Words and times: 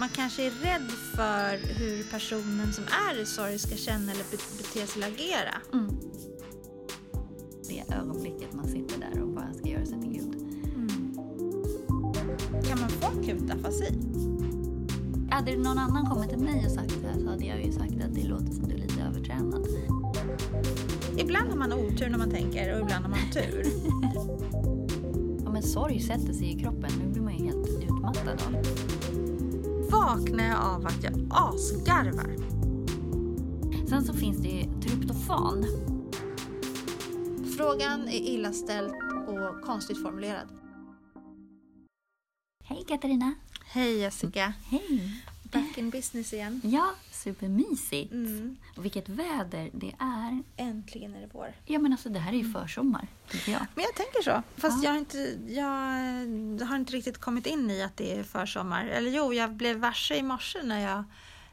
man 0.00 0.08
kanske 0.08 0.46
är 0.46 0.50
rädd 0.50 0.90
för 1.16 1.74
hur 1.78 2.04
personen 2.10 2.72
som 2.72 2.84
är 3.10 3.20
i 3.20 3.26
sorg 3.26 3.58
ska 3.58 3.76
känna 3.76 4.12
eller 4.12 4.24
be- 4.30 4.56
bete 4.58 4.86
sig 4.86 5.02
eller 5.02 5.14
agera. 5.14 5.54
Mm. 5.72 5.90
Det 7.68 7.94
ögonblicket 7.94 8.52
man 8.52 8.68
sitter 8.68 9.00
där 9.00 9.22
och 9.22 9.28
bara 9.28 9.54
ska 9.54 9.68
göra 9.68 9.86
sig 9.86 10.00
till 10.00 10.12
Gud. 10.12 10.34
Kan 12.68 12.80
man 12.80 12.88
få 12.90 13.06
akut 13.06 13.50
afasi? 13.50 13.94
Hade 15.30 15.56
någon 15.56 15.78
annan 15.78 16.06
kommit 16.06 16.28
till 16.30 16.38
mig 16.38 16.64
och 16.66 16.72
sagt 16.72 16.94
det 17.02 17.08
här 17.08 17.20
så 17.20 17.28
hade 17.30 17.44
jag 17.44 17.64
ju 17.64 17.72
sagt 17.72 17.92
att 18.04 18.14
det 18.14 18.24
låter 18.28 18.52
som 18.52 18.68
du 18.68 18.74
är 18.74 18.78
lite 18.78 19.02
övertränad. 19.02 19.66
Ibland 21.16 21.48
har 21.50 21.56
man 21.56 21.72
otur 21.72 22.08
när 22.08 22.18
man 22.18 22.30
tänker 22.30 22.74
och 22.74 22.80
ibland 22.80 23.04
har 23.04 23.10
man 23.10 23.30
tur. 23.32 23.64
Ja, 25.44 25.52
men 25.52 25.62
sorg 25.62 26.00
sätter 26.00 26.32
sig 26.32 26.50
i 26.56 26.60
kroppen. 26.60 26.90
Nu 27.02 27.12
blir 27.12 27.22
man 27.22 27.38
ju 27.38 27.44
helt 27.44 27.68
utmattad 27.82 28.28
av. 28.28 28.56
Vaknar 29.90 30.44
jag 30.44 30.64
av 30.64 30.86
att 30.86 31.04
jag 31.04 31.12
asgarvar? 31.30 32.36
Sen 33.88 34.04
så 34.04 34.14
finns 34.14 34.38
det 34.38 34.48
ju 34.48 34.80
tryptofan. 34.80 35.66
Frågan 37.56 38.08
är 38.08 38.20
illa 38.20 38.52
ställd 38.52 38.94
och 39.28 39.62
konstigt 39.62 40.02
formulerad. 40.02 40.48
Hej 42.64 42.84
Katarina! 42.88 43.34
Hej 43.64 43.98
Jessica, 43.98 44.52
Hej! 44.66 45.24
Back 45.50 45.78
in 45.78 45.90
business 45.90 46.32
igen. 46.32 46.60
Ja, 46.64 46.90
supermysigt. 47.12 48.12
Mm. 48.12 48.56
Och 48.76 48.84
vilket 48.84 49.08
väder 49.08 49.70
det 49.72 49.94
är. 49.98 50.42
Äntligen 50.56 51.14
är 51.14 51.20
det 51.20 51.28
vår. 51.32 51.54
Ja 51.66 51.78
men 51.78 51.92
alltså 51.92 52.08
det 52.08 52.18
här 52.18 52.32
är 52.32 52.36
ju 52.36 52.52
försommar, 52.52 53.06
tycker 53.30 53.52
jag. 53.52 53.66
Men 53.74 53.84
jag 53.84 53.94
tänker 53.94 54.22
så. 54.22 54.42
Fast 54.60 54.76
Ja. 54.76 54.84
jag, 54.84 54.90
har 54.90 54.98
inte, 54.98 55.38
jag 55.48 56.66
har 56.66 56.76
inte 56.76 56.92
riktigt 56.92 57.18
kommit 57.18 57.46
in 57.46 57.70
i 57.70 57.82
att 57.82 57.96
det 57.96 58.18
är 58.18 58.22
försommar. 58.22 58.86
Eller 58.86 59.10
jo, 59.10 59.32
jag 59.34 59.52
blev 59.52 59.76
varse 59.76 60.16
i 60.16 60.22
morse 60.22 60.62
när 60.62 60.80
jag 60.80 61.04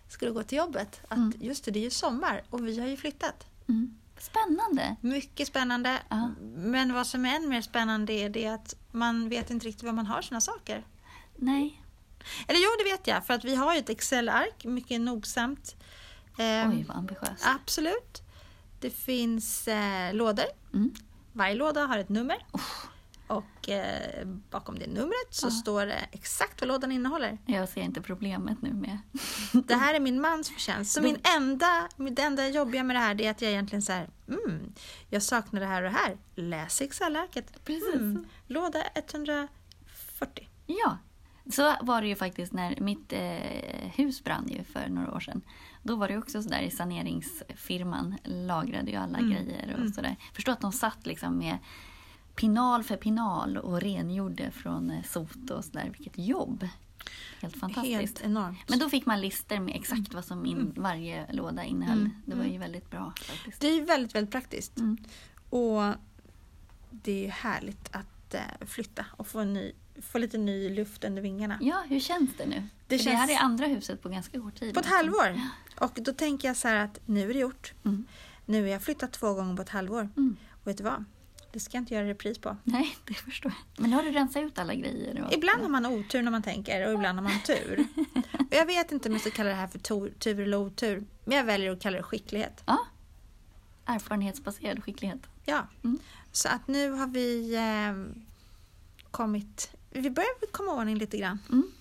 skulle 0.10 0.32
gå 0.32 0.44
till 0.44 0.58
jobbet. 0.58 1.02
Att 1.08 1.18
Mm. 1.18 1.34
just 1.42 1.66
det, 1.66 1.72
det 1.72 1.80
är 1.80 1.84
ju 1.84 1.90
sommar 1.90 2.42
och 2.50 2.68
vi 2.68 2.80
har 2.80 2.88
ju 2.88 2.98
flyttat. 2.98 3.46
Mm. 3.70 3.96
Spännande! 4.20 4.96
Mycket 5.02 5.48
spännande. 5.48 6.00
Ja. 6.10 6.30
Men 6.56 6.94
vad 6.94 7.08
som 7.08 7.26
är 7.26 7.36
än 7.36 7.50
mer 7.50 7.62
spännande 7.62 8.14
är 8.14 8.30
det 8.30 8.48
att 8.48 8.76
man 8.92 9.30
vet 9.30 9.50
inte 9.52 9.68
riktigt 9.68 9.84
var 9.84 9.94
man 9.94 10.06
har 10.06 10.22
sina 10.22 10.42
saker. 10.42 10.86
Nej. 11.36 11.82
Eller 12.48 12.60
jo, 12.60 12.70
det 12.78 12.84
vet 12.92 13.08
jag. 13.08 13.26
För 13.26 13.34
att 13.34 13.44
vi 13.46 13.56
har 13.56 13.74
ju 13.74 13.80
ett 13.80 13.90
Excel-ark, 13.90 14.66
mycket 14.66 15.02
nogsamt. 15.02 15.76
Ehm, 16.38 16.70
Oj, 16.72 16.86
vad 16.88 16.98
ambitiöst. 16.98 17.46
Absolut. 17.46 18.22
Det 18.80 18.90
finns 18.90 19.68
eh, 19.68 20.14
lådor. 20.14 20.46
Mm. 20.74 20.94
Varje 21.34 21.56
låda 21.56 21.82
har 21.86 21.98
ett 21.98 22.10
nummer. 22.10 22.46
Och 23.28 23.70
eh, 23.70 24.26
bakom 24.28 24.80
det 24.80 24.88
numret 24.88 25.28
så 25.30 25.48
Ja. 25.48 25.52
står 25.52 25.86
det 25.86 26.08
exakt 26.12 26.62
vad 26.62 26.68
lådan 26.68 26.92
innehåller. 26.92 27.38
Jag 27.46 27.70
ser 27.70 27.82
inte 27.82 28.02
problemet 28.02 28.62
nu 28.62 28.74
med... 28.74 28.98
Det 29.68 29.76
här 29.76 29.94
är 29.94 30.00
min 30.00 30.22
mans 30.22 30.50
förtjänst. 30.50 30.92
Så 30.94 31.02
min 31.02 31.18
enda, 31.38 31.90
det 31.98 32.22
enda 32.22 32.48
jobbiga 32.48 32.84
med 32.84 32.96
det 32.96 33.00
här 33.00 33.22
är 33.22 33.32
att 33.32 33.42
jag 33.42 33.52
egentligen 33.52 33.82
så 33.82 33.92
här, 33.92 34.10
mm, 34.28 34.74
jag 35.10 35.24
saknar 35.24 35.60
det 35.62 35.66
här 35.68 35.84
och 35.84 35.92
det 35.92 35.98
här. 35.98 36.18
Läs 36.36 36.82
Excel-arket. 36.82 37.70
Mm, 37.70 38.26
låda 38.48 38.84
140. 38.96 40.50
Ja, 40.66 40.98
så 41.50 41.76
var 41.82 42.02
det 42.02 42.08
ju 42.08 42.16
faktiskt 42.16 42.54
när 42.54 42.80
mitt 42.82 43.14
eh, 43.14 43.90
hus 43.96 44.24
brann 44.24 44.48
ju 44.48 44.64
för 44.64 44.88
några 44.90 45.14
år 45.16 45.20
sedan. 45.20 45.42
Då 45.84 45.96
var 45.96 46.08
det 46.08 46.18
också 46.18 46.44
sådär 46.44 46.62
i 46.62 46.72
saneringsfirman 46.72 48.16
lagrade 48.24 48.92
ju 48.92 48.98
alla 48.98 49.18
Mm. 49.18 49.30
grejer 49.32 49.72
och 49.74 49.80
Mm. 49.80 49.94
sådär. 49.94 50.16
Förstå 50.34 50.52
att 50.52 50.62
de 50.62 50.72
satt 50.72 51.06
liksom 51.06 51.38
med 51.38 51.58
pinal 52.36 52.84
för 52.84 52.98
pinal 52.98 53.58
och 53.58 53.82
rengjorde 53.82 54.52
från 54.52 54.92
eh, 54.92 55.04
sot 55.04 55.50
och 55.52 55.66
sådär. 55.66 55.92
Vilket 55.98 56.18
jobb! 56.28 56.68
Helt 57.42 57.58
fantastiskt. 57.58 57.96
Helt 58.00 58.22
enormt. 58.24 58.58
Men 58.70 58.80
då 58.80 58.90
fick 58.90 59.06
man 59.06 59.22
lister 59.22 59.60
med 59.60 59.76
exakt 59.76 60.14
vad 60.14 60.26
som 60.26 60.46
in, 60.46 60.74
varje 60.78 61.32
låda 61.34 61.64
innehöll. 61.64 61.98
Mm. 62.00 62.12
Det 62.26 62.36
var 62.36 62.44
ju 62.44 62.50
Mm. 62.50 62.62
väldigt 62.62 62.90
bra 62.92 63.14
faktiskt. 63.18 63.62
Det 63.62 63.68
är 63.68 63.86
väldigt, 63.86 64.16
väldigt 64.16 64.32
praktiskt. 64.32 64.78
Mm. 64.78 64.98
Och 65.50 65.84
det 66.92 67.26
är 67.26 67.30
härligt 67.32 67.96
att 67.96 68.34
eh, 68.34 68.68
flytta 68.68 69.06
och 69.12 69.28
få, 69.28 69.40
en 69.40 69.54
ny, 69.54 69.72
få 70.02 70.18
lite 70.18 70.38
ny 70.38 70.70
luft 70.70 71.04
under 71.04 71.22
vingarna. 71.22 71.58
Ja, 71.62 71.84
hur 71.88 72.00
känns 72.00 72.30
det 72.38 72.46
nu? 72.46 72.64
Det 72.88 72.98
För 72.98 73.06
det 73.06 73.16
här 73.16 73.28
känns- 73.28 73.40
är 73.40 73.44
andra 73.44 73.66
huset 73.66 74.02
på 74.04 74.10
ganska 74.10 74.40
kort 74.42 74.56
tid. 74.60 74.74
På 74.74 74.80
ett 74.80 74.86
alltså. 74.86 74.96
halvår. 74.98 75.42
Och 75.80 76.00
då 76.02 76.14
tänker 76.14 76.48
jag 76.48 76.58
så 76.58 76.68
här 76.68 76.76
att 76.76 77.00
nu 77.06 77.30
är 77.30 77.34
det 77.34 77.40
gjort. 77.40 77.74
Mm. 77.86 78.06
Nu 78.46 78.62
har 78.62 78.68
jag 78.68 78.82
flyttat 78.84 79.12
två 79.12 79.34
gånger 79.34 79.56
på 79.56 79.62
ett 79.62 79.70
halvår. 79.70 80.10
Mm. 80.18 80.36
Och 80.62 80.68
vet 80.68 80.78
du 80.78 80.84
vad? 80.84 81.06
Det 81.52 81.60
ska 81.60 81.78
jag 81.78 81.82
inte 81.82 81.94
göra 81.94 82.08
repris 82.08 82.40
på. 82.40 82.58
Nej, 82.64 82.98
det 83.06 83.14
förstår 83.14 83.52
jag. 83.76 83.82
Men 83.82 83.94
har 83.94 84.04
du 84.04 84.12
rensat 84.12 84.44
ut 84.44 84.60
alla 84.60 84.74
grejer? 84.76 85.24
Och... 85.24 85.34
Ibland 85.34 85.62
har 85.62 85.70
man 85.70 85.86
otur 85.86 86.22
när 86.22 86.32
man 86.32 86.44
tänker 86.44 86.88
och 86.88 86.94
ibland 86.94 87.20
har 87.20 87.24
man 87.24 87.40
tur. 87.46 87.88
och 88.34 88.46
jag 88.56 88.66
vet 88.66 88.92
inte 88.92 89.10
om 89.10 89.14
jag 89.14 89.22
ska 89.22 89.32
kalla 89.32 89.50
det 89.50 89.56
här 89.56 89.68
för 89.68 89.80
tur, 89.80 90.14
tur 90.20 90.40
eller 90.40 90.58
otur. 90.58 91.04
Men 91.26 91.38
jag 91.38 91.44
väljer 91.44 91.72
att 91.72 91.82
kalla 91.82 91.98
det 91.98 92.04
skicklighet. 92.04 92.64
Ja. 92.66 92.78
Erfarenhetsbaserad 93.86 94.84
skicklighet. 94.84 95.20
Ja. 95.46 95.68
Mm. 95.84 96.00
Så 96.32 96.50
att 96.50 96.68
nu 96.68 96.92
har 96.92 97.08
vi 97.08 97.56
eh, 97.56 98.22
kommit... 99.12 99.72
Vi 99.98 100.10
börjar 100.10 100.52
komma 100.52 100.74
ordning 100.74 100.98
lite 100.98 101.18
grann. 101.18 101.40
Mm. 101.50 101.72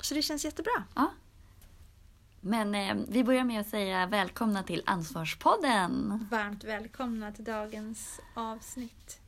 Så 0.00 0.14
det 0.14 0.22
känns 0.22 0.44
jättebra. 0.44 0.84
Ja. 0.94 1.10
Men 2.40 2.74
eh, 2.74 2.96
vi 3.08 3.24
börjar 3.24 3.44
med 3.44 3.60
att 3.60 3.68
säga 3.68 4.06
välkomna 4.06 4.62
till 4.62 4.82
Ansvarspodden. 4.86 6.26
Varmt 6.30 6.64
välkomna 6.64 7.32
till 7.32 7.44
dagens 7.44 8.20
avsnitt. 8.34 9.20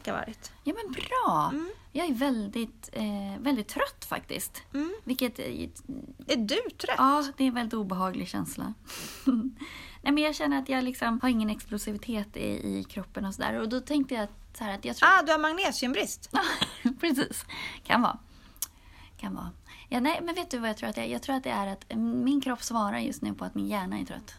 Vecka 0.00 0.12
varit? 0.12 0.52
Ja 0.64 0.74
men 0.74 0.92
bra! 0.92 1.48
Mm. 1.52 1.70
Jag 1.92 2.06
är 2.06 2.14
väldigt, 2.14 2.90
eh, 2.92 3.38
väldigt 3.40 3.68
trött 3.68 4.04
faktiskt. 4.04 4.62
Mm. 4.74 4.94
Vilket, 5.04 5.38
eh, 5.38 5.46
Är 6.26 6.36
du 6.36 6.70
trött? 6.78 6.94
ja 6.98 7.24
det 7.36 7.44
är 7.44 7.48
en 7.48 7.54
väldigt 7.54 7.74
obehaglig 7.74 8.28
känsla. 8.28 8.74
Nej 10.02 10.12
men 10.12 10.18
jag 10.18 10.34
känner 10.34 10.58
att 10.58 10.68
jag 10.68 10.84
liksom 10.84 11.20
har 11.22 11.28
ingen 11.28 11.50
explosivitet 11.50 12.36
i, 12.36 12.78
i 12.78 12.84
kroppen 12.84 13.24
och 13.24 13.34
sådär. 13.34 13.60
Och 13.60 13.68
då 13.68 13.80
tänkte 13.80 14.14
jag 14.14 14.24
att, 14.24 14.56
så 14.58 14.64
här, 14.64 14.74
att 14.74 14.84
jag 14.84 14.96
tror 14.96 15.08
Ah, 15.08 15.22
du 15.22 15.32
har 15.32 15.38
magnesiumbrist. 15.38 16.28
Ja, 16.32 16.42
precis. 17.00 17.44
Kan 17.84 18.02
vara. 18.02 18.18
Kan 19.16 19.34
vara. 19.34 19.50
Ja, 19.88 20.00
nej, 20.00 20.20
men 20.22 20.34
vet 20.34 20.50
du 20.50 20.58
vad 20.58 20.68
jag 20.68 20.76
tror 20.76 20.88
att 20.88 20.94
det 20.94 21.00
är? 21.00 21.06
Jag 21.06 21.22
tror 21.22 21.36
att 21.36 21.44
det 21.44 21.50
är 21.50 21.66
att 21.66 21.84
min 21.96 22.40
kropp 22.40 22.62
svarar 22.62 22.98
just 22.98 23.22
nu 23.22 23.34
på 23.34 23.44
att 23.44 23.54
min 23.54 23.68
hjärna 23.68 23.98
är 23.98 24.04
trött. 24.04 24.34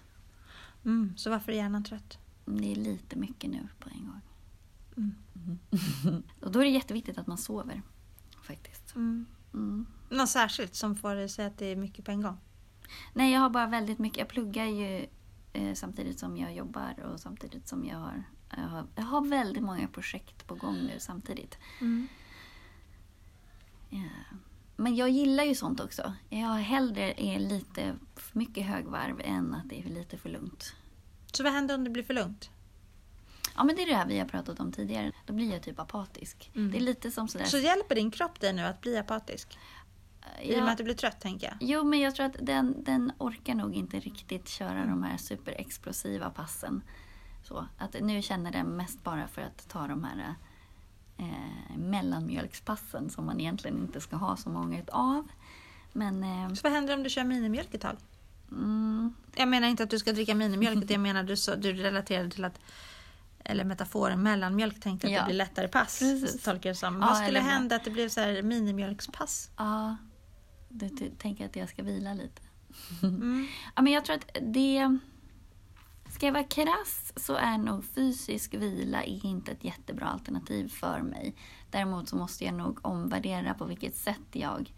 Mm, 0.85 1.13
så 1.17 1.29
varför 1.29 1.51
är 1.51 1.55
hjärnan 1.55 1.83
trött? 1.83 2.17
Det 2.45 2.71
är 2.71 2.75
lite 2.75 3.15
mycket 3.15 3.49
nu 3.49 3.67
på 3.79 3.89
en 3.89 4.05
gång. 4.07 4.21
Mm. 6.03 6.23
Och 6.41 6.51
då 6.51 6.59
är 6.59 6.63
det 6.63 6.69
jätteviktigt 6.69 7.17
att 7.17 7.27
man 7.27 7.37
sover. 7.37 7.81
Faktiskt. 8.41 8.95
Mm. 8.95 9.25
Mm. 9.53 9.85
Något 10.09 10.29
särskilt 10.29 10.75
som 10.75 10.95
får 10.95 11.15
dig 11.15 11.25
att 11.25 11.31
säga 11.31 11.47
att 11.47 11.57
det 11.57 11.65
är 11.65 11.75
mycket 11.75 12.05
på 12.05 12.11
en 12.11 12.21
gång? 12.21 12.37
Nej, 13.13 13.33
jag 13.33 13.39
har 13.39 13.49
bara 13.49 13.67
väldigt 13.67 13.99
mycket. 13.99 14.17
Jag 14.17 14.27
pluggar 14.27 14.65
ju 14.65 15.07
eh, 15.53 15.73
samtidigt 15.73 16.19
som 16.19 16.37
jag 16.37 16.55
jobbar 16.55 17.03
och 17.13 17.19
samtidigt 17.19 17.67
som 17.67 17.85
jag 17.85 17.97
har, 17.97 18.23
jag 18.49 18.63
har... 18.63 18.85
Jag 18.95 19.03
har 19.03 19.27
väldigt 19.27 19.63
många 19.63 19.87
projekt 19.87 20.47
på 20.47 20.55
gång 20.55 20.75
nu 20.75 20.99
samtidigt. 20.99 21.57
Mm. 21.81 22.07
Ja. 23.89 24.37
Men 24.75 24.95
jag 24.95 25.09
gillar 25.09 25.43
ju 25.43 25.55
sånt 25.55 25.79
också. 25.79 26.13
Jag 26.29 26.53
hellre 26.53 27.13
är 27.21 27.39
lite 27.39 27.95
för 28.15 28.39
mycket 28.39 28.65
högvarv 28.65 29.21
än 29.23 29.53
att 29.53 29.69
det 29.69 29.79
är 29.79 29.89
lite 29.89 30.17
för 30.17 30.29
lugnt. 30.29 30.75
Så 31.31 31.43
vad 31.43 31.53
händer 31.53 31.75
om 31.75 31.83
det 31.83 31.89
blir 31.89 32.03
för 32.03 32.13
lugnt? 32.13 32.49
Ja, 33.55 33.63
men 33.63 33.75
det 33.75 33.81
är 33.81 33.87
det 33.87 33.95
här 33.95 34.05
vi 34.05 34.19
har 34.19 34.25
pratat 34.25 34.59
om 34.59 34.71
tidigare. 34.71 35.11
Då 35.25 35.33
blir 35.33 35.51
jag 35.51 35.63
typ 35.63 35.79
apatisk. 35.79 36.51
Mm. 36.55 36.71
Det 36.71 36.77
är 36.77 36.81
lite 36.81 37.11
som 37.11 37.27
sådär... 37.27 37.45
Så 37.45 37.57
hjälper 37.57 37.95
din 37.95 38.11
kropp 38.11 38.39
dig 38.39 38.53
nu 38.53 38.61
att 38.61 38.81
bli 38.81 38.97
apatisk? 38.97 39.57
I 40.41 40.55
och 40.55 40.63
med 40.63 40.71
att 40.71 40.77
du 40.77 40.83
blir 40.83 40.95
trött, 40.95 41.21
tänker 41.21 41.47
jag. 41.47 41.55
Jo, 41.59 41.83
men 41.83 41.99
jag 41.99 42.15
tror 42.15 42.25
att 42.25 42.35
den, 42.41 42.83
den 42.83 43.11
orkar 43.17 43.55
nog 43.55 43.75
inte 43.75 43.99
riktigt 43.99 44.49
köra 44.49 44.85
de 44.85 45.03
här 45.03 45.17
superexplosiva 45.17 46.29
passen. 46.29 46.81
Så 47.43 47.67
att 47.77 47.95
nu 48.01 48.21
känner 48.21 48.51
den 48.51 48.67
mest 48.67 49.03
bara 49.03 49.27
för 49.27 49.41
att 49.41 49.69
ta 49.69 49.87
de 49.87 50.03
här 50.03 50.35
eh, 51.17 51.77
mellanmjölkspassen 51.77 53.09
som 53.09 53.25
man 53.25 53.39
egentligen 53.39 53.77
inte 53.77 54.01
ska 54.01 54.15
ha 54.15 54.37
så 54.37 54.49
många 54.49 54.81
av. 54.91 55.27
Men 55.93 56.23
eh, 56.23 56.53
Så 56.53 56.61
vad 56.63 56.71
händer 56.71 56.93
om 56.93 57.03
du 57.03 57.09
kör 57.09 57.23
minimjölk 57.23 57.73
ett 57.73 57.81
tag? 57.81 57.97
Mm, 58.51 59.13
Jag 59.35 59.47
menar 59.47 59.67
inte 59.67 59.83
att 59.83 59.89
du 59.89 59.99
ska 59.99 60.13
dricka 60.13 60.35
minimjölk, 60.35 60.85
jag 60.91 60.99
menar 60.99 61.23
du, 61.23 61.37
så, 61.37 61.55
du 61.55 61.73
relaterade 61.73 62.29
till 62.29 62.45
att 62.45 62.59
eller 63.45 63.63
metaforen 63.63 64.23
mellanmjölk 64.23 64.79
tänkte 64.79 65.07
att 65.07 65.13
Ja. 65.13 65.19
det 65.19 65.25
blir 65.25 65.35
lättare 65.35 65.67
pass. 65.67 65.99
Precis. 65.99 66.43
Tolkar 66.43 66.69
det 66.69 66.75
som. 66.75 66.93
Ja, 67.01 67.07
Vad 67.07 67.17
skulle 67.17 67.39
hända 67.39 67.75
att 67.75 67.83
det 67.83 67.91
blev 67.91 68.09
så 68.09 68.19
här 68.21 68.41
minimjölkspass? 68.41 69.49
ja, 69.57 69.97
du, 70.69 70.87
du 70.87 71.09
tänker 71.09 71.45
att 71.45 71.55
jag 71.55 71.69
ska 71.69 71.83
vila 71.83 72.13
lite. 72.13 72.41
Mm. 73.03 73.47
Ja, 73.75 73.81
men 73.81 73.93
jag 73.93 74.05
tror 74.05 74.15
att 74.15 74.37
det... 74.41 74.97
Ska 76.09 76.25
jag 76.25 76.33
vara 76.33 76.43
krass 76.43 77.13
så 77.15 77.35
är 77.35 77.57
nog 77.57 77.85
fysisk 77.85 78.53
vila 78.53 79.03
inte 79.03 79.51
ett 79.51 79.63
jättebra 79.63 80.05
alternativ 80.05 80.67
för 80.67 81.01
mig. 81.01 81.35
Däremot 81.69 82.09
så 82.09 82.15
måste 82.15 82.45
jag 82.45 82.53
nog 82.53 82.79
omvärdera 82.85 83.53
på 83.53 83.65
vilket 83.65 83.95
sätt 83.95 84.21
jag 84.31 84.73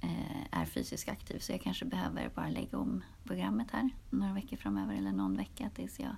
eh, 0.00 0.58
är 0.60 0.64
fysiskt 0.64 1.08
aktiv. 1.08 1.38
Så 1.38 1.52
jag 1.52 1.60
kanske 1.62 1.84
behöver 1.84 2.28
bara 2.34 2.48
lägga 2.48 2.78
om 2.78 3.04
programmet 3.24 3.70
här 3.70 3.90
några 4.10 4.32
veckor 4.32 4.56
framöver 4.56 4.94
eller 4.94 5.12
någon 5.12 5.36
vecka 5.36 5.70
tills, 5.74 6.00
jag, 6.00 6.16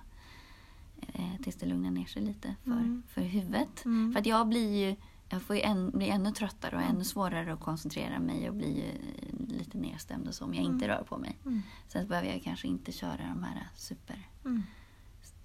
eh, 1.13 1.41
tills 1.43 1.55
det 1.55 1.65
lugnar 1.65 1.91
ner 1.91 2.05
sig 2.05 2.21
lite 2.21 2.55
för, 2.63 2.71
Mm. 2.71 3.03
för 3.07 3.21
huvudet. 3.21 3.85
Mm. 3.85 4.11
För 4.13 4.19
att 4.19 4.25
jag 4.25 4.47
blir 4.47 4.87
ju 4.87 4.95
jag 5.33 5.41
får 5.41 5.55
ju 5.55 5.61
en, 5.61 5.89
bli 5.91 6.09
ännu 6.09 6.31
tröttare 6.31 6.75
och 6.75 6.81
ännu 6.81 7.03
svårare 7.03 7.53
att 7.53 7.59
koncentrera 7.59 8.19
mig 8.19 8.49
och 8.49 8.55
bli 8.55 8.77
ju 8.81 8.91
lite 9.57 9.77
nedstämd 9.77 10.27
och 10.27 10.35
så 10.35 10.45
om 10.45 10.53
jag 10.53 10.63
inte 10.63 10.87
rör 10.87 11.03
på 11.03 11.17
mig. 11.17 11.37
Mm. 11.45 11.61
Sen 11.87 12.07
behöver 12.07 12.29
jag 12.29 12.43
kanske 12.43 12.67
inte 12.67 12.91
köra 12.91 13.17
de 13.33 13.43
här 13.43 13.67
super 13.75 14.27
Mm. 14.45 14.63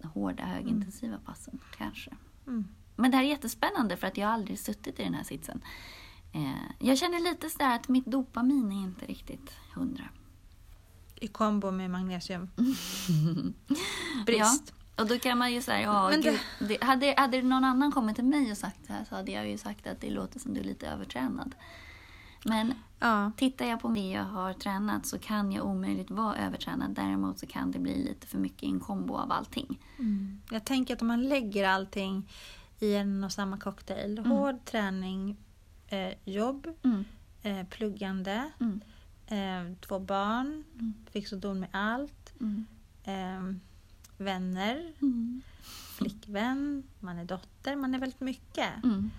hårda, 0.02 0.44
högintensiva 0.44 1.18
passen 1.18 1.58
kanske. 1.78 2.10
Mm. 2.46 2.64
Men 2.96 3.10
det 3.10 3.16
här 3.16 3.24
är 3.24 3.28
jättespännande 3.28 3.96
för 3.96 4.06
att 4.06 4.16
jag 4.16 4.26
har 4.26 4.34
aldrig 4.34 4.58
suttit 4.58 5.00
i 5.00 5.02
den 5.04 5.14
här 5.14 5.22
sitsen. 5.24 5.60
Eh, 6.32 6.52
jag 6.78 6.98
känner 6.98 7.20
lite 7.20 7.50
sådär 7.50 7.74
att 7.76 7.88
mitt 7.88 8.06
dopamin 8.06 8.72
är 8.72 8.82
inte 8.82 9.06
riktigt 9.06 9.52
hundra. 9.74 10.04
I 11.14 11.26
kombo 11.28 11.70
med 11.70 11.90
magnesium. 11.90 12.48
Brist. 14.26 14.72
Och 14.98 15.06
då 15.06 15.18
kan 15.18 15.38
man 15.38 15.52
ju 15.52 15.62
säga, 15.62 15.80
ja, 15.82 16.10
det- 16.10 16.16
gud, 16.22 16.40
det, 16.68 16.82
hade, 16.84 17.14
hade 17.16 17.42
någon 17.42 17.64
annan 17.64 17.92
kommit 17.92 18.16
till 18.16 18.24
mig 18.24 18.50
och 18.50 18.56
sagt 18.56 18.78
det 18.86 18.92
här 18.92 19.04
så 19.04 19.14
hade 19.14 19.32
jag 19.32 19.48
ju 19.48 19.58
sagt 19.58 19.86
att 19.86 20.00
det 20.00 20.10
låter 20.10 20.38
som 20.40 20.54
du 20.54 20.60
är 20.60 20.64
lite 20.64 20.88
övertränad. 20.88 21.54
Men 22.44 22.74
Ja. 23.00 23.32
tittar 23.36 23.66
jag 23.66 23.80
på 23.80 23.88
det 23.88 24.10
jag 24.10 24.24
har 24.24 24.52
tränat 24.52 25.06
så 25.06 25.18
kan 25.18 25.52
jag 25.52 25.66
omöjligt 25.66 26.10
vara 26.10 26.36
övertränad. 26.36 26.90
Däremot 26.94 27.38
så 27.38 27.46
kan 27.46 27.70
det 27.70 27.78
bli 27.78 28.04
lite 28.04 28.26
för 28.26 28.38
mycket 28.38 28.62
en 28.62 28.80
kombo 28.80 29.14
av 29.16 29.32
allting. 29.32 29.78
Mm. 29.98 30.40
Jag 30.50 30.64
tänker 30.64 30.94
att 30.94 31.02
om 31.02 31.08
man 31.08 31.22
lägger 31.28 31.68
allting 31.68 32.30
i 32.80 32.94
en 32.94 33.24
och 33.24 33.32
samma 33.32 33.58
cocktail. 33.58 34.18
Mm. 34.18 34.30
Hård 34.30 34.64
träning, 34.64 35.36
eh, 35.88 36.12
jobb, 36.24 36.66
Mm. 36.84 37.04
eh, 37.42 37.66
pluggande, 37.66 38.50
Mm. 38.60 38.80
eh, 39.26 39.76
två 39.80 39.98
barn, 39.98 40.64
Mm. 40.74 40.94
fix 41.10 41.32
och 41.32 41.38
don 41.38 41.60
med 41.60 41.68
allt, 41.72 42.32
Mm. 42.40 42.66
Vänner, 44.18 44.92
Mm. 45.02 45.42
flickvän, 45.98 46.82
man 47.00 47.18
är 47.18 47.24
dotter, 47.24 47.76
man 47.76 47.94
är 47.94 47.98
väldigt 47.98 48.20
mycket. 48.20 48.84
Mm. 48.84 49.10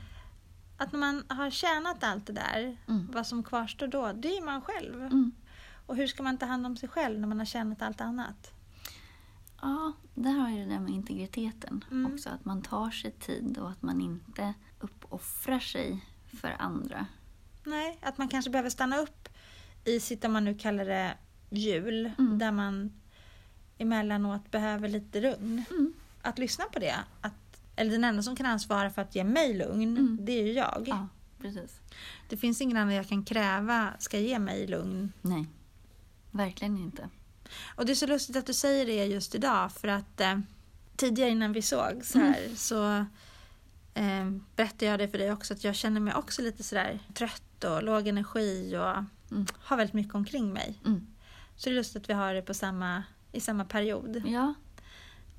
Att 0.77 0.91
när 0.91 0.99
man 0.99 1.23
har 1.29 1.49
tjänat 1.49 2.03
allt 2.03 2.25
det 2.27 2.33
där, 2.33 2.77
Mm. 2.88 3.07
vad 3.13 3.27
som 3.27 3.44
kvarstår 3.44 3.88
då, 3.88 4.13
det 4.13 4.38
är 4.38 4.45
man 4.45 4.61
själv. 4.61 5.01
Mm. 5.03 5.31
Och 5.85 5.95
hur 5.95 6.07
ska 6.07 6.23
man 6.23 6.38
ta 6.38 6.45
hand 6.45 6.65
om 6.65 6.77
sig 6.77 6.89
själv 6.89 7.19
när 7.19 7.27
man 7.27 7.39
har 7.39 7.45
tjänat 7.45 7.81
allt 7.81 8.01
annat? 8.01 8.51
Ja, 9.61 9.94
där 10.15 10.31
har 10.31 10.49
ju 10.49 10.57
det 10.65 10.65
där 10.71 10.79
med 10.79 10.94
integriteten 10.94 11.85
Mm. 11.91 12.13
också. 12.13 12.29
Att 12.29 12.45
man 12.45 12.61
tar 12.61 12.89
sig 12.91 13.11
tid 13.11 13.57
och 13.57 13.69
att 13.69 13.81
man 13.81 14.01
inte 14.01 14.53
uppoffrar 14.79 15.59
sig 15.59 16.05
för 16.41 16.55
andra. 16.59 17.05
Nej, 17.63 17.99
att 18.01 18.17
man 18.17 18.27
kanske 18.27 18.51
behöver 18.51 18.69
stanna 18.69 18.97
upp 18.97 19.29
i 19.85 19.99
sitt, 19.99 20.25
om 20.25 20.33
man 20.33 20.45
nu 20.45 20.55
kallar 20.57 20.85
det, 20.85 21.17
hjul. 21.49 22.11
Mm. 22.17 22.39
Där 22.39 22.51
man 22.51 22.91
emellanåt 23.77 24.51
behöver 24.51 24.88
lite 24.89 25.21
lugn. 25.21 25.63
Mm. 25.71 25.94
Att 26.21 26.39
lyssna 26.39 26.65
på 26.65 26.79
det. 26.79 26.95
Att, 27.21 27.33
eller 27.75 27.91
den 27.91 28.03
enda 28.03 28.24
som 28.24 28.35
kan 28.35 28.45
ansvara 28.45 28.89
för 28.89 29.01
att 29.01 29.15
ge 29.15 29.24
mig 29.24 29.53
lugn, 29.57 29.97
Mm. 29.97 30.18
det 30.21 30.31
är 30.31 30.45
ju 30.45 30.51
jag. 30.53 30.83
Ja, 30.88 31.07
precis. 31.41 31.79
Det 32.29 32.38
finns 32.38 32.62
ingen 32.62 32.77
annan 32.77 32.94
jag 32.94 33.07
kan 33.07 33.24
kräva 33.25 33.94
ska 34.00 34.19
ge 34.19 34.39
mig 34.39 34.68
lugn. 34.68 35.12
Nej, 35.21 35.45
verkligen 36.31 36.77
inte. 36.77 37.09
Och 37.75 37.85
det 37.85 37.94
är 37.94 37.95
så 37.95 38.07
lustigt 38.07 38.35
att 38.35 38.45
du 38.45 38.53
säger 38.53 38.85
det 38.85 39.06
just 39.06 39.35
idag 39.35 39.71
för 39.71 39.88
att 39.88 40.21
eh, 40.21 40.39
tidigare 40.95 41.30
innan 41.30 41.53
vi 41.53 41.62
sågs 41.62 42.13
här 42.15 42.38
Mm. 42.45 42.56
så 42.56 43.06
eh, 43.94 44.30
berättade 44.56 44.85
jag 44.85 45.00
det 45.00 45.07
för 45.07 45.18
dig 45.18 45.31
också 45.31 45.53
att 45.53 45.63
jag 45.63 45.75
känner 45.75 46.00
mig 46.00 46.13
också 46.13 46.41
lite 46.41 46.63
sådär 46.63 47.00
trött 47.13 47.63
och 47.63 47.83
låg 47.83 48.07
energi 48.07 48.77
och 48.77 49.03
Mm. 49.31 49.45
har 49.59 49.77
väldigt 49.77 49.94
mycket 49.94 50.15
omkring 50.15 50.53
mig. 50.53 50.80
Mm. 50.85 51.07
Så 51.56 51.69
det 51.69 51.73
är 51.73 51.75
lustigt 51.75 52.03
att 52.03 52.09
vi 52.09 52.13
har 52.13 52.33
det 52.33 52.41
på 52.41 52.53
samma, 52.53 53.03
i 53.37 53.39
samma 53.39 53.65
period. 53.65 54.21
Ja, 54.25 54.53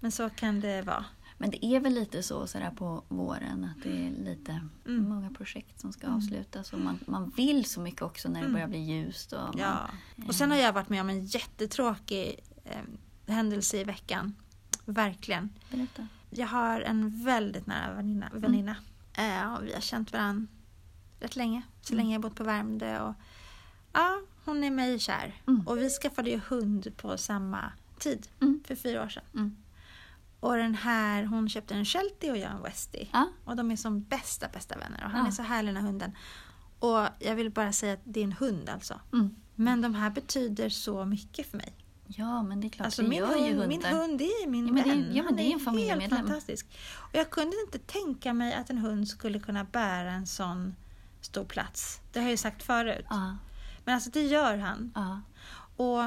Men 0.01 0.13
så 0.13 0.31
kan 0.31 0.61
det 0.61 0.83
vara. 0.83 1.05
men 1.39 1.51
det 1.51 1.65
är 1.67 1.81
väl 1.81 1.95
lite 1.95 2.23
så 2.23 2.47
sådär 2.47 2.71
på 2.71 3.05
våren 3.09 3.65
att 3.65 3.83
det 3.83 4.07
är 4.07 4.11
lite 4.11 4.61
Mm. 4.87 5.09
många 5.09 5.31
projekt 5.31 5.81
som 5.81 5.93
ska 5.93 6.07
Mm. 6.07 6.17
avslutas 6.17 6.73
och 6.73 6.79
man, 6.81 6.99
man 7.07 7.29
vill 7.37 7.65
så 7.65 7.81
mycket 7.81 8.03
också 8.03 8.29
när 8.29 8.35
det 8.41 8.47
Mm. 8.47 8.53
börjar 8.53 8.69
bli 8.69 8.79
ljust. 8.79 9.33
Och 9.33 9.39
man, 9.41 9.55
Ja. 9.59 9.91
Och 10.29 10.35
sen 10.35 10.51
har 10.51 10.59
jag 10.59 10.73
varit 10.73 10.89
med 10.89 11.01
om 11.01 11.09
en 11.09 11.25
jättetråkig 11.25 12.41
eh, 12.65 12.83
händelse 13.35 13.77
i 13.81 13.85
veckan. 13.85 14.35
Verkligen. 14.85 15.51
Berätta. 15.71 16.07
Jag 16.31 16.47
har 16.47 16.81
en 16.81 17.25
väldigt 17.25 17.67
nära 17.67 17.95
väninna. 17.95 18.31
väninna. 18.33 18.77
Eh, 19.19 19.55
och 19.55 19.65
vi 19.67 19.73
har 19.75 19.81
känt 19.81 20.13
varandra 20.13 20.47
rätt 21.21 21.37
länge. 21.37 21.63
Så 21.81 21.93
Mm. 21.93 22.05
länge 22.05 22.15
jag 22.15 22.23
bott 22.23 22.35
på 22.37 22.45
Värmdö. 22.45 23.01
Och, 23.01 23.15
ja, 23.93 24.21
hon 24.45 24.65
är 24.65 24.71
mig 24.71 24.99
kär. 24.99 25.43
Mm. 25.47 25.67
Och 25.67 25.79
vi 25.79 25.91
skaffade 25.91 26.31
ju 26.31 26.41
hund 26.49 26.97
på 26.97 27.19
samma 27.19 27.73
tid. 27.99 28.29
Mm. 28.41 28.61
För 28.67 28.75
fyra 28.75 29.03
år 29.05 29.09
sedan. 29.09 29.25
Mm. 29.35 29.57
Och 30.41 30.57
den 30.57 30.75
här, 30.75 31.25
hon 31.25 31.49
köpte 31.49 31.75
en 31.75 31.85
Sheltie 31.85 32.31
och 32.31 32.37
jag 32.37 32.51
en 32.51 32.63
Westie. 32.63 33.09
Ja. 33.13 33.29
Och 33.45 33.57
de 33.57 33.71
är 33.71 33.77
som 33.77 34.03
bästa, 34.03 34.49
bästa 34.53 34.77
vänner. 34.79 35.05
Och 35.05 35.11
han 35.11 35.21
Ja. 35.21 35.27
är 35.27 35.31
så 35.31 35.43
härlig 35.43 35.69
den 35.75 35.77
här 35.83 35.87
hunden. 35.91 36.13
Och 36.79 37.07
jag 37.19 37.35
vill 37.35 37.51
bara 37.51 37.73
säga 37.73 37.93
att 37.93 38.01
det 38.05 38.21
är 38.21 38.25
en 38.25 38.33
hund 38.33 38.69
alltså. 38.69 39.01
Mm. 39.13 39.35
Men 39.55 39.81
de 39.81 39.95
här 39.95 40.11
betyder 40.11 40.69
så 40.69 41.05
mycket 41.05 41.47
för 41.51 41.57
mig. 41.57 41.73
ja, 42.07 42.43
men 42.43 42.61
det 42.61 42.67
är 42.67 42.69
klart, 42.69 42.85
Alltså 42.85 43.03
det 43.03 43.09
min, 43.09 43.19
gör 43.19 43.37
ju 43.47 43.55
hund, 43.55 43.69
min 43.69 43.85
hund 43.85 44.21
är 44.21 44.47
min 44.49 44.67
Ja, 44.67 44.73
men 44.73 44.83
det 44.85 44.91
vän. 44.91 45.11
ja, 45.17 45.23
men 45.23 45.37
det 45.37 45.43
är 45.43 45.53
en 45.53 45.61
familjemedlem. 45.61 46.11
helt 46.11 46.27
fantastisk. 46.29 46.67
Och 46.95 47.15
jag 47.15 47.31
kunde 47.31 47.57
inte 47.67 47.79
tänka 47.79 48.33
mig 48.33 48.55
att 48.55 48.71
en 48.71 48.79
hund 48.79 49.09
skulle 49.09 49.39
kunna 49.41 49.65
bära 49.65 50.11
en 50.13 50.27
sån 50.27 50.75
stor 51.21 51.45
plats. 51.45 52.01
Det 52.13 52.19
har 52.19 52.25
jag 52.25 52.31
ju 52.31 52.37
sagt 52.37 52.63
förut. 52.63 53.07
Ja, 53.11 53.37
Men 53.85 53.95
alltså 53.95 54.11
det 54.11 54.23
gör 54.23 54.57
han. 54.59 54.93
Och 55.77 56.03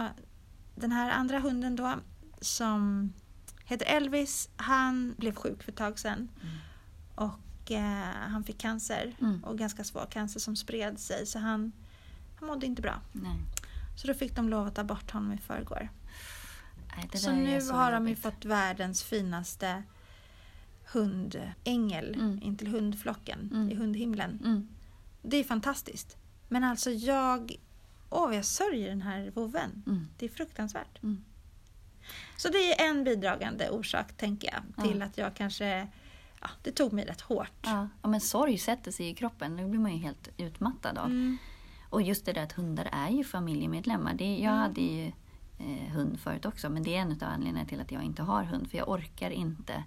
den 0.76 0.92
här 0.92 1.10
andra 1.12 1.40
hunden 1.40 1.76
då 1.76 1.94
som 2.42 3.14
heter 3.66 3.86
Elvis, 3.86 4.50
han 4.56 5.16
blev 5.18 5.36
sjuk 5.36 5.64
för 5.64 5.72
ett 5.72 5.78
tag 5.78 6.00
sedan. 6.00 6.30
Mm. 6.42 6.56
Och 7.16 7.72
eh, 7.72 8.14
han 8.30 8.44
fick 8.44 8.58
cancer. 8.58 9.16
Mm. 9.22 9.44
Och 9.44 9.58
ganska 9.58 9.84
svår 9.84 10.06
cancer 10.12 10.40
som 10.40 10.56
spred 10.56 11.00
sig. 11.00 11.26
Så 11.26 11.40
han, 11.40 11.72
han 12.40 12.48
mådde 12.48 12.66
inte 12.66 12.82
bra. 12.82 13.02
Nej. 13.12 13.38
Så 13.98 14.08
då 14.08 14.14
fick 14.14 14.36
de 14.36 14.50
lov 14.50 14.68
att 14.68 14.76
ta 14.76 14.84
bort 14.84 15.12
honom 15.12 15.34
i 15.34 15.38
förrgår. 15.38 15.90
Nej, 16.98 17.20
Så 17.20 17.32
nu 17.32 17.62
så 17.62 17.74
har 17.74 17.92
de 17.92 18.08
ju 18.08 18.16
fått 18.16 18.46
världens 18.46 19.04
finaste 19.04 19.84
hundängel 20.94 22.16
Mm. 22.16 22.40
in 22.44 22.58
till 22.58 22.68
hundflocken 22.68 23.50
Mm. 23.54 23.70
i 23.72 23.76
hundhimlen. 23.76 24.40
Mm. 24.44 24.68
Det 25.22 25.38
är 25.38 25.44
fantastiskt. 25.44 26.18
Men 26.50 26.64
alltså 26.64 26.92
jag, 26.92 27.56
åh 28.12 28.36
jag 28.36 28.46
sörjer 28.46 28.90
den 28.90 29.02
här 29.02 29.32
vovven. 29.36 29.84
Mm. 29.88 30.08
Det 30.18 30.26
är 30.26 30.30
fruktansvärt. 30.30 31.04
Mm. 31.04 31.24
Så 32.38 32.50
det 32.50 32.58
är 32.82 32.90
en 32.90 33.04
bidragande 33.04 33.70
orsak, 33.70 34.18
tänker 34.18 34.54
jag, 34.54 34.86
till 34.86 35.00
Ja. 35.00 35.06
att 35.06 35.18
jag 35.18 35.36
kanske, 35.36 35.88
ja, 36.42 36.50
det 36.64 36.72
tog 36.72 36.94
mig 36.94 37.06
rätt 37.06 37.22
hårt. 37.22 37.52
Ja. 37.62 37.88
ja, 38.02 38.10
men 38.10 38.22
sorg 38.22 38.58
sätter 38.58 38.92
sig 38.92 39.10
i 39.10 39.14
kroppen. 39.14 39.58
Då 39.58 39.68
blir 39.68 39.80
man 39.80 39.92
ju 39.92 39.98
helt 39.98 40.30
utmattad 40.38 40.98
av. 40.98 41.06
Mm. 41.06 41.38
Och 41.90 42.02
just 42.02 42.26
det 42.26 42.34
där 42.34 42.44
att 42.44 42.52
hundar 42.52 42.90
är 42.92 43.10
ju 43.10 43.24
familjemedlemmar. 43.24 44.14
Det, 44.14 44.34
jag 44.38 44.52
Mm. 44.54 44.58
hade 44.60 44.82
ju 44.82 45.12
eh, 45.60 45.92
hund 45.94 46.20
förut 46.20 46.46
också, 46.46 46.70
men 46.70 46.84
det 46.84 46.96
är 46.96 47.02
en 47.02 47.12
av 47.12 47.24
anledningarna 47.24 47.66
till 47.70 47.82
att 47.82 47.92
jag 47.92 48.04
inte 48.04 48.24
har 48.24 48.44
hund. 48.44 48.70
För 48.72 48.78
jag 48.78 48.90
orkar 48.90 49.32
inte 49.32 49.84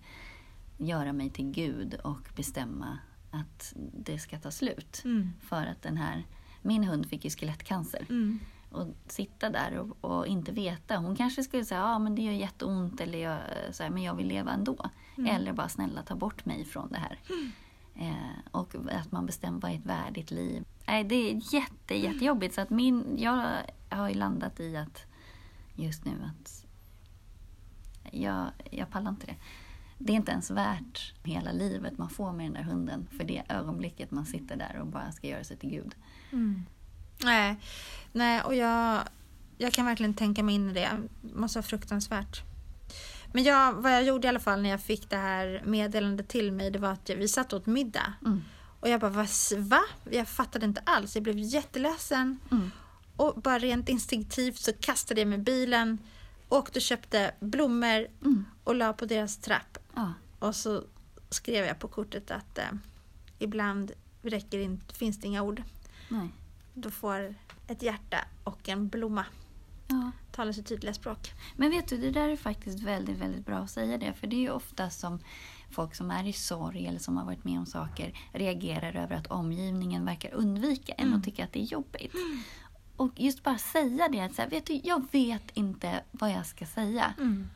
göra 0.79 1.13
mig 1.13 1.31
till 1.31 1.51
gud 1.51 1.95
och 1.95 2.29
bestämma 2.37 2.99
att 3.31 3.73
det 3.77 4.19
ska 4.19 4.39
ta 4.39 4.51
slut. 4.51 5.03
Mm. 5.05 5.31
För 5.43 5.67
att 5.67 5.83
den 5.83 5.97
här, 5.97 6.25
min 6.65 6.85
hund 6.85 7.07
fick 7.07 7.25
ju 7.25 7.31
skelettcancer. 7.31 8.07
Mm. 8.09 8.41
Och 8.71 8.87
sitta 9.07 9.51
där 9.51 9.79
och, 9.79 10.11
och 10.11 10.27
inte 10.27 10.53
veta. 10.53 10.97
Hon 10.97 11.17
kanske 11.17 11.43
skulle 11.43 11.65
säga 11.65 11.99
men 11.99 12.15
det 12.15 12.23
gör 12.23 12.33
jätteont 12.33 13.01
eller 13.01 13.19
jag, 13.19 13.39
så 13.71 13.83
här, 13.83 13.91
men 13.91 14.03
jag 14.03 14.15
vill 14.15 14.27
leva 14.27 14.53
ändå. 14.53 14.91
Mm. 15.19 15.37
Eller 15.37 15.53
bara 15.53 15.69
snälla 15.69 16.03
ta 16.03 16.15
bort 16.15 16.45
mig 16.45 16.65
från 16.65 16.89
det 16.89 16.99
här. 16.99 17.19
Eh, 17.95 18.51
och 18.51 18.75
att 18.91 19.13
man 19.13 19.27
bestämmer 19.27 19.61
vad 19.61 19.71
är 19.71 19.75
ett 19.75 19.87
värdigt 19.87 20.31
liv. 20.31 20.65
Nej, 20.87 21.05
det 21.05 21.15
är 21.15 21.55
jätte, 21.55 21.95
jättejobbigt. 21.95 22.55
Så 22.55 22.61
att 22.61 22.71
min, 22.71 23.15
jag 23.19 23.49
har 23.91 24.09
ju 24.09 24.15
landat 24.15 24.61
i 24.61 24.77
att 24.77 25.07
just 25.75 26.05
nu 26.05 26.13
att 26.25 26.67
jag, 28.11 28.47
jag 28.71 28.91
pallar 28.91 29.11
inte 29.11 29.27
det. 29.27 29.37
Det 29.99 30.13
är 30.13 30.17
inte 30.17 30.33
ens 30.33 30.51
värt 30.51 31.15
hela 31.23 31.53
livet 31.53 31.99
man 31.99 32.11
får 32.11 32.33
med 32.33 32.47
den 32.47 32.53
där 32.53 32.63
hunden 32.63 33.07
för 33.17 33.25
det 33.25 33.43
ögonblicket 33.49 34.11
man 34.11 34.27
sitter 34.27 34.57
där 34.57 34.77
och 34.81 34.87
bara 34.87 35.13
ska 35.13 35.27
göra 35.27 35.45
sig 35.45 35.57
till 35.57 35.71
Gud. 35.71 35.95
Mm. 36.33 36.67
Nej. 37.25 37.57
Nej, 38.13 38.43
och 38.43 38.55
jag 38.55 39.01
jag 39.59 39.73
kan 39.73 39.87
verkligen 39.87 40.15
tänka 40.15 40.43
mig 40.43 40.55
in 40.55 40.71
i 40.71 40.73
det. 40.73 40.91
Det 41.23 41.35
måste 41.35 41.59
vara 41.59 41.67
fruktansvärt. 41.67 42.43
Men 43.33 43.45
jag, 43.45 43.73
vad 43.73 43.93
jag 43.93 44.05
gjorde 44.05 44.27
i 44.27 44.29
alla 44.29 44.41
fall 44.41 44.63
när 44.63 44.71
jag 44.71 44.81
fick 44.81 45.11
det 45.11 45.17
här 45.17 45.63
meddelandet 45.67 46.29
till 46.29 46.53
mig, 46.53 46.71
det 46.71 46.79
var 46.79 46.89
att 46.93 47.11
vi 47.11 47.29
satt 47.29 47.53
åt 47.53 47.67
middag. 47.67 48.13
Mm. 48.27 48.43
Och 48.81 48.89
jag 48.89 49.01
bara, 49.01 49.11
"Va? 49.11 49.27
va? 49.57 49.81
Jag 50.11 50.29
fattade 50.29 50.67
inte 50.67 50.83
alls. 50.87 51.15
Jag 51.15 51.23
blev 51.23 51.39
jätteledsen. 51.39 52.39
Mm. 52.51 52.71
Och 53.17 53.35
bara 53.43 53.59
rent 53.59 53.89
instinktivt 53.89 54.59
så 54.59 54.73
kastade 54.73 55.21
jag 55.21 55.29
mig 55.29 55.39
i 55.39 55.43
bilen, 55.43 55.99
åkte 56.49 56.79
och 56.79 56.83
köpte 56.83 57.35
blommor 57.41 58.07
Mm. 58.23 58.45
och 58.65 58.75
la 58.75 58.93
på 58.93 59.07
deras 59.07 59.37
trapp. 59.37 59.79
Ja. 59.95 60.13
Och 60.39 60.57
så 60.57 60.85
skrev 61.31 61.65
jag 61.65 61.79
på 61.79 61.89
kortet 61.89 62.31
att 62.31 62.59
eh, 62.59 62.65
ibland 63.39 63.93
räcker 64.23 64.59
inte, 64.59 64.95
finns 64.95 65.19
det 65.21 65.27
inga 65.27 65.43
ord. 65.43 65.63
Nej. 66.09 66.29
Då 66.75 66.91
får 66.91 67.35
ett 67.67 67.83
hjärta 67.83 68.19
och 68.45 68.69
en 68.69 68.89
blomma 68.89 69.25
Ja. 69.89 70.11
tala 70.33 70.53
sitt 70.53 70.67
tydliga 70.67 70.95
språk. 70.95 71.33
Men 71.57 71.71
vet 71.71 71.89
du, 71.89 71.97
det 71.99 72.11
där 72.11 72.29
är 72.29 72.37
faktiskt 72.37 72.81
väldigt, 72.83 73.19
väldigt 73.19 73.47
bra 73.47 73.57
att 73.59 73.71
säga 73.71 73.99
det. 73.99 74.13
För 74.15 74.27
det 74.27 74.37
är 74.37 74.41
ju 74.41 74.51
ofta 74.51 74.91
som 74.91 75.19
folk 75.71 75.95
som 75.95 76.11
är 76.11 76.27
i 76.27 76.33
sorg 76.33 76.87
eller 76.87 76.99
som 76.99 77.17
har 77.17 77.25
varit 77.25 77.45
med 77.45 77.59
om 77.59 77.67
saker 77.67 78.19
reagerar 78.33 78.95
över 78.97 79.17
att 79.17 79.27
omgivningen 79.27 80.05
verkar 80.05 80.35
undvika 80.35 80.93
en 80.93 81.07
Mm. 81.07 81.19
och 81.19 81.25
tycker 81.25 81.45
att 81.45 81.53
det 81.53 81.61
är 81.63 81.65
jobbigt. 81.67 82.15
Och 82.97 83.13
just 83.21 83.43
bara 83.43 83.59
säga 83.59 84.09
det, 84.09 84.21
att 84.21 84.35
så 84.35 84.43
här, 84.43 84.51
vet 84.51 84.67
du, 84.67 84.81
jag 84.85 85.07
vet 85.13 85.51
inte 85.55 86.03
vad 86.11 86.31
jag 86.33 86.47
ska 86.47 86.67
säga. 86.67 87.15
Mm. 87.19 87.49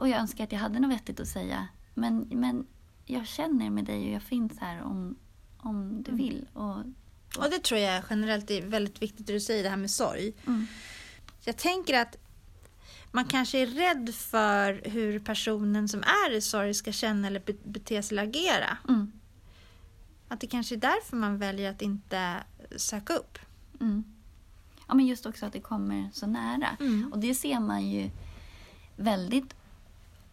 Och 0.00 0.08
jag 0.08 0.18
önskar 0.20 0.44
att 0.44 0.52
jag 0.52 0.58
hade 0.58 0.78
något 0.80 0.90
vettigt 0.92 1.20
att 1.20 1.28
säga. 1.28 1.68
Men, 1.94 2.18
men 2.30 2.66
jag 3.06 3.26
känner 3.26 3.70
med 3.70 3.84
dig 3.84 4.04
och 4.06 4.10
jag 4.14 4.22
finns 4.22 4.58
här 4.58 4.82
om, 4.82 5.16
om 5.58 6.02
du 6.02 6.10
Mm. 6.10 6.24
vill. 6.24 6.46
Och, 6.52 6.76
Och 7.38 7.50
det 7.50 7.58
tror 7.62 7.80
jag 7.80 8.04
generellt 8.10 8.50
är 8.50 8.62
väldigt 8.62 9.02
viktigt 9.02 9.26
det 9.26 9.32
du 9.32 9.40
säger, 9.40 9.62
det 9.62 9.68
här 9.70 9.76
med 9.76 9.90
sorg. 9.90 10.32
mm, 10.46 10.66
Jag 11.44 11.56
tänker 11.56 12.00
att 12.00 12.16
man 13.12 13.24
kanske 13.24 13.58
är 13.58 13.66
rädd 13.66 14.14
för 14.14 14.82
hur 14.84 15.18
personen 15.18 15.88
som 15.88 16.00
är 16.02 16.32
i 16.32 16.40
sorg 16.40 16.74
ska 16.74 16.92
känna 16.92 17.26
eller 17.26 17.40
be- 17.40 17.54
bete 17.64 18.02
sig 18.02 18.18
eller 18.18 18.28
agera. 18.28 18.78
mm, 18.88 19.12
Att 20.28 20.40
det 20.40 20.46
kanske 20.46 20.74
är 20.74 20.80
därför 20.80 21.16
man 21.16 21.38
väljer 21.38 21.70
att 21.70 21.82
inte 21.82 22.36
söka 22.76 23.14
upp. 23.14 23.38
mm. 23.80 24.04
Ja, 24.88 24.94
men 24.94 25.06
just 25.06 25.26
också 25.26 25.46
att 25.46 25.52
det 25.52 25.60
kommer 25.60 26.10
så 26.12 26.26
nära. 26.26 26.76
Mm. 26.80 27.12
Och 27.12 27.18
det 27.18 27.34
ser 27.34 27.60
man 27.60 27.90
ju 27.90 28.10
väldigt 28.96 29.54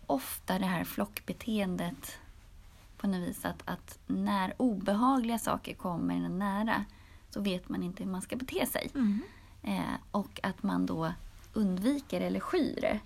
ofta 0.07 0.59
det 0.59 0.65
här 0.65 0.83
flockbeteendet 0.83 2.17
på 2.97 3.07
något 3.07 3.29
vis 3.29 3.45
att, 3.45 3.61
att 3.65 3.99
när 4.07 4.53
obehagliga 4.57 5.39
saker 5.39 5.73
kommer 5.73 6.29
nära 6.29 6.85
så 7.29 7.41
vet 7.41 7.69
man 7.69 7.83
inte 7.83 8.03
hur 8.03 8.11
man 8.11 8.21
ska 8.21 8.35
bete 8.35 8.65
sig. 8.65 8.91
Mm. 8.95 9.19
Eh, 9.63 9.95
och 10.11 10.39
att 10.43 10.63
man 10.63 10.85
då 10.85 11.13
undviker 11.53 12.21
eller 12.21 12.39
skyr 12.39 12.77
det. 12.81 12.99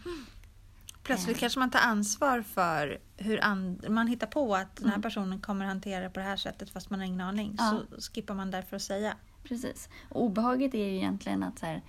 Plötsligt 1.04 1.36
Eh. 1.38 1.40
kanske 1.40 1.60
man 1.60 1.70
tar 1.72 1.80
ansvar 1.80 2.42
för 2.42 3.00
hur 3.18 3.44
and- 3.44 3.90
man 3.90 4.08
hittar 4.08 4.28
på 4.28 4.56
att 4.56 4.76
den 4.76 4.86
här 4.88 4.94
Mm. 4.96 5.02
personen 5.02 5.40
kommer 5.42 5.66
hantera 5.66 6.04
det 6.04 6.10
på 6.10 6.20
det 6.20 6.26
här 6.26 6.38
sättet 6.38 6.70
fast 6.70 6.90
man 6.90 7.00
har 7.00 7.08
ingen 7.08 7.22
aning. 7.22 7.56
Ja. 7.58 7.80
Så 8.00 8.12
skippar 8.12 8.34
man 8.34 8.52
därför 8.52 8.76
att 8.76 8.82
säga. 8.82 9.16
Precis. 9.44 9.90
Och 10.10 10.24
obehaget 10.24 10.74
är 10.74 10.86
ju 10.86 10.96
egentligen 10.96 11.44
att 11.44 11.60
så 11.60 11.66
här, 11.66 11.82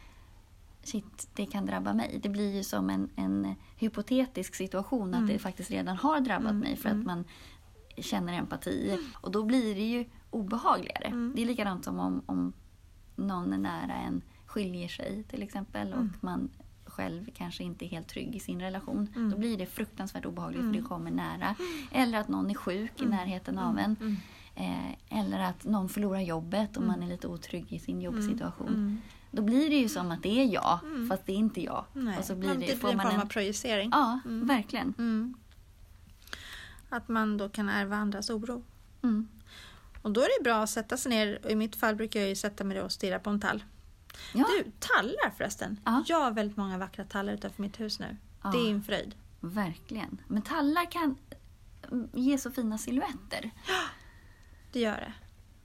shit, 0.82 1.28
det 1.34 1.46
kan 1.46 1.66
drabba 1.66 1.94
mig. 1.94 2.18
Det 2.22 2.28
blir 2.28 2.54
ju 2.56 2.62
som 2.64 2.90
en, 2.90 3.10
en 3.16 3.54
hypotetisk 3.76 4.54
situation 4.54 5.08
Mm. 5.08 5.22
att 5.24 5.30
det 5.30 5.38
faktiskt 5.38 5.70
redan 5.70 5.96
har 5.96 6.20
drabbat 6.20 6.50
Mm, 6.50 6.58
mig 6.60 6.76
för 6.76 6.88
mm. 6.88 7.00
att 7.00 7.06
man 7.06 7.24
känner 7.96 8.32
empati. 8.32 8.98
Och 9.14 9.30
då 9.30 9.42
blir 9.42 9.74
det 9.74 9.84
ju 9.86 10.04
obehagligare. 10.30 11.04
Mm. 11.06 11.32
Det 11.36 11.42
är 11.42 11.46
likadant 11.46 11.84
som 11.84 11.98
om, 11.98 12.22
om 12.26 12.52
någon 13.16 13.52
är 13.52 13.58
nära 13.58 13.94
en 13.94 14.22
skiljer 14.46 14.88
sig 14.88 15.24
till 15.24 15.42
exempel 15.42 15.92
Mm. 15.92 15.98
och 16.18 16.24
man 16.24 16.50
själv 16.86 17.30
kanske 17.34 17.64
inte 17.64 17.84
är 17.84 17.88
helt 17.88 18.08
trygg 18.08 18.36
i 18.36 18.40
sin 18.40 18.60
relation. 18.60 19.08
Mm. 19.16 19.30
Då 19.30 19.38
blir 19.38 19.58
det 19.58 19.66
fruktansvärt 19.66 20.26
obehagligt 20.26 20.60
Mm. 20.60 20.74
för 20.74 20.80
det 20.82 20.88
kommer 20.88 21.10
nära. 21.10 21.54
Eller 21.92 22.18
att 22.18 22.28
någon 22.28 22.50
är 22.50 22.54
sjuk 22.54 23.02
i 23.02 23.06
närheten 23.06 23.58
av 23.58 23.78
en. 23.78 23.96
Mm. 24.00 24.16
Eh, 24.54 25.18
eller 25.20 25.38
att 25.40 25.64
någon 25.64 25.88
förlorar 25.88 26.20
jobbet 26.20 26.76
och 26.76 26.82
Mm. 26.82 26.88
man 27.00 27.02
är 27.08 27.12
lite 27.12 27.28
otrygg 27.28 27.72
i 27.72 27.78
sin 27.78 28.00
jobbsituation. 28.00 29.00
Då 29.34 29.42
blir 29.42 29.70
det 29.70 29.76
ju 29.76 29.88
som 29.88 30.10
att 30.10 30.22
det 30.22 30.40
är 30.40 30.46
jag, 30.46 30.78
Mm. 30.84 31.08
fast 31.08 31.26
det 31.26 31.32
är 31.32 31.36
inte 31.36 31.60
jag. 31.62 31.84
Nej. 31.92 32.18
Och 32.18 32.24
så 32.24 32.34
blir 32.34 32.54
det, 32.54 32.66
det 32.66 32.76
får 32.76 32.78
blir 32.78 32.90
en 32.90 32.96
man 32.96 33.06
form 33.06 33.14
en... 33.14 33.20
av 33.22 33.26
projicering. 33.26 33.90
Ja, 33.92 34.20
Mm. 34.24 34.46
verkligen. 34.46 34.94
Mm. 34.98 35.34
Att 36.88 37.08
man 37.08 37.36
då 37.36 37.48
kan 37.48 37.68
ärva 37.68 37.96
andras 37.96 38.30
oro. 38.30 38.64
Mm. 39.02 39.28
Och 40.02 40.10
då 40.10 40.20
är 40.20 40.38
det 40.38 40.44
bra 40.44 40.62
att 40.62 40.70
sätta 40.70 40.96
sig 40.96 41.10
ner, 41.10 41.46
i 41.50 41.54
mitt 41.54 41.76
fall 41.76 41.94
brukar 41.96 42.20
jag 42.20 42.28
ju 42.28 42.36
sätta 42.36 42.64
mig 42.64 42.80
och 42.80 42.92
stirra 42.92 43.18
på 43.18 43.30
en 43.30 43.40
tall. 43.40 43.64
Ja, 44.34 44.46
Du, 44.64 44.70
tallar 44.78 45.30
förresten. 45.36 45.80
Ja. 45.84 46.04
Jag 46.06 46.20
har 46.20 46.30
väldigt 46.30 46.56
många 46.56 46.78
vackra 46.78 47.04
tallar 47.04 47.32
utanför 47.32 47.62
mitt 47.62 47.80
hus 47.80 47.98
nu. 48.00 48.16
Ja. 48.42 48.50
Det 48.50 48.58
är 48.58 48.70
en 48.70 48.82
fröjd. 48.82 49.14
verkligen. 49.40 50.18
Men 50.28 50.42
tallar 50.42 50.90
kan 50.90 51.16
ge 52.12 52.38
så 52.38 52.50
fina 52.50 52.78
silhuetter. 52.78 53.50
Det 54.72 54.80
gör 54.80 54.96
det. 54.96 55.12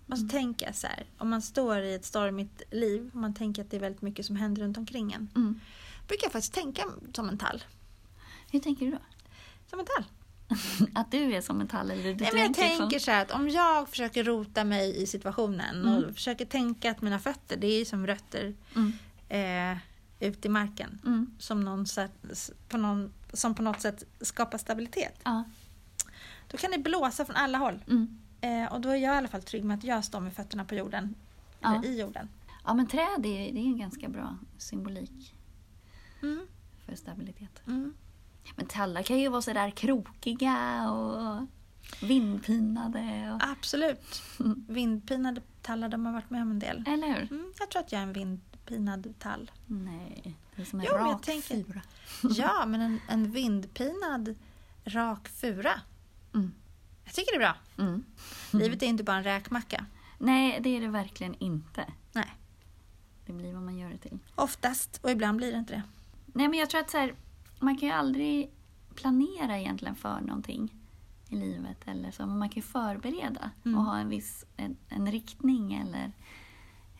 Och 0.08 0.18
så 0.18 0.24
Mm. 0.24 0.30
tänker 0.30 0.66
jag 0.66 0.76
så 0.76 0.88
här, 0.88 1.06
om 1.18 1.30
man 1.30 1.42
står 1.42 1.78
i 1.82 1.94
ett 1.94 2.06
stormigt 2.06 2.62
liv 2.72 3.10
och 3.14 3.20
man 3.20 3.34
tänker 3.34 3.62
att 3.62 3.72
det 3.72 3.78
är 3.78 3.82
väldigt 3.82 4.02
mycket 4.02 4.26
som 4.26 4.36
händer 4.36 4.62
runt 4.62 4.78
omkring 4.78 5.14
en. 5.14 5.30
Mm. 5.36 5.60
Brukar 6.08 6.26
jag 6.26 6.32
faktiskt 6.32 6.54
tänka 6.54 6.84
som 7.14 7.30
en 7.30 7.38
tall. 7.38 7.64
Hur 8.52 8.60
tänker 8.60 8.86
du 8.86 8.92
då? 8.92 8.98
Som 9.70 9.80
en 9.80 9.86
tall. 9.86 10.04
Att 10.96 11.12
du 11.12 11.34
är 11.36 11.42
som 11.42 11.62
en 11.62 11.68
tall? 11.68 11.92
Eller 11.92 12.04
du 12.04 12.16
Nej, 12.16 12.30
men 12.34 12.42
jag 12.42 12.54
tänker 12.54 12.90
som... 12.90 13.06
så 13.06 13.12
här 13.12 13.22
att 13.22 13.32
om 13.32 13.50
jag 13.50 13.90
försöker 13.90 14.24
rota 14.24 14.64
mig 14.64 15.02
i 15.04 15.08
situationen 15.08 15.82
Mm. 15.88 16.04
och 16.04 16.14
försöker 16.16 16.46
tänka 16.46 16.92
att 16.92 17.02
mina 17.02 17.20
fötter, 17.20 17.58
det 17.58 17.68
är 17.68 17.86
som 17.86 18.08
rötter 18.08 18.56
Mm. 18.76 18.94
eh, 19.30 19.78
ut 20.20 20.46
i 20.46 20.50
marken. 20.50 21.02
Mm. 21.06 21.36
Som, 21.40 21.62
någon 21.62 21.86
på 22.70 22.78
någon, 22.78 23.14
som 23.34 23.56
på 23.56 23.62
något 23.62 23.82
sätt 23.82 24.04
skapar 24.22 24.58
stabilitet. 24.58 25.20
Ja. 25.24 25.44
Då 26.48 26.58
kan 26.58 26.72
det 26.72 26.78
blåsa 26.78 27.26
från 27.26 27.36
alla 27.36 27.58
håll. 27.58 27.84
Mm. 27.90 28.20
Eh, 28.42 28.74
och 28.74 28.82
då 28.82 28.90
är 28.90 28.96
jag 28.96 29.14
i 29.14 29.18
alla 29.18 29.28
fall 29.28 29.44
trygg 29.44 29.64
med 29.64 29.78
att 29.78 29.84
jag 29.84 30.04
står 30.06 30.20
med 30.20 30.34
fötterna 30.34 30.66
på 30.66 30.76
jorden. 30.76 31.16
Ja. 31.60 31.76
Eller 31.76 31.88
i 31.90 32.00
jorden. 32.02 32.30
ja, 32.66 32.74
men 32.74 32.88
träd 32.88 33.26
är, 33.26 33.54
det 33.54 33.60
är 33.60 33.66
en 33.66 33.78
ganska 33.78 34.10
bra 34.10 34.38
symbolik 34.58 35.34
Mm. 36.24 36.48
för 36.86 36.96
stabilitet. 36.96 37.62
Mm. 37.68 37.94
Men 38.56 38.66
tallar 38.66 39.04
kan 39.04 39.20
ju 39.20 39.30
vara 39.30 39.42
sådär 39.42 39.70
krokiga 39.72 40.90
och 40.92 41.48
vindpinade. 42.02 43.32
Och... 43.34 43.50
Absolut. 43.52 44.22
Vindpinade 44.68 45.42
tallar, 45.62 45.90
de 45.90 46.06
har 46.06 46.14
varit 46.14 46.30
med 46.30 46.42
om 46.42 46.52
en 46.52 46.60
del. 46.60 46.84
Eller 46.88 47.08
hur? 47.08 47.32
Mm, 47.32 47.54
jag 47.60 47.70
tror 47.70 47.80
att 47.82 47.92
jag 47.92 48.00
är 48.00 48.04
en 48.04 48.14
vindpinad 48.14 49.14
tall. 49.20 49.52
Nej, 49.66 50.38
det 50.56 50.62
är 50.62 50.66
som 50.66 50.80
en 50.80 50.86
Jo, 50.90 50.98
rak 50.98 51.26
tänker- 51.26 51.64
fura. 51.64 51.82
Ja, 52.36 52.66
men 52.66 52.82
en, 52.82 53.00
en 53.10 53.32
vindpinad 53.32 54.36
rak 54.86 55.28
fura. 55.28 55.82
Mm. 56.34 56.52
Jag 57.08 57.14
tycker 57.16 57.32
det 57.40 57.46
är 57.46 57.54
bra. 57.76 57.86
Mm. 57.86 58.04
Livet 58.52 58.84
är 58.84 58.88
inte 58.88 59.04
bara 59.04 59.18
en 59.18 59.24
räkmacka. 59.24 59.86
Nej, 60.18 60.60
det 60.62 60.70
är 60.78 60.82
det 60.82 60.88
verkligen 60.88 61.36
inte. 61.40 61.86
Nej. 62.14 62.34
Det 63.26 63.34
blir 63.34 63.54
vad 63.54 63.62
man 63.64 63.78
gör 63.78 63.90
det 63.90 63.98
till. 63.98 64.20
Oftast, 64.36 65.00
och 65.04 65.12
ibland 65.12 65.38
blir 65.38 65.52
det 65.52 65.58
inte 65.58 65.74
det. 65.74 65.84
Nej, 66.26 66.48
men 66.48 66.60
jag 66.60 66.70
tror 66.70 66.82
att 66.82 66.90
så 66.90 66.98
här, 66.98 67.14
man 67.60 67.78
kan 67.78 67.90
ju 67.90 67.96
aldrig 67.96 68.52
planera 68.96 69.60
egentligen 69.60 69.96
för 69.96 70.22
någonting 70.22 70.74
i 71.30 71.36
livet 71.36 71.78
eller 71.86 72.12
så, 72.12 72.26
men 72.26 72.38
man 72.40 72.50
kan 72.50 72.56
ju 72.56 72.62
förbereda 72.62 73.52
Mm. 73.66 73.78
och 73.78 73.86
ha 73.86 73.98
en 73.98 74.10
viss 74.10 74.46
en, 74.58 74.78
en 74.90 75.12
riktning 75.12 75.74
eller 75.74 76.12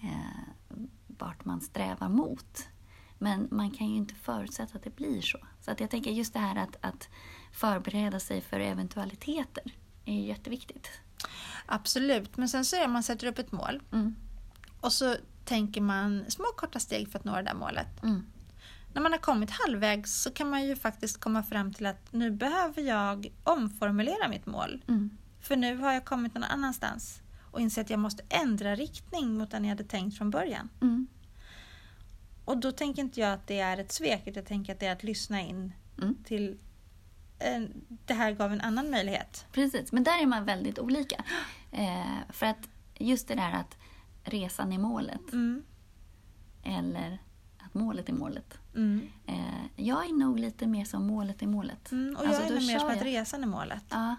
eh, 0.02 0.80
vart 1.08 1.46
man 1.46 1.62
strävar 1.62 2.10
mot. 2.10 2.68
Men 3.18 3.48
man 3.52 3.72
kan 3.72 3.88
ju 3.88 3.96
inte 3.96 4.16
förutsätta 4.16 4.78
att 4.78 4.84
det 4.84 4.96
blir 4.96 5.22
så. 5.22 5.38
Så 5.62 5.72
att 5.72 5.80
jag 5.80 5.90
tänker 5.90 6.12
just 6.12 6.34
det 6.34 6.40
här 6.40 6.56
att, 6.56 6.76
att 6.82 7.10
förbereda 7.52 8.20
sig 8.20 8.42
för 8.42 8.60
eventualiteter 8.60 9.64
är 10.08 10.14
ju 10.14 10.28
jätteviktigt. 10.28 10.88
Absolut, 11.66 12.38
men 12.38 12.50
sen 12.50 12.66
så 12.66 12.76
är 12.76 12.82
det 12.82 12.88
man 12.88 13.04
sätter 13.04 13.28
upp 13.28 13.40
ett 13.40 13.52
mål 13.52 13.82
Mm. 13.92 14.16
och 14.82 14.94
så 14.94 15.16
tänker 15.46 15.82
man 15.82 16.26
små 16.28 16.46
korta 16.58 16.80
steg 16.80 17.12
för 17.12 17.20
att 17.20 17.26
nå 17.26 17.36
det 17.36 17.42
där 17.42 17.54
målet. 17.54 18.04
Mm. 18.04 18.26
När 18.94 19.02
man 19.02 19.12
har 19.12 19.20
kommit 19.20 19.50
halvvägs 19.52 20.22
så 20.22 20.32
kan 20.32 20.50
man 20.50 20.66
ju 20.66 20.76
faktiskt 20.76 21.20
komma 21.20 21.44
fram 21.44 21.74
till 21.74 21.86
att 21.86 22.14
nu 22.14 22.32
behöver 22.32 22.82
jag 22.82 23.34
omformulera 23.44 24.28
mitt 24.28 24.46
mål. 24.46 24.84
Mm. 24.88 25.18
För 25.42 25.56
nu 25.56 25.78
har 25.78 25.94
jag 25.94 26.06
kommit 26.06 26.34
någon 26.34 26.44
annanstans 26.44 27.22
och 27.52 27.62
inser 27.62 27.82
att 27.82 27.90
jag 27.90 28.00
måste 28.00 28.24
ändra 28.30 28.76
riktning 28.76 29.34
mot 29.38 29.52
den 29.52 29.64
jag 29.66 29.70
hade 29.70 29.84
tänkt 29.84 30.18
från 30.18 30.30
början. 30.30 30.70
Mm. 30.82 31.08
Och 32.46 32.58
då 32.58 32.72
tänker 32.72 33.02
inte 33.02 33.20
jag 33.20 33.34
att 33.34 33.48
det 33.48 33.60
är 33.60 33.78
ett 33.78 33.92
svek, 33.92 34.22
utan 34.28 34.34
jag 34.42 34.46
tänker 34.48 34.74
att 34.74 34.80
det 34.80 34.86
är 34.88 34.92
att 34.92 35.04
lyssna 35.04 35.42
in 35.42 35.72
Mm. 36.02 36.16
till 36.24 36.58
det 38.06 38.14
här 38.14 38.32
gav 38.32 38.54
en 38.54 38.62
annan 38.62 38.92
möjlighet. 38.92 39.46
Precis, 39.52 39.92
men 39.92 40.04
där 40.04 40.22
är 40.22 40.26
man 40.26 40.46
väldigt 40.46 40.80
olika. 40.80 41.24
Eh, 41.72 42.06
för 42.30 42.46
att 42.46 42.70
just 42.98 43.28
det 43.28 43.36
där 43.36 43.52
att 43.52 43.78
resan 44.24 44.74
är 44.74 44.78
målet 44.78 45.34
Mm. 45.34 45.64
eller 46.64 47.18
att 47.58 47.74
målet 47.74 48.10
är 48.10 48.14
målet. 48.14 48.58
Mm. 48.76 49.08
Eh, 49.26 49.66
jag 49.76 50.06
är 50.06 50.14
nog 50.14 50.40
lite 50.40 50.68
mer 50.68 50.86
som 50.86 51.08
målet 51.08 51.42
är 51.42 51.48
målet. 51.48 51.92
Mm. 51.92 52.16
Och 52.16 52.22
Alltså, 52.26 52.42
jag 52.42 52.46
är 52.46 52.54
då 52.54 52.60
nog 52.60 52.68
mer 52.68 52.80
som 52.80 52.90
att 52.90 52.98
jag. 52.98 53.06
resan 53.06 53.44
är 53.44 53.48
målet. 53.48 53.84
Ja, 53.90 54.16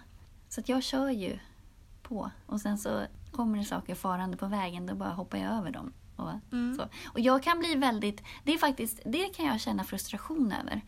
så 0.49 0.61
att 0.61 0.69
jag 0.69 0.83
kör 0.83 1.09
ju 1.09 1.39
på 2.03 2.31
och 2.45 2.61
sen 2.61 2.77
så 2.77 3.05
kommer 3.31 3.57
det 3.57 3.65
saker 3.65 3.95
farande 3.95 4.37
på 4.37 4.45
vägen, 4.47 4.85
då 4.85 4.95
bara 4.95 5.09
hoppar 5.09 5.37
jag 5.37 5.51
över 5.53 5.71
dem 5.71 5.93
Och, 6.15 6.31
Mm. 6.51 6.75
så. 6.77 6.83
och 7.07 7.19
jag 7.19 7.43
kan 7.43 7.59
bli 7.59 7.75
väldigt, 7.75 8.23
det 8.43 8.53
är 8.53 8.57
faktiskt, 8.57 8.99
det 9.05 9.25
kan 9.35 9.45
jag 9.45 9.59
känna 9.59 9.83
frustration 9.83 10.51
över. 10.61 10.81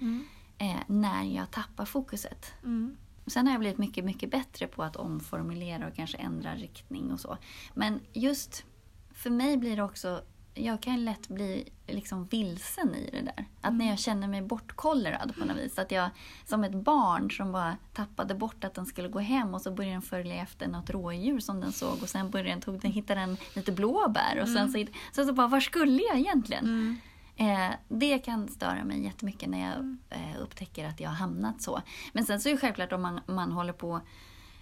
Mm. 0.62 0.76
Eh, 0.76 0.84
när 0.88 1.24
jag 1.24 1.52
tappar 1.52 1.86
fokuset. 1.86 2.54
Mm. 2.64 2.98
Sen 3.28 3.48
har 3.48 3.54
jag 3.54 3.60
blivit 3.60 3.78
mycket, 3.78 4.06
mycket 4.06 4.32
bättre 4.32 4.68
på 4.68 4.84
att 4.84 4.96
omformulera 4.96 5.88
och 5.88 5.96
kanske 5.96 6.18
ändra 6.18 6.56
riktning 6.56 7.12
och 7.12 7.20
så. 7.20 7.38
Men 7.74 8.00
just 8.14 8.66
för 9.14 9.30
mig 9.30 9.58
blir 9.58 9.76
det 9.76 9.84
också, 9.84 10.22
jag 10.54 10.82
kan 10.82 11.06
lätt 11.06 11.28
bli 11.28 11.70
liksom 11.88 12.26
vilsen 12.26 12.96
i 12.96 13.10
det 13.12 13.22
där. 13.22 13.46
Att 13.62 13.74
när 13.74 13.90
jag 13.90 14.00
känner 14.00 14.28
mig 14.28 14.42
bortkollerad 14.42 15.36
på 15.40 15.46
något 15.46 15.58
vis. 15.58 15.80
Att 15.80 15.92
jag 15.92 16.10
som 16.46 16.64
ett 16.64 16.76
barn 16.76 17.32
som 17.32 17.52
bara 17.52 17.78
tappade 17.94 18.36
bort 18.36 18.64
att 18.64 18.74
den 18.74 18.86
skulle 18.86 19.08
gå 19.08 19.20
hem 19.20 19.54
och 19.54 19.62
så 19.62 19.72
började 19.72 19.96
den 19.96 20.02
följa 20.02 20.36
efter 20.36 20.68
något 20.68 20.90
rådjur 20.90 21.40
som 21.40 21.62
den 21.62 21.72
såg 21.72 22.02
och 22.02 22.10
sen 22.10 22.30
började 22.30 22.50
den, 22.50 22.62
tog 22.62 22.80
den, 22.80 22.92
hittade 22.92 23.20
den 23.20 23.38
lite 23.54 23.72
blåbär 23.72 24.40
och 24.42 24.50
sen 24.50 24.72
så, 24.72 24.86
så, 25.12 25.26
så 25.26 25.34
bara, 25.34 25.48
var 25.48 25.60
skulle 25.60 26.02
jag 26.02 26.20
egentligen? 26.20 26.66
Mm. 26.66 26.98
Eh, 27.42 27.72
det 27.88 28.20
kan 28.20 28.48
störa 28.48 28.84
mig 28.84 29.04
jättemycket 29.04 29.50
när 29.50 29.70
jag 29.70 29.98
eh, 30.10 30.42
upptäcker 30.42 30.86
att 30.86 31.00
jag 31.00 31.10
har 31.10 31.16
hamnat 31.16 31.62
så. 31.62 31.82
Men 32.14 32.26
sen 32.26 32.42
så 32.42 32.50
är 32.50 32.54
det 32.54 32.60
självklart 32.60 32.92
om 32.92 33.02
man, 33.02 33.20
man 33.26 33.52
håller 33.52 33.74
på 33.74 34.02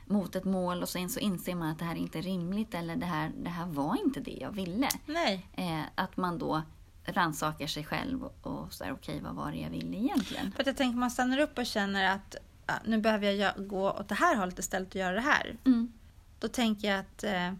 mot 0.05 0.35
ett 0.35 0.45
mål 0.45 0.81
och 0.81 0.89
sen 0.89 1.09
så 1.09 1.19
inser 1.19 1.55
man 1.55 1.69
att 1.69 1.79
det 1.79 1.85
här 1.85 1.95
är 1.95 1.99
inte 1.99 2.21
rimligt 2.21 2.73
eller 2.73 2.95
det 2.95 3.05
här, 3.05 3.31
det 3.37 3.49
här 3.49 3.65
var 3.65 3.97
inte 4.05 4.19
det 4.19 4.37
jag 4.41 4.51
ville. 4.51 4.89
Nej. 5.05 5.47
Eh, 5.53 5.81
att 5.95 6.17
man 6.17 6.37
då 6.37 6.61
rannsakar 7.05 7.67
sig 7.67 7.85
själv 7.85 8.23
och, 8.23 8.47
och 8.47 8.73
så 8.73 8.91
okej 8.91 9.21
vad 9.23 9.35
var 9.35 9.51
det 9.51 9.57
jag 9.57 9.69
ville 9.69 9.97
egentligen? 9.97 10.51
För 10.51 10.61
att 10.61 10.67
jag 10.67 10.77
tänker 10.77 10.97
man 10.97 11.11
stannar 11.11 11.39
upp 11.39 11.57
och 11.57 11.65
känner 11.65 12.15
att 12.15 12.35
ja, 12.67 12.73
nu 12.85 12.97
behöver 12.97 13.31
jag 13.31 13.67
gå 13.67 13.91
åt 13.91 14.07
det 14.07 14.15
här 14.15 14.35
hållet 14.35 14.59
istället 14.59 14.89
och 14.89 14.95
göra 14.95 15.15
det 15.15 15.21
här. 15.21 15.57
Mm. 15.65 15.93
Då 16.39 16.47
tänker 16.47 16.87
jag 16.87 16.99
att 16.99 17.23
eh, 17.23 17.53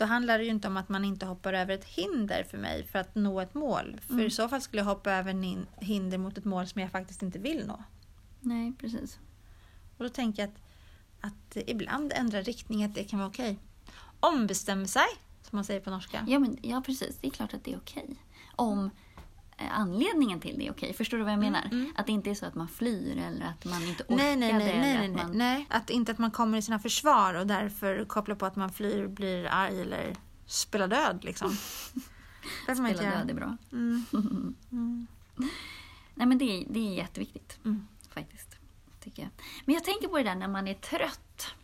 då 0.00 0.06
handlar 0.06 0.38
det 0.38 0.44
ju 0.44 0.50
inte 0.50 0.68
om 0.68 0.76
att 0.76 0.88
man 0.88 1.04
inte 1.04 1.26
hoppar 1.26 1.52
över 1.52 1.74
ett 1.74 1.84
hinder 1.84 2.44
för 2.44 2.58
mig 2.58 2.84
för 2.84 2.98
att 2.98 3.14
nå 3.14 3.40
ett 3.40 3.54
mål. 3.54 4.00
För 4.06 4.12
Mm. 4.14 4.26
i 4.26 4.30
så 4.30 4.48
fall 4.48 4.60
skulle 4.60 4.80
jag 4.80 4.86
hoppa 4.86 5.12
över 5.12 5.64
hinder 5.84 6.18
mot 6.18 6.38
ett 6.38 6.44
mål 6.44 6.66
som 6.66 6.80
jag 6.80 6.90
faktiskt 6.90 7.22
inte 7.22 7.38
vill 7.38 7.66
nå. 7.66 7.84
Nej, 8.40 8.72
precis. 8.78 9.18
Och 9.98 10.04
då 10.04 10.08
tänker 10.08 10.42
jag 10.42 10.50
att, 10.50 10.56
att 11.32 11.68
ibland 11.68 12.12
ändra 12.16 12.42
riktning, 12.42 12.84
att 12.84 12.94
det 12.94 13.04
kan 13.04 13.18
vara 13.18 13.28
okej. 13.28 13.58
Ombestämma 14.20 14.86
sig, 14.86 15.06
som 15.42 15.56
man 15.56 15.64
säger 15.64 15.80
på 15.80 15.90
norska. 15.90 16.24
Ja, 16.28 16.38
men, 16.38 16.58
ja, 16.62 16.82
precis. 16.86 17.18
Det 17.20 17.26
är 17.26 17.30
klart 17.30 17.54
att 17.54 17.64
det 17.64 17.72
är 17.72 17.76
okej. 17.78 18.16
Om 18.56 18.90
anledningen 19.68 20.40
till 20.40 20.58
det 20.58 20.66
är 20.66 20.70
okej. 20.70 20.92
Förstår 20.92 21.18
du 21.18 21.24
vad 21.24 21.32
jag 21.32 21.40
menar? 21.40 21.64
mm. 21.72 21.92
Att 21.96 22.06
det 22.06 22.12
inte 22.12 22.30
är 22.30 22.34
så 22.34 22.46
att 22.46 22.54
man 22.54 22.68
flyr 22.68 23.16
eller 23.16 23.46
att 23.46 23.64
man 23.64 23.82
inte 23.82 24.02
orkade. 24.04 24.22
Nej, 24.22 24.36
nej, 24.36 24.52
nej, 24.52 24.80
nej, 24.80 25.06
att 25.06 25.26
man... 25.26 25.38
nej. 25.38 25.66
Att 25.70 25.90
inte 25.90 26.12
att 26.12 26.18
man 26.18 26.30
kommer 26.30 26.58
i 26.58 26.62
sina 26.62 26.78
försvar 26.78 27.34
och 27.34 27.46
därför 27.46 28.04
kopplar 28.04 28.36
på 28.36 28.46
att 28.46 28.56
man 28.56 28.72
flyr, 28.72 29.06
blir 29.06 29.46
arg 29.46 29.80
eller 29.80 30.16
spelar 30.46 30.88
död 30.88 31.24
liksom. 31.24 31.50
Spela 32.62 32.88
död 32.88 33.30
är 33.30 33.34
bra. 33.34 33.56
Mm. 33.72 34.04
Mm. 34.72 35.06
Nej 36.14 36.26
men 36.26 36.38
det 36.38 36.44
är, 36.44 36.66
det 36.70 36.80
är 36.80 36.94
jätteviktigt 36.94 37.58
Mm. 37.64 37.86
faktiskt. 38.10 38.56
Tycker 39.00 39.22
jag. 39.22 39.30
Men 39.64 39.74
jag 39.74 39.84
tänker 39.84 40.08
på 40.08 40.16
det 40.16 40.22
där 40.24 40.34
när 40.34 40.48
man 40.48 40.68
är 40.68 40.74
trött. 40.74 41.54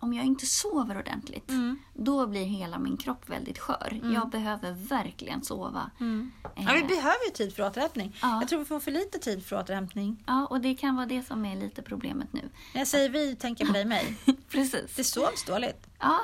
Om 0.00 0.12
jag 0.12 0.26
inte 0.26 0.46
sover 0.46 0.98
ordentligt, 0.98 1.50
Mm. 1.50 1.78
då 1.94 2.26
blir 2.26 2.44
hela 2.44 2.78
min 2.78 2.96
kropp 2.96 3.28
väldigt 3.30 3.58
skör. 3.58 3.88
Mm. 3.92 4.12
Jag 4.12 4.30
behöver 4.30 4.72
verkligen 4.72 5.42
sova. 5.44 5.90
Mm. 6.00 6.32
Eh, 6.56 6.64
Ja, 6.66 6.72
vi 6.74 6.82
behöver 6.82 7.24
ju 7.26 7.30
tid 7.34 7.54
för 7.56 7.62
återhämtning. 7.66 8.16
Ja. 8.22 8.40
Jag 8.40 8.48
tror 8.48 8.58
vi 8.58 8.64
får 8.64 8.80
för 8.80 8.90
lite 8.90 9.18
tid 9.18 9.46
för 9.46 9.56
återhämtning. 9.58 10.24
Ja, 10.26 10.46
och 10.46 10.60
det 10.60 10.74
kan 10.74 10.96
vara 10.96 11.06
det 11.06 11.22
som 11.22 11.44
är 11.44 11.56
lite 11.56 11.82
problemet 11.82 12.32
nu. 12.32 12.50
Jag 12.74 12.86
säger 12.86 13.08
vi 13.08 13.36
tänker 13.36 13.66
på 13.66 13.72
dig 13.72 13.84
mig. 13.84 14.16
Precis. 14.48 14.96
Det 14.96 15.04
sovs 15.04 15.44
dåligt. 15.44 15.86
Ja. 15.98 16.18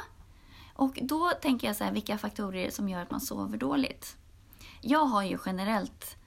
Och 0.74 0.98
då 1.02 1.30
tänker 1.42 1.66
jag 1.66 1.76
så 1.76 1.84
här, 1.84 1.92
vilka 1.92 2.18
faktorer 2.18 2.70
som 2.70 2.88
gör 2.88 3.02
att 3.02 3.10
man 3.10 3.20
sover 3.20 3.58
dåligt? 3.58 4.16
Jag 4.80 5.04
har 5.04 5.22
ju 5.22 5.38
generellt 5.46 6.04
eh, 6.04 6.18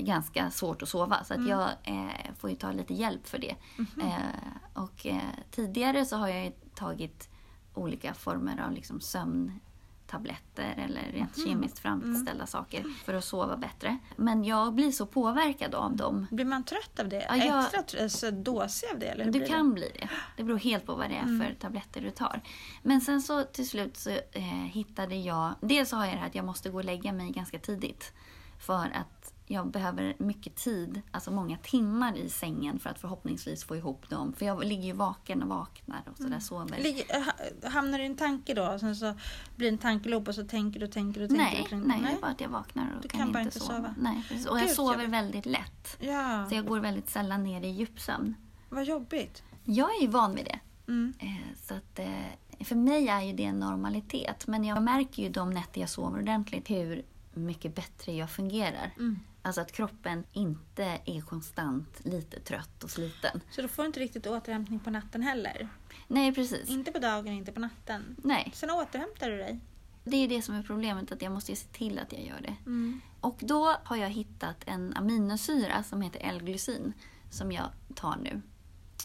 ganska 0.00 0.50
svårt 0.50 0.82
att 0.82 0.88
sova 0.88 1.24
så 1.24 1.34
att 1.34 1.38
Mm. 1.38 1.50
jag 1.50 1.68
eh, 1.84 2.34
får 2.38 2.50
ju 2.50 2.56
ta 2.56 2.72
lite 2.72 2.94
hjälp 2.94 3.28
för 3.28 3.38
det. 3.38 3.54
Mhm. 3.76 3.88
Eh, 4.00 4.82
och 4.82 5.06
eh, 5.06 5.20
tidigare 5.50 6.04
så 6.04 6.16
har 6.16 6.28
jag 6.28 6.44
ju 6.44 6.52
tagit 6.74 7.28
olika 7.74 8.14
former 8.14 8.60
av 8.66 8.72
liksom 8.72 9.00
sömntabletter 9.00 10.74
eller 10.84 11.12
rent 11.12 11.36
Mhm. 11.36 11.46
kemiskt 11.46 11.84
Mm. 11.84 12.00
framställda 12.00 12.46
saker 12.46 12.84
för 13.04 13.14
att 13.14 13.24
sova 13.24 13.56
bättre. 13.56 13.98
Men 14.16 14.44
jag 14.44 14.74
blir 14.74 14.92
så 14.92 15.06
påverkad 15.06 15.74
av 15.74 15.96
dem. 15.96 16.26
Blir 16.30 16.44
man 16.44 16.64
trött 16.64 17.00
av 17.00 17.08
det? 17.08 17.26
Ja, 17.28 17.36
jag- 17.36 17.64
Extra 17.64 17.82
trött, 17.82 18.02
alltså, 18.02 18.30
dåsig 18.30 18.88
av 18.92 18.98
det? 18.98 19.06
Eller 19.06 19.30
Du 19.32 19.44
kan 19.44 19.74
bli 19.74 19.90
det. 20.00 20.08
Det 20.36 20.44
beror 20.44 20.58
helt 20.58 20.86
på 20.86 20.94
vad 20.94 21.10
det 21.10 21.16
är 21.16 21.22
Mm. 21.22 21.40
för 21.46 21.54
tabletter 21.54 22.00
du 22.00 22.10
tar. 22.10 22.40
Men 22.82 23.00
sen 23.00 23.22
så 23.22 23.42
till 23.42 23.68
slut 23.68 23.96
så 23.96 24.10
eh, 24.32 24.42
hittade 24.44 25.14
jag... 25.16 25.54
Dels 25.60 25.88
så 25.88 25.96
har 25.96 26.04
jag 26.04 26.14
det 26.14 26.18
här 26.18 26.26
att 26.26 26.34
jag 26.34 26.44
måste 26.44 26.70
gå 26.70 26.78
och 26.78 26.84
lägga 26.84 27.12
mig 27.12 27.30
ganska 27.32 27.58
tidigt. 27.58 28.12
För 28.58 28.84
att 28.94 29.15
jag 29.46 29.70
behöver 29.70 30.14
mycket 30.18 30.54
tid, 30.56 31.02
alltså 31.10 31.30
många 31.30 31.56
timmar 31.58 32.16
i 32.16 32.28
sängen 32.28 32.78
för 32.78 32.90
att 32.90 32.98
förhoppningsvis 33.00 33.64
få 33.64 33.76
ihop 33.76 34.10
dem. 34.10 34.32
För 34.32 34.46
jag 34.46 34.64
ligger 34.64 34.84
ju 34.84 34.92
vaken 34.92 35.42
och 35.42 35.48
vaknar 35.48 36.02
och 36.10 36.16
sådär 36.16 36.40
sover. 36.40 36.76
det? 36.76 36.82
Ligger- 36.82 37.24
ha- 37.24 37.70
Hamnar 37.70 37.98
du 37.98 38.04
i 38.04 38.06
en 38.06 38.16
tanke 38.16 38.54
då? 38.54 38.66
Och 38.72 38.80
sen 38.80 38.96
så 38.96 39.14
blir 39.56 39.70
det 39.70 39.74
en 39.74 39.78
tankeloop 39.78 40.28
och 40.28 40.34
så 40.34 40.44
tänker 40.44 40.80
du, 40.80 40.86
tänker 40.86 41.20
du, 41.20 41.28
tänker 41.28 41.44
nej, 41.44 41.66
tänker 41.68 41.76
nej, 42.02 42.14
är 42.16 42.20
bara 42.20 42.30
att 42.30 42.40
jag 42.40 42.48
vaknar 42.48 42.94
och 42.96 43.02
Du 43.02 43.08
kan, 43.08 43.20
kan 43.20 43.32
bara 43.32 43.42
inte 43.42 43.60
sova. 43.60 43.74
sova. 43.76 43.94
Nej, 44.00 44.24
precis. 44.28 44.46
Och 44.46 44.58
jag 44.58 44.66
Gud, 44.66 44.76
sover 44.76 44.94
jobbigt. 44.94 45.10
väldigt 45.10 45.46
lätt. 45.46 45.96
Ja, 46.00 46.46
Så 46.48 46.54
jag 46.54 46.66
går 46.66 46.80
väldigt 46.80 47.10
sällan 47.10 47.42
ner 47.44 47.62
i 47.62 47.68
djupsömn. 47.68 48.34
vad 48.68 48.84
jobbigt. 48.84 49.42
Jag 49.64 49.96
är 49.96 50.00
ju 50.02 50.06
van 50.08 50.34
vid 50.34 50.44
det. 50.44 50.58
Mm. 50.88 51.14
Eh, 51.18 51.56
Så 51.62 51.74
att, 51.74 51.98
eh, 51.98 52.64
för 52.64 52.74
mig 52.76 53.08
är 53.08 53.20
ju 53.22 53.32
det 53.32 53.44
en 53.44 53.58
normalitet. 53.60 54.46
Men 54.46 54.64
jag 54.64 54.82
märker 54.82 55.22
ju 55.22 55.28
de 55.28 55.50
nätter 55.50 55.80
jag 55.80 55.90
sover 55.90 56.18
ordentligt 56.18 56.70
hur 56.70 57.02
mycket 57.34 57.74
bättre 57.74 58.12
jag 58.12 58.30
fungerar. 58.30 58.90
Mm. 58.98 59.18
Alltså 59.46 59.60
att 59.60 59.72
kroppen 59.72 60.24
inte 60.32 61.00
är 61.04 61.20
konstant 61.20 62.00
lite 62.04 62.40
trött 62.40 62.84
och 62.84 62.90
sliten. 62.90 63.40
Så 63.50 63.62
då 63.62 63.68
får 63.68 63.82
du 63.82 63.86
inte 63.86 64.00
riktigt 64.00 64.26
återhämtning 64.26 64.78
på 64.80 64.90
natten 64.90 65.22
heller? 65.22 65.68
Nej, 66.08 66.34
precis. 66.34 66.68
Inte 66.68 66.92
på 66.92 66.98
dagen, 66.98 67.32
inte 67.32 67.52
på 67.52 67.60
natten. 67.60 68.16
Nej, 68.24 68.50
Sen 68.54 68.70
återhämtar 68.70 69.30
du 69.30 69.36
dig? 69.36 69.60
det 70.04 70.16
är 70.16 70.28
det 70.28 70.42
som 70.42 70.54
är 70.54 70.62
problemet. 70.62 71.12
Att 71.12 71.22
jag 71.22 71.32
måste 71.32 71.56
se 71.56 71.66
till 71.68 71.98
att 71.98 72.12
jag 72.12 72.22
gör 72.24 72.40
det. 72.40 72.56
Mm. 72.66 73.00
Och 73.20 73.36
då 73.40 73.76
har 73.84 73.96
jag 73.96 74.10
hittat 74.10 74.56
en 74.66 74.92
aminosyra 74.96 75.82
som 75.82 76.02
heter 76.02 76.20
L-glycin 76.24 76.92
som 77.30 77.52
jag 77.52 77.66
tar 77.94 78.16
nu. 78.16 78.42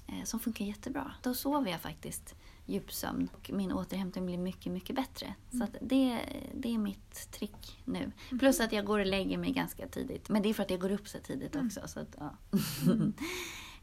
eh, 0.08 0.24
Som 0.24 0.40
funkar 0.40 0.66
jättebra. 0.66 1.14
Då 1.22 1.34
sover 1.34 1.72
jag 1.72 1.82
faktiskt 1.82 2.36
djupsömn 2.72 3.30
och 3.34 3.52
min 3.54 3.72
återhämtning 3.72 4.26
blir 4.26 4.38
mycket, 4.38 4.72
mycket 4.72 4.96
bättre. 4.96 5.36
Så 5.52 5.64
att 5.64 5.76
det, 5.82 6.20
det 6.56 6.74
är 6.74 6.78
mitt 6.78 7.32
trick 7.32 7.82
nu. 7.86 8.12
Plus 8.40 8.60
att 8.60 8.72
jag 8.72 8.86
går 8.86 9.00
och 9.00 9.06
lägger 9.06 9.38
mig 9.38 9.52
ganska 9.52 9.88
tidigt. 9.88 10.30
Men 10.30 10.42
det 10.42 10.50
är 10.50 10.54
för 10.54 10.64
att 10.64 10.70
jag 10.72 10.80
går 10.80 10.92
upp 10.92 11.08
så 11.08 11.18
tidigt 11.20 11.56
också. 11.56 11.82
Så 11.88 12.00
att, 12.00 12.16
ja. 12.20 12.34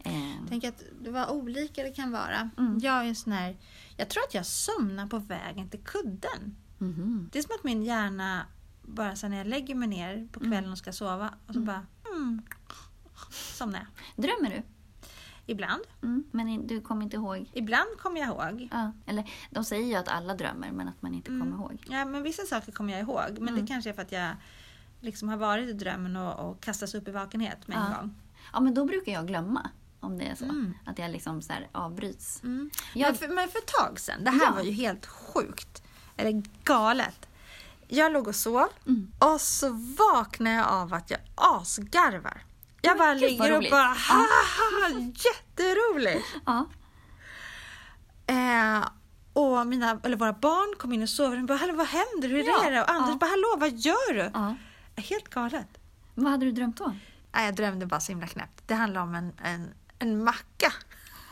Eh, 0.05 0.12
Tänk 0.48 0.64
att 0.64 0.83
det 1.01 1.11
var 1.11 1.31
olika 1.31 1.83
det 1.83 1.90
kan 1.90 2.12
vara. 2.12 2.51
Mm. 2.59 2.79
Jag 2.83 2.94
är 3.05 3.05
en 3.05 3.14
sån 3.16 3.33
här, 3.33 3.57
jag 3.96 4.09
tror 4.09 4.22
att 4.22 4.35
jag 4.35 4.46
somnar 4.46 5.07
på 5.07 5.18
vägen 5.18 5.68
till 5.68 5.81
kudden. 5.81 6.57
mhm. 6.79 7.29
Det 7.33 7.38
är 7.38 7.42
som 7.42 7.55
att 7.55 7.64
min 7.64 7.83
hjärna 7.83 8.46
bara 8.83 9.16
så 9.16 9.29
när 9.29 9.37
jag 9.38 9.46
lägger 9.46 9.74
mig 9.74 9.88
ner 9.88 10.29
på 10.33 10.40
kvällen 10.40 10.72
och 10.72 10.79
ska 10.79 10.92
sova 10.92 11.35
och 11.46 11.55
så 11.55 11.61
bara 11.61 11.87
mm, 12.14 12.42
somnar 13.31 13.79
jag. 13.79 14.24
Drömmer 14.24 14.51
du? 14.51 14.62
Ibland. 15.51 15.83
Mm. 16.03 16.25
Men 16.31 16.67
du 16.67 16.81
kommer 16.81 17.03
inte 17.03 17.17
ihåg? 17.17 17.51
Ibland 17.53 17.89
kommer 17.99 18.21
jag 18.21 18.29
ihåg. 18.29 18.69
Ja. 18.73 18.93
Eller 19.07 19.31
de 19.51 19.65
säger 19.65 19.87
ju 19.87 19.95
att 19.95 20.09
alla 20.09 20.35
drömmer 20.35 20.73
men 20.73 20.89
att 20.89 21.03
man 21.03 21.15
inte 21.15 21.31
Mm. 21.31 21.41
kommer 21.53 21.57
ihåg. 21.65 21.85
Ja, 21.89 22.05
men 22.05 22.23
vissa 22.23 22.43
saker 22.43 22.73
kommer 22.73 22.93
jag 22.93 23.01
ihåg. 23.03 23.31
Men 23.39 23.49
Mm. 23.49 23.61
det 23.61 23.67
kanske 23.67 23.91
är 23.91 23.95
för 23.95 24.03
att 24.03 24.13
jag 24.13 24.31
liksom 25.01 25.29
har 25.29 25.37
varit 25.37 25.69
i 25.69 25.73
drömmen 25.73 26.17
och, 26.17 26.51
och 26.51 26.61
kastas 26.61 26.95
upp 26.95 27.09
i 27.09 27.11
vakenhet 27.11 27.69
med 27.69 27.77
en 27.79 27.85
Ja. 27.93 28.01
gång. 28.01 28.15
Ja, 28.53 28.61
men 28.61 28.75
då 28.75 28.85
brukar 28.85 29.13
jag 29.13 29.27
glömma 29.27 29.71
om 30.01 30.19
det 30.19 30.25
är 30.25 30.35
så. 30.35 30.45
Mm. 30.45 30.75
Att 30.87 30.99
jag 30.99 31.11
liksom 31.11 31.43
så 31.43 31.53
avbryts. 31.73 32.43
Mm. 32.43 32.71
Jag- 32.95 33.09
Men, 33.09 33.15
för, 33.15 33.29
men 33.29 33.49
för 33.49 33.59
ett 33.59 33.67
tag 33.67 34.01
sedan, 34.01 34.25
det 34.25 34.31
här 34.31 34.47
Ja. 34.47 34.53
var 34.55 34.63
ju 34.63 34.71
helt 34.71 35.07
sjukt. 35.07 35.83
Eller 36.17 36.43
galet. 36.65 37.29
Jag 37.89 38.13
låg 38.13 38.29
och 38.29 38.35
sov 38.35 38.67
Mm. 38.87 39.13
och 39.19 39.41
så 39.41 39.69
vaknar 39.99 40.51
jag 40.51 40.69
av 40.69 40.95
att 40.95 41.11
jag 41.11 41.21
asgarvar. 41.35 42.43
Jag 42.83 42.99
bara 42.99 43.12
gud, 43.14 43.21
ligger 43.23 43.57
och 43.57 43.64
bara 43.71 43.83
haha, 43.87 44.91
jätteroligt. 45.14 46.27
Ja. 46.47 46.67
Eh, 48.27 48.88
och 49.33 49.67
mina, 49.67 50.01
eller 50.05 50.17
våra 50.17 50.33
barn 50.33 50.75
kom 50.79 50.93
in 50.93 51.03
och 51.03 51.09
sov 51.09 51.33
och 51.33 51.45
bara, 51.45 51.59
hallå 51.59 51.73
vad 51.75 51.87
händer, 51.87 52.29
hur 52.29 52.45
Ja, 52.45 52.64
är 52.64 52.71
det? 52.71 52.83
Och 52.83 52.91
Anders 52.91 53.11
ja. 53.11 53.17
bara, 53.19 53.27
hallå 53.31 53.57
vad 53.59 53.71
gör 53.79 54.14
du? 54.14 54.31
ja. 54.35 54.55
Helt 54.97 55.29
galet. 55.29 55.69
Vad 56.14 56.31
hade 56.31 56.47
du 56.47 56.53
drömt 56.53 56.77
då? 56.77 56.95
Nej, 57.33 57.45
jag 57.45 57.55
drömde 57.55 57.87
bara 57.87 58.01
så 58.01 58.12
himla 58.12 58.27
knäppt. 58.27 58.62
Det 58.69 58.75
handlar 58.75 59.01
om 59.03 59.14
en, 59.14 59.33
en, 59.45 59.75
en 59.99 60.25
macka 60.25 60.73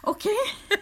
Okej. 0.03 0.37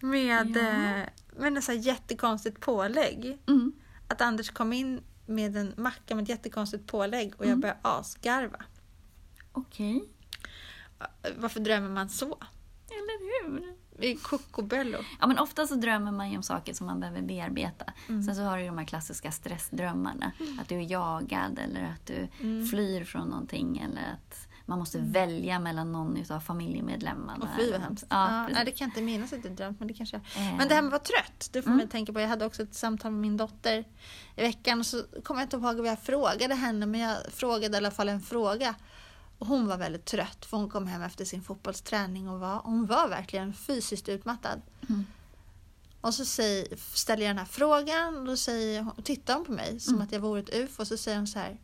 med, 0.00 0.56
Ja. 0.56 0.60
eh, 0.60 1.06
med 1.36 1.56
en 1.56 1.62
sån 1.62 1.74
här 1.74 1.82
jättekonstigt 1.82 2.60
pålägg. 2.60 3.38
Mm. 3.48 3.72
Att 4.08 4.20
Anders 4.20 4.50
kom 4.50 4.72
in 4.72 5.02
med 5.26 5.56
en 5.56 5.74
macka 5.76 6.14
med 6.14 6.22
ett 6.22 6.28
jättekonstigt 6.28 6.86
pålägg 6.86 7.32
och 7.38 7.44
jag 7.44 7.48
Mm. 7.48 7.60
började 7.60 7.78
asgarva. 7.82 8.64
Okej. 9.52 10.04
Varför 11.36 11.60
drömmer 11.60 11.88
man 11.90 12.08
så? 12.08 12.38
Eller 12.90 13.44
hur? 13.48 13.74
I 14.04 14.16
Cocobello. 14.16 14.98
Ja, 15.20 15.26
men 15.26 15.38
ofta 15.38 15.66
så 15.66 15.74
drömmer 15.74 16.12
man 16.12 16.30
ju 16.30 16.36
om 16.36 16.42
saker 16.42 16.74
som 16.74 16.86
man 16.86 17.00
behöver 17.00 17.22
bearbeta. 17.22 17.84
Mm. 18.08 18.22
Sen 18.22 18.34
så 18.36 18.42
har 18.42 18.56
du 18.56 18.62
ju 18.62 18.68
de 18.68 18.78
här 18.78 18.84
klassiska 18.84 19.30
stressdrömmarna. 19.32 20.32
Att 20.60 20.68
du 20.68 20.76
är 20.76 20.90
jagad 20.90 21.58
eller 21.58 21.84
att 21.84 22.06
du 22.06 22.28
Mm. 22.40 22.66
flyr 22.66 23.04
från 23.04 23.28
någonting 23.28 23.78
eller 23.78 24.12
att 24.12 24.48
man 24.68 24.78
måste 24.78 24.98
välja 24.98 25.58
mellan 25.58 25.92
någon 25.92 26.16
utav 26.16 26.40
familjemedlemmarna. 26.40 27.44
Och 27.44 27.48
fy 27.60 27.70
vad 27.72 27.80
hemskt. 27.80 28.06
Ja, 28.10 28.50
Ja, 28.50 28.64
det 28.64 28.70
kan 28.72 28.84
jag 28.84 28.88
inte 28.88 29.02
minnas 29.02 29.32
att 29.32 29.44
jag 29.44 29.52
drömt, 29.56 29.78
men 29.78 29.88
det 29.88 29.94
kanske 29.94 30.16
jag 30.34 30.42
Eh, 30.46 30.56
Men 30.56 30.68
det 30.68 30.74
här 30.74 30.82
med 30.82 30.94
att 30.94 31.10
vara 31.10 31.22
trött, 31.22 31.48
det 31.52 31.62
får 31.62 31.68
Mm. 31.70 31.78
man 31.78 31.88
tänka 31.88 32.12
på. 32.12 32.20
Jag 32.20 32.28
hade 32.28 32.46
också 32.46 32.62
ett 32.62 32.74
samtal 32.74 33.10
med 33.12 33.20
min 33.20 33.36
dotter 33.36 33.84
i 34.36 34.40
veckan 34.42 34.78
och 34.80 34.86
så 34.86 35.02
kommer 35.24 35.40
jag 35.40 35.46
inte 35.46 35.56
ihåg 35.56 35.76
vad 35.76 35.86
jag 35.88 35.98
frågade 36.02 36.54
henne, 36.54 36.86
men 36.86 37.00
jag 37.00 37.16
frågade 37.32 37.74
i 37.74 37.78
alla 37.78 37.90
fall 37.90 38.08
en 38.08 38.20
fråga. 38.20 38.74
Och 39.38 39.46
hon 39.46 39.66
var 39.66 39.76
väldigt 39.76 40.04
trött 40.04 40.46
för 40.46 40.56
hon 40.56 40.68
kom 40.70 40.86
hem 40.86 41.02
efter 41.02 41.24
sin 41.24 41.42
fotbollsträning 41.42 42.28
och 42.28 42.40
var, 42.40 42.60
hon 42.64 42.86
var 42.86 43.08
verkligen 43.08 43.52
fysiskt 43.54 44.08
utmattad. 44.08 44.62
Mm. 44.88 45.06
Och 46.00 46.14
så 46.14 46.24
säger, 46.24 46.76
ställer 46.94 47.22
jag 47.22 47.30
den 47.30 47.38
här 47.38 47.44
frågan 47.44 48.16
och 48.18 48.24
då 48.24 48.36
säger 48.36 48.82
hon, 48.82 49.02
tittar 49.02 49.34
hon 49.34 49.44
på 49.44 49.52
mig 49.52 49.80
som 49.80 49.94
Mm. 49.94 50.06
att 50.06 50.12
jag 50.12 50.20
vore 50.20 50.40
ett 50.40 50.54
ufo 50.54 50.82
och 50.82 50.88
så 50.88 50.96
säger 50.96 51.16
hon 51.18 51.26
så 51.26 51.38
här. 51.38 51.58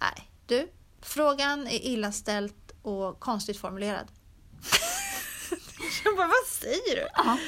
Nej, 0.00 0.30
du, 0.46 0.68
frågan 1.02 1.66
är 1.66 1.84
illa 1.86 2.12
ställt 2.12 2.72
och 2.82 3.20
konstigt 3.20 3.58
formulerad. 3.58 4.06
jag 6.04 6.16
bara, 6.16 6.26
vad 6.26 6.46
säger 6.46 6.96
du? 6.96 7.08
Ja, 7.14 7.38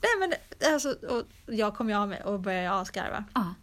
Nej 0.00 0.10
men 0.18 0.32
alltså, 0.72 0.92
och 0.92 1.22
jag 1.46 1.76
kom 1.76 1.88
ju 1.88 1.94
av 1.94 2.08
mig 2.08 2.22
och 2.22 2.40
började 2.40 2.70
asgarva. 2.80 3.24
ja, 3.34 3.54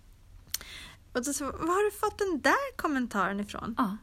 Och 1.14 1.24
då 1.26 1.34
så, 1.34 1.46
var 1.46 1.52
har 1.52 1.86
du 1.86 1.92
fått 1.92 2.18
den 2.18 2.42
där 2.42 2.76
kommentaren 2.78 3.40
ifrån? 3.40 3.76
ja. 3.78 3.98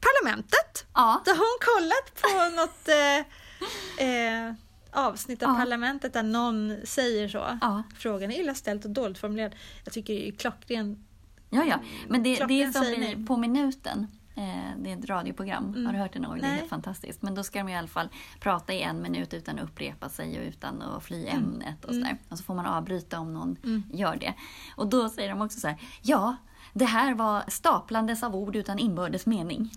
Parlamentet! 0.00 0.86
ja. 0.94 1.22
Då 1.24 1.30
har 1.30 1.36
hon 1.38 1.58
kollat 1.60 2.22
på 2.22 2.56
något 2.60 2.88
eh, 2.88 4.06
eh, 4.08 4.54
avsnitt 4.92 5.42
av. 5.42 5.56
Parlamentet 5.56 6.12
där 6.12 6.22
någon 6.22 6.76
säger 6.84 7.28
så. 7.28 7.58
Frågan 7.98 8.30
är 8.30 8.40
illa 8.40 8.54
ställt 8.54 8.84
och 8.84 8.90
dåligt 8.90 9.18
formulerad. 9.18 9.54
Jag 9.84 9.92
tycker 9.92 10.14
det 10.14 10.28
är 10.28 10.32
klockren. 10.32 11.04
Ja, 11.50 11.64
ja. 11.64 11.80
Men 12.08 12.22
det, 12.22 12.44
det 12.48 12.62
är 12.62 12.72
som. 12.72 13.26
På 13.26 13.36
minuten. 13.36 14.06
Eh, 14.34 14.70
det 14.78 14.92
är 14.92 14.96
ett 14.98 15.04
radioprogram. 15.06 15.64
Mm. 15.68 15.86
Har 15.86 15.92
du 15.92 15.98
hört 15.98 16.12
det 16.12 16.18
någon 16.18 16.30
gång? 16.30 16.40
Det 16.40 16.46
är 16.46 16.54
helt 16.54 16.68
fantastiskt. 16.68 17.22
Men 17.22 17.34
då 17.34 17.42
ska 17.42 17.58
de 17.58 17.68
i 17.68 17.76
alla 17.76 17.88
fall 17.88 18.08
prata 18.40 18.72
i 18.72 18.82
en 18.82 19.02
minut 19.02 19.34
utan 19.34 19.58
att 19.58 19.64
upprepa 19.64 20.08
sig 20.08 20.38
och 20.40 20.44
utan 20.46 20.82
att 20.82 21.04
fly 21.04 21.26
ämnet. 21.26 21.84
Och, 21.84 21.90
Mm. 21.92 22.02
sådär. 22.04 22.18
och 22.28 22.38
så 22.38 22.44
får 22.44 22.54
man 22.54 22.66
avbryta 22.66 23.18
om 23.18 23.34
någon 23.34 23.56
Mm. 23.64 23.82
gör 23.92 24.16
det. 24.16 24.34
Och 24.76 24.86
då 24.86 25.08
säger 25.08 25.28
de 25.28 25.40
också 25.40 25.60
så 25.60 25.68
här. 25.68 25.80
Ja, 26.02 26.36
det 26.72 26.84
här 26.84 27.14
var 27.14 27.42
staplandes 27.48 28.22
av 28.22 28.36
ord 28.36 28.56
utan 28.56 28.78
inbördes 28.78 29.26
mening. 29.26 29.70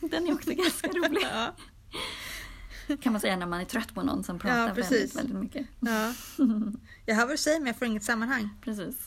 Den 0.00 0.28
är 0.28 0.32
också 0.34 0.50
ganska 0.54 0.88
rolig. 0.88 1.22
Ja. 1.32 2.96
Kan 2.96 3.12
man 3.12 3.20
säga 3.20 3.36
när 3.36 3.46
man 3.46 3.60
är 3.60 3.64
trött 3.64 3.94
på 3.94 4.02
någon 4.02 4.24
som 4.24 4.38
pratar 4.38 4.68
Ja, 4.68 4.74
väldigt, 4.74 5.16
väldigt 5.16 5.36
mycket. 5.36 5.66
Ja. 5.80 6.12
Jag 7.06 7.14
hör 7.14 7.22
vad 7.26 7.32
du 7.34 7.36
säger 7.38 7.58
men 7.58 7.66
jag 7.66 7.76
får 7.76 7.86
inget 7.88 8.02
sammanhang. 8.04 8.48
Precis. 8.60 9.06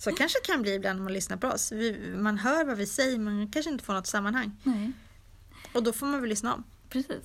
Så 0.00 0.12
kanske 0.12 0.38
kan 0.44 0.62
bli 0.62 0.74
ibland 0.74 0.98
när 0.98 1.04
man 1.04 1.12
lyssnar 1.12 1.36
på 1.36 1.48
oss. 1.48 1.72
Vi, 1.72 2.14
man 2.16 2.38
hör 2.38 2.64
vad 2.64 2.76
vi 2.76 2.86
säger 2.86 3.18
men 3.18 3.36
man 3.36 3.48
kanske 3.50 3.70
inte 3.70 3.84
får 3.84 3.92
något 3.94 4.06
sammanhang. 4.06 4.56
Nej. 4.62 4.92
Och 5.74 5.82
då 5.82 5.92
får 5.92 6.06
man 6.06 6.20
väl 6.20 6.28
lyssna 6.30 6.54
om. 6.54 6.64
Precis. 6.88 7.24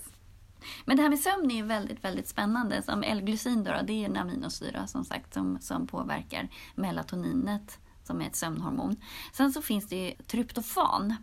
Men 0.86 0.98
det 0.98 1.04
här 1.04 1.10
med 1.10 1.20
sömn 1.20 1.52
är 1.52 1.56
ju 1.56 1.64
väldigt, 1.64 2.04
väldigt 2.04 2.28
spännande. 2.28 2.82
Som 2.84 3.04
L-glycin 3.04 3.64
då, 3.64 3.72
det 3.88 3.94
är 3.94 4.06
en 4.06 4.18
aminosyra 4.18 4.88
som 4.88 5.06
sagt 5.06 5.34
som, 5.34 5.58
som 5.62 5.88
påverkar 5.88 6.50
melatoninet 6.76 7.80
som 8.04 8.22
är 8.22 8.26
ett 8.28 8.36
sömnhormon. 8.36 8.96
Sen 9.34 9.54
så 9.54 9.62
finns 9.62 9.88
det 9.88 9.96
ju 9.96 10.12
tryptofan 10.28 11.16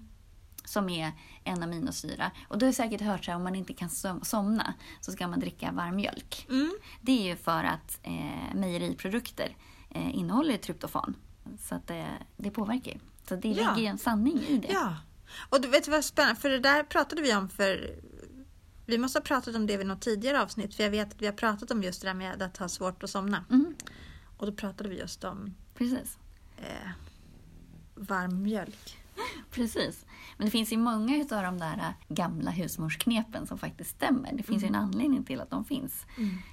som 0.65 0.89
är 0.89 1.13
en 1.45 1.63
aminosyra. 1.63 2.31
Och 2.49 2.59
du 2.59 2.67
har 2.67 2.73
säkert 2.73 3.01
hört 3.01 3.27
här, 3.27 3.37
om 3.37 3.43
man 3.43 3.55
inte 3.55 3.73
kan 3.75 3.91
som- 3.91 4.25
somna 4.25 4.75
så 5.01 5.13
ska 5.13 5.29
man 5.29 5.41
dricka 5.41 5.73
varm 5.73 5.97
mjölk. 5.97 6.47
Mm. 6.51 6.73
Det 7.01 7.13
är 7.13 7.25
ju 7.31 7.37
för 7.37 7.65
att 7.65 7.99
eh, 8.03 8.55
mejeriprodukter 8.55 9.57
eh, 9.91 10.15
innehåller 10.19 10.57
tryptofan. 10.57 11.17
Så 11.61 11.75
att 11.75 11.91
eh, 11.91 12.05
det 12.37 12.51
påverkar 12.51 12.93
ju. 12.93 12.99
Så 13.29 13.37
det 13.37 13.49
ligger 13.49 13.77
ju 13.77 13.87
en 13.87 13.99
sanning 13.99 14.39
i 14.41 14.59
det. 14.59 14.73
Ja. 14.73 14.97
Och 15.49 15.61
du 15.61 15.69
vet 15.69 15.89
vad 15.89 16.05
spännande, 16.05 16.41
för 16.41 16.49
det 16.51 16.59
där 16.59 16.83
pratade 16.83 17.23
vi 17.23 17.35
om 17.35 17.49
för 17.49 18.01
vi 18.87 18.99
måste 18.99 19.19
ha 19.19 19.25
pratat 19.25 19.57
om 19.57 19.67
det 19.67 19.77
vid 19.77 19.87
något 19.87 20.01
tidigare 20.01 20.43
avsnitt 20.43 20.75
för 20.75 20.83
jag 20.83 20.91
vet 20.91 21.09
att 21.15 21.23
vi 21.23 21.27
har 21.27 21.33
pratat 21.33 21.71
om 21.71 21.83
just 21.83 22.03
det 22.03 22.09
där 22.09 22.15
med 22.15 22.43
att 22.43 22.57
ha 22.57 22.69
svårt 22.69 23.03
att 23.03 23.11
somna. 23.11 23.45
Mm, 23.51 23.75
Och 24.37 24.47
då 24.47 24.53
pratade 24.53 24.89
vi 24.91 24.99
just 24.99 25.25
om 25.25 25.55
precis. 25.75 26.19
eh, 26.59 26.91
varm 27.95 28.43
mjölk. 28.43 28.99
Precis. 29.53 30.07
Men 30.37 30.45
det 30.47 30.51
finns 30.51 30.73
ju 30.73 30.77
många 30.77 31.17
utav 31.17 31.43
de 31.43 31.59
där 31.59 31.77
äh, 31.79 32.15
gamla 32.15 32.51
husmorsknepen 32.51 33.47
som 33.47 33.59
faktiskt 33.59 33.91
stämmer. 33.91 34.33
Det 34.33 34.43
finns 34.43 34.63
ju 34.63 34.67
en 34.67 34.75
anledning 34.75 35.25
till 35.25 35.41
att 35.41 35.51
de 35.51 35.65
finns. 35.65 36.07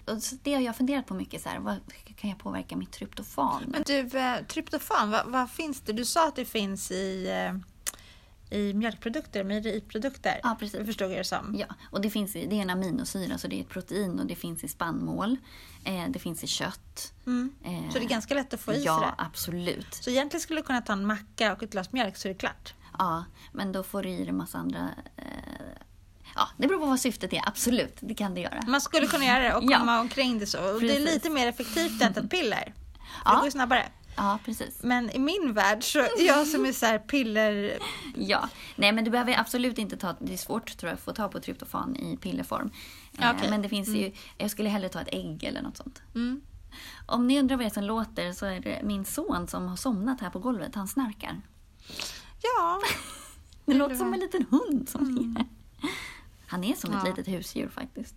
Och 0.05 0.23
så 0.23 0.35
det 0.43 0.53
har 0.53 0.61
jag 0.61 0.75
funderat 0.75 1.05
på 1.05 1.13
mycket. 1.13 1.41
Så 1.41 1.49
här, 1.49 1.59
vad 1.59 1.75
kan 2.15 2.29
jag 2.29 2.39
påverka 2.39 2.75
mitt 2.75 2.91
tryptofan? 2.91 3.63
Men 3.67 3.83
du, 3.85 3.99
eh, 4.19 4.45
tryptofan, 4.47 5.11
vad, 5.11 5.25
vad 5.31 5.51
finns 5.51 5.81
det? 5.81 5.93
Du 5.93 6.05
sa 6.05 6.27
att 6.27 6.35
det 6.35 6.45
finns 6.45 6.91
i, 6.91 7.27
eh, 7.29 7.55
i 8.59 8.73
mjölkprodukter, 8.73 9.43
mejeriprodukter. 9.43 10.39
Ja, 10.43 10.55
precis. 10.59 10.85
Förstod 10.85 11.11
jag 11.11 11.17
det 11.19 11.23
som. 11.23 11.55
Ja, 11.59 11.65
och 11.91 12.01
det, 12.01 12.09
finns 12.09 12.35
i, 12.35 12.45
det 12.45 12.55
är 12.57 12.61
en 12.61 12.69
aminosyra, 12.69 13.37
så 13.37 13.47
det 13.47 13.55
är 13.55 13.61
ett 13.61 13.69
protein 13.69 14.19
och 14.19 14.25
det 14.25 14.35
finns 14.35 14.63
i 14.63 14.67
spannmål. 14.67 15.37
Eh, 15.83 16.05
det 16.09 16.19
finns 16.19 16.43
i 16.43 16.47
kött. 16.47 17.13
Mm. 17.25 17.53
Eh, 17.63 17.89
Så 17.93 17.99
det 17.99 18.05
är 18.05 18.09
ganska 18.09 18.33
lätt 18.33 18.53
att 18.53 18.59
få 18.59 18.71
i 18.71 18.75
sig 18.75 18.85
Ja, 18.85 18.99
det. 18.99 19.23
absolut. 19.23 19.93
Så 19.93 20.09
egentligen 20.09 20.41
skulle 20.41 20.59
du 20.61 20.65
kunna 20.65 20.81
ta 20.81 20.93
en 20.93 21.05
macka 21.05 21.53
och 21.53 21.63
ett 21.63 21.71
glas 21.71 21.91
mjölk 21.91 22.17
så 22.17 22.27
är 22.27 22.33
det 22.33 22.39
klart. 22.39 22.73
Ja, 22.99 23.25
men 23.51 23.71
då 23.71 23.83
får 23.83 24.03
du 24.03 24.09
i 24.09 24.23
dig 24.23 24.31
massa 24.33 24.57
andra... 24.57 24.89
Eh, 25.17 25.23
ja, 26.35 26.47
det 26.57 26.67
beror 26.67 26.79
på 26.79 26.85
vad 26.85 26.99
syftet 26.99 27.33
är. 27.33 27.47
Absolut, 27.47 27.97
det 27.99 28.13
kan 28.13 28.33
det 28.33 28.41
göra. 28.41 28.61
Man 28.67 28.81
skulle 28.81 29.07
kunna 29.07 29.25
göra 29.25 29.39
det 29.43 29.55
och 29.55 29.63
Ja. 29.63 29.79
komma 29.79 29.99
omkring 29.99 30.39
det 30.39 30.45
så. 30.45 30.73
Och 30.73 30.81
det 30.81 30.95
är 30.95 30.99
lite 30.99 31.29
mer 31.29 31.47
effektivt 31.47 32.01
än 32.01 32.11
ett 32.11 32.29
piller. 32.29 32.73
Ja. 33.25 33.31
Det 33.31 33.35
går 33.37 33.45
ju 33.45 33.51
snabbare. 33.51 33.85
Ja, 34.15 34.39
precis. 34.45 34.83
Men 34.83 35.09
i 35.09 35.19
min 35.19 35.53
värld 35.53 35.83
så 35.83 35.99
är 35.99 36.27
jag 36.27 36.47
som 36.47 36.65
är 36.65 36.71
så 36.71 36.85
här 36.85 36.99
piller... 36.99 37.77
Ja, 38.15 38.49
nej 38.75 38.91
men 38.91 39.03
du 39.03 39.11
behöver 39.11 39.39
absolut 39.39 39.77
inte 39.77 39.97
ta, 39.97 40.15
det 40.19 40.33
är 40.33 40.37
svårt 40.37 40.77
tror 40.77 40.89
jag 40.89 40.93
att 40.97 41.03
få 41.03 41.11
ta 41.13 41.27
på 41.27 41.39
tryptofan 41.39 41.95
i 41.95 42.17
pillerform. 42.17 42.71
Ja, 43.11 43.23
Eh, 43.29 43.35
okej. 43.37 43.49
Men 43.49 43.61
det 43.61 43.69
finns 43.69 43.87
ju, 43.89 44.11
jag 44.37 44.51
skulle 44.51 44.69
hellre 44.69 44.89
ta 44.89 45.01
ett 45.01 45.07
ägg 45.11 45.43
eller 45.43 45.61
något 45.61 45.77
sånt. 45.77 46.01
Mm. 46.15 46.41
Om 47.05 47.27
ni 47.27 47.39
undrar 47.39 47.57
vad 47.57 47.65
det 47.65 47.69
är 47.69 47.73
som 47.73 47.83
låter 47.83 48.31
så 48.33 48.45
är 48.45 48.59
det 48.59 48.79
min 48.83 49.05
son 49.05 49.47
som 49.47 49.67
har 49.67 49.75
somnat 49.75 50.21
här 50.21 50.29
på 50.29 50.39
golvet, 50.39 50.75
han 50.75 50.87
snarkar. 50.87 51.41
Ja. 52.41 52.81
Det 53.65 53.73
låter 53.73 53.95
som 53.95 54.13
en 54.13 54.19
liten 54.19 54.45
hund 54.49 54.89
som 54.89 55.17
är. 55.35 55.45
Han 56.47 56.63
är 56.63 56.75
som 56.75 56.93
ett 56.93 57.01
Ja. 57.05 57.09
litet 57.09 57.27
husdjur 57.27 57.69
faktiskt. 57.69 58.15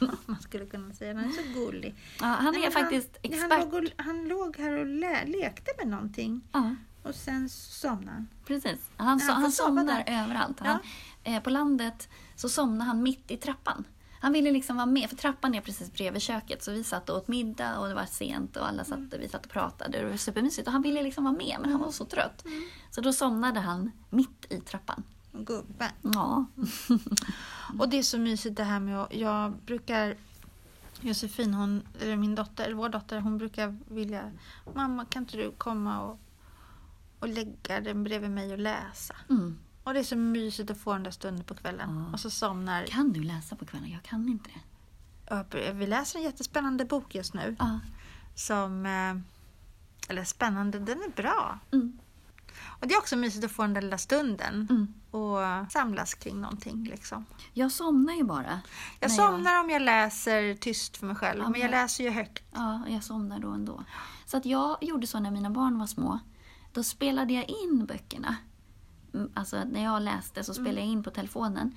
Man 0.26 0.40
skulle 0.40 0.66
kunna 0.66 0.94
säga 0.94 1.14
han 1.14 1.24
är 1.24 1.28
så 1.30 1.42
gullig. 1.54 1.94
Ja, 2.20 2.26
han 2.26 2.54
Nej, 2.54 2.64
är 2.64 2.70
faktiskt 2.70 3.18
han, 3.22 3.32
expert. 3.32 3.50
Han 3.52 3.60
låg, 3.70 3.74
och, 3.84 4.04
han 4.04 4.28
låg 4.28 4.56
här 4.56 4.72
och 4.72 4.86
lä, 4.86 5.24
lekte 5.26 5.70
med 5.78 5.88
någonting 5.88 6.40
Ja, 6.52 6.74
och 7.02 7.14
sen 7.14 7.48
somnade 7.48 8.10
han. 8.10 8.28
precis. 8.46 8.90
Han, 8.96 9.18
so- 9.18 9.32
han 9.32 9.42
han 9.42 9.52
somnar 9.52 9.84
där. 9.84 10.22
överallt. 10.24 10.60
Han, 10.60 10.78
eh, 11.24 11.42
på 11.42 11.50
landet 11.50 12.08
så 12.36 12.48
somnar 12.48 12.86
han 12.86 13.02
mitt 13.02 13.30
i 13.30 13.36
trappan. 13.36 13.84
Han 14.20 14.32
ville 14.32 14.50
liksom 14.50 14.76
vara 14.76 14.86
med, 14.86 15.08
för 15.08 15.16
trappan 15.16 15.54
är 15.54 15.60
precis 15.60 15.92
bredvid 15.92 16.22
köket. 16.22 16.62
Så 16.62 16.72
vi 16.72 16.84
satt 16.84 17.10
och 17.10 17.16
åt 17.16 17.28
middag 17.28 17.78
och 17.78 17.88
det 17.88 17.94
var 17.94 18.04
sent 18.06 18.56
och 18.56 18.68
alla 18.68 18.84
satt, 18.84 18.98
Mm. 18.98 19.10
vi 19.20 19.28
satt 19.28 19.46
och 19.46 19.52
pratade. 19.52 19.98
Det 19.98 20.10
var 20.10 20.16
supermysigt 20.16 20.66
och 20.68 20.72
han 20.72 20.82
ville 20.82 21.02
liksom 21.02 21.24
vara 21.24 21.34
med 21.34 21.56
men 21.60 21.70
han 21.72 21.80
var 21.80 21.90
så 21.90 22.04
trött. 22.04 22.44
Mm. 22.44 22.62
Så 22.90 23.00
då 23.00 23.12
somnade 23.12 23.60
han 23.60 23.90
mitt 24.10 24.46
i 24.52 24.60
trappan. 24.60 25.02
Gubben. 25.32 25.90
Ja, 26.02 26.44
Och 27.78 27.88
det 27.88 27.98
är 27.98 28.02
så 28.02 28.18
mysigt 28.18 28.56
det 28.56 28.64
här 28.64 28.80
med 28.80 29.02
att 29.02 29.14
jag 29.14 29.52
brukar 29.52 30.16
Josefin, 31.00 31.54
hon, 31.54 31.82
eller 32.00 32.16
min 32.16 32.34
dotter, 32.34 32.72
vår 32.72 32.88
dotter, 32.88 33.20
hon 33.20 33.38
brukar 33.38 33.76
vilja 33.88 34.32
Mamma 34.74 35.04
kan 35.04 35.22
inte 35.22 35.36
du 35.36 35.50
komma 35.50 36.00
och, 36.02 36.18
och 37.18 37.28
lägga 37.28 37.80
den 37.80 38.04
bredvid 38.04 38.30
mig 38.30 38.52
och 38.52 38.58
läsa? 38.58 39.14
mm. 39.30 39.58
Och 39.86 39.94
det 39.94 39.98
är 40.00 40.04
så 40.04 40.16
mysigt 40.16 40.70
att 40.70 40.78
få 40.78 40.92
den 40.92 41.02
där 41.02 41.10
stunden 41.10 41.44
på 41.44 41.54
kvällen. 41.54 42.04
Ja. 42.06 42.12
Och 42.12 42.20
så 42.20 42.30
somnar... 42.30 42.86
Kan 42.86 43.12
du 43.12 43.22
läsa 43.22 43.56
på 43.56 43.66
kvällen? 43.66 43.90
Jag 43.90 44.02
kan 44.02 44.28
inte 44.28 44.50
det. 45.50 45.72
Vi 45.72 45.86
läser 45.86 46.18
en 46.18 46.24
jättespännande 46.24 46.84
bok 46.84 47.14
just 47.14 47.34
nu. 47.34 47.56
Ja. 47.58 47.80
Som... 48.34 48.86
eh, 48.86 49.16
Eller 50.10 50.24
spännande, 50.24 50.78
den 50.78 50.98
är 51.02 51.08
bra. 51.16 51.58
Mm. 51.72 51.98
Och 52.80 52.88
det 52.88 52.94
är 52.94 52.98
också 52.98 53.16
mysigt 53.16 53.44
att 53.44 53.52
få 53.52 53.62
den 53.62 53.74
där 53.74 53.82
lilla 53.82 53.98
stunden. 53.98 54.66
Mm. 54.70 54.94
Och 55.10 55.72
samlas 55.72 56.14
kring 56.14 56.40
någonting 56.40 56.84
liksom. 56.84 57.24
Jag 57.52 57.72
somnar 57.72 58.14
ju 58.14 58.24
bara. 58.24 58.60
Jag 59.00 59.10
somnar 59.10 59.60
om 59.60 59.70
jag 59.70 59.82
läser 59.82 60.54
tyst 60.54 60.96
för 60.96 61.06
mig 61.06 61.16
själv. 61.16 61.42
Ja, 61.42 61.48
men 61.50 61.60
jag 61.60 61.70
läser 61.70 62.04
ju 62.04 62.10
högt. 62.10 62.42
Ja, 62.52 62.80
jag 62.88 63.04
somnar 63.04 63.38
då 63.38 63.50
ändå. 63.50 63.84
Så 64.26 64.36
att 64.36 64.46
jag 64.46 64.78
gjorde 64.80 65.06
så 65.06 65.20
när 65.20 65.30
mina 65.30 65.50
barn 65.50 65.78
var 65.78 65.86
små. 65.86 66.18
Då 66.72 66.82
spelade 66.82 67.32
jag 67.32 67.44
in 67.48 67.86
böckerna. 67.86 68.36
Mm, 69.16 69.30
Alltså 69.34 69.64
när 69.64 69.84
jag 69.84 70.02
läste 70.02 70.44
så 70.44 70.54
spelade 70.54 70.80
jag 70.80 70.86
in 70.86 71.02
på 71.02 71.10
telefonen. 71.10 71.74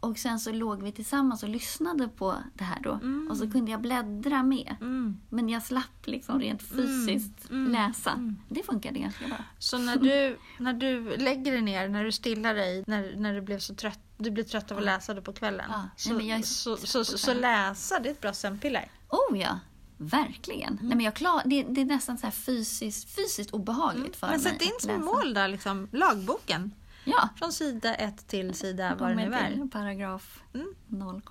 Och 0.00 0.18
sen 0.18 0.38
så 0.40 0.52
låg 0.52 0.82
vi 0.82 0.92
tillsammans 0.92 1.42
och 1.42 1.48
lyssnade 1.48 2.08
på 2.08 2.34
det 2.54 2.64
här 2.64 2.80
då. 2.82 2.92
Mm. 2.92 3.28
Och 3.30 3.36
så 3.36 3.50
kunde 3.50 3.70
jag 3.70 3.80
bläddra 3.80 4.42
med. 4.42 4.76
Mm. 4.80 5.20
Men 5.28 5.48
jag 5.48 5.62
slapp 5.62 6.06
liksom 6.06 6.40
rent 6.40 6.62
fysiskt 6.62 7.50
Mm. 7.50 7.72
läsa. 7.72 8.34
Det 8.48 8.62
funkade 8.62 8.98
ganska 8.98 9.26
bra. 9.28 9.36
Så 9.58 9.78
när 9.78 9.96
du, 9.96 10.38
när 10.58 10.72
du 10.72 11.16
lägger 11.16 11.52
dig 11.52 11.62
ner, 11.62 11.88
när 11.88 12.04
du 12.04 12.12
stillar 12.12 12.54
dig, 12.54 12.84
när, 12.86 13.16
när 13.16 13.34
du 13.34 13.40
blev 13.40 13.58
så 13.58 13.74
trött, 13.74 14.00
du 14.16 14.30
blir 14.30 14.44
trött 14.44 14.70
av 14.72 14.78
att 14.78 14.84
läsa 14.84 15.14
det 15.14 15.22
på 15.22 15.32
kvällen. 15.32 15.66
Ja. 15.70 15.82
Nej, 16.12 16.42
Så, 16.42 16.72
är 16.72 16.76
så, 16.76 17.04
så 17.04 17.18
så, 17.18 17.34
läsa, 17.34 17.98
det 18.00 18.08
är 18.08 18.12
ett 18.12 18.20
bra 18.20 18.32
sömnpiller. 18.32 18.90
Oh 19.08 19.38
ja, 19.38 19.58
verkligen. 19.96 20.78
Nej, 20.82 20.96
men 20.96 21.00
jag 21.00 21.14
klar, 21.14 21.42
det, 21.44 21.62
det 21.62 21.80
är 21.80 21.84
nästan 21.84 22.18
så 22.18 22.30
fysiskt, 22.30 23.14
fysiskt 23.16 23.50
obehagligt 23.50 24.16
för 24.16 24.26
Men 24.26 24.42
mig 24.42 24.52
sätt 24.52 24.62
in 24.62 24.72
som 24.80 25.04
mål 25.04 25.34
då, 25.34 25.46
liksom, 25.46 25.88
lagboken. 25.92 26.72
Ja, 27.04 27.28
Från 27.36 27.52
sida 27.52 27.94
ett 27.94 28.26
till 28.26 28.54
sida 28.54 28.96
vad 29.00 29.08
det 29.10 29.14
nu 29.14 29.34
är. 29.34 29.68
paragraf 29.68 30.42
Mm. 30.54 30.74
0, 30.86 31.22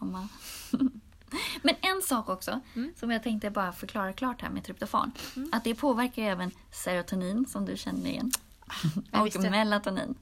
Men 1.61 1.75
en 1.81 2.01
sak 2.01 2.29
också, 2.29 2.59
Mm. 2.75 2.93
som 2.95 3.11
jag 3.11 3.23
tänkte 3.23 3.49
bara 3.49 3.73
förklara 3.73 4.13
klart 4.13 4.41
här 4.41 4.49
med 4.49 4.63
tryptofan. 4.63 5.11
Att 5.51 5.63
det 5.63 5.75
påverkar 5.75 6.23
även 6.23 6.51
serotonin, 6.71 7.45
som 7.45 7.65
du 7.65 7.77
känner 7.77 8.09
igen. 8.09 8.31
och 9.11 9.41
melatonin. 9.41 10.15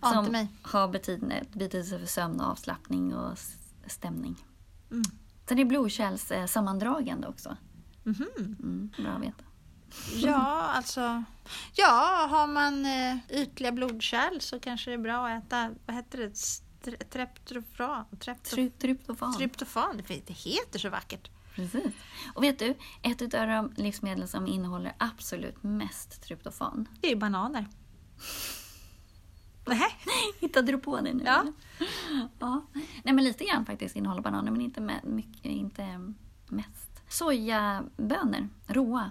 Som 0.00 0.46
har 0.62 0.88
betydelse, 0.88 1.44
betydelse 1.52 1.98
för 1.98 2.06
sömn 2.06 2.40
och 2.40 2.46
avslappning 2.50 3.14
och 3.14 3.38
stämning. 3.86 4.36
Mm. 4.90 5.02
Sen 5.48 5.58
är 5.58 5.64
blodkärlssammandragande 5.64 7.28
också. 7.28 7.56
Mhm. 8.04 8.26
Mm, 8.38 8.90
bra 8.98 9.10
att 9.12 9.22
veta. 9.22 9.44
Ja, 10.14 10.36
alltså. 10.62 11.24
Ja, 11.74 12.26
har 12.30 12.46
man 12.46 12.86
eh, 12.86 13.16
ytliga 13.30 13.72
blodkärl 13.72 14.40
så 14.40 14.60
kanske 14.60 14.90
det 14.90 14.94
är 14.94 14.98
bra 14.98 15.26
att 15.28 15.44
äta, 15.44 15.70
vad 15.86 15.96
heter 15.96 16.18
det, 16.18 16.96
treptofan? 17.10 18.04
Treptof- 18.10 18.54
Try- 18.54 18.70
Tryptofan. 18.78 19.36
Tryptofan, 19.38 19.96
det 19.96 20.32
heter 20.34 20.78
så 20.78 20.90
vackert. 20.90 21.30
Precis. 21.54 21.92
Och 22.34 22.42
vet 22.42 22.58
du, 22.58 22.74
ett 23.02 23.22
av 23.34 23.46
de 23.48 23.72
livsmedel 23.76 24.28
som 24.28 24.46
innehåller 24.46 24.92
absolut 24.98 25.62
mest 25.62 26.22
tryptofan. 26.22 26.88
Det 27.00 27.12
är 27.12 27.16
bananer. 27.16 27.66
Nej. 29.64 29.98
Hittade 30.40 30.72
du 30.72 30.78
på 30.78 31.00
det 31.00 31.12
nu? 31.12 31.22
Ja. 31.26 31.44
ja. 32.38 32.62
Nej 33.02 33.14
men 33.14 33.24
lite 33.24 33.44
grann 33.44 33.66
faktiskt 33.66 33.96
innehåller 33.96 34.22
bananer 34.22 34.50
men 34.50 34.60
inte, 34.60 34.80
med, 34.80 35.00
mycket, 35.04 35.44
inte 35.44 36.12
mest. 36.48 37.02
Sojabönor, 37.08 38.48
råa. 38.66 39.10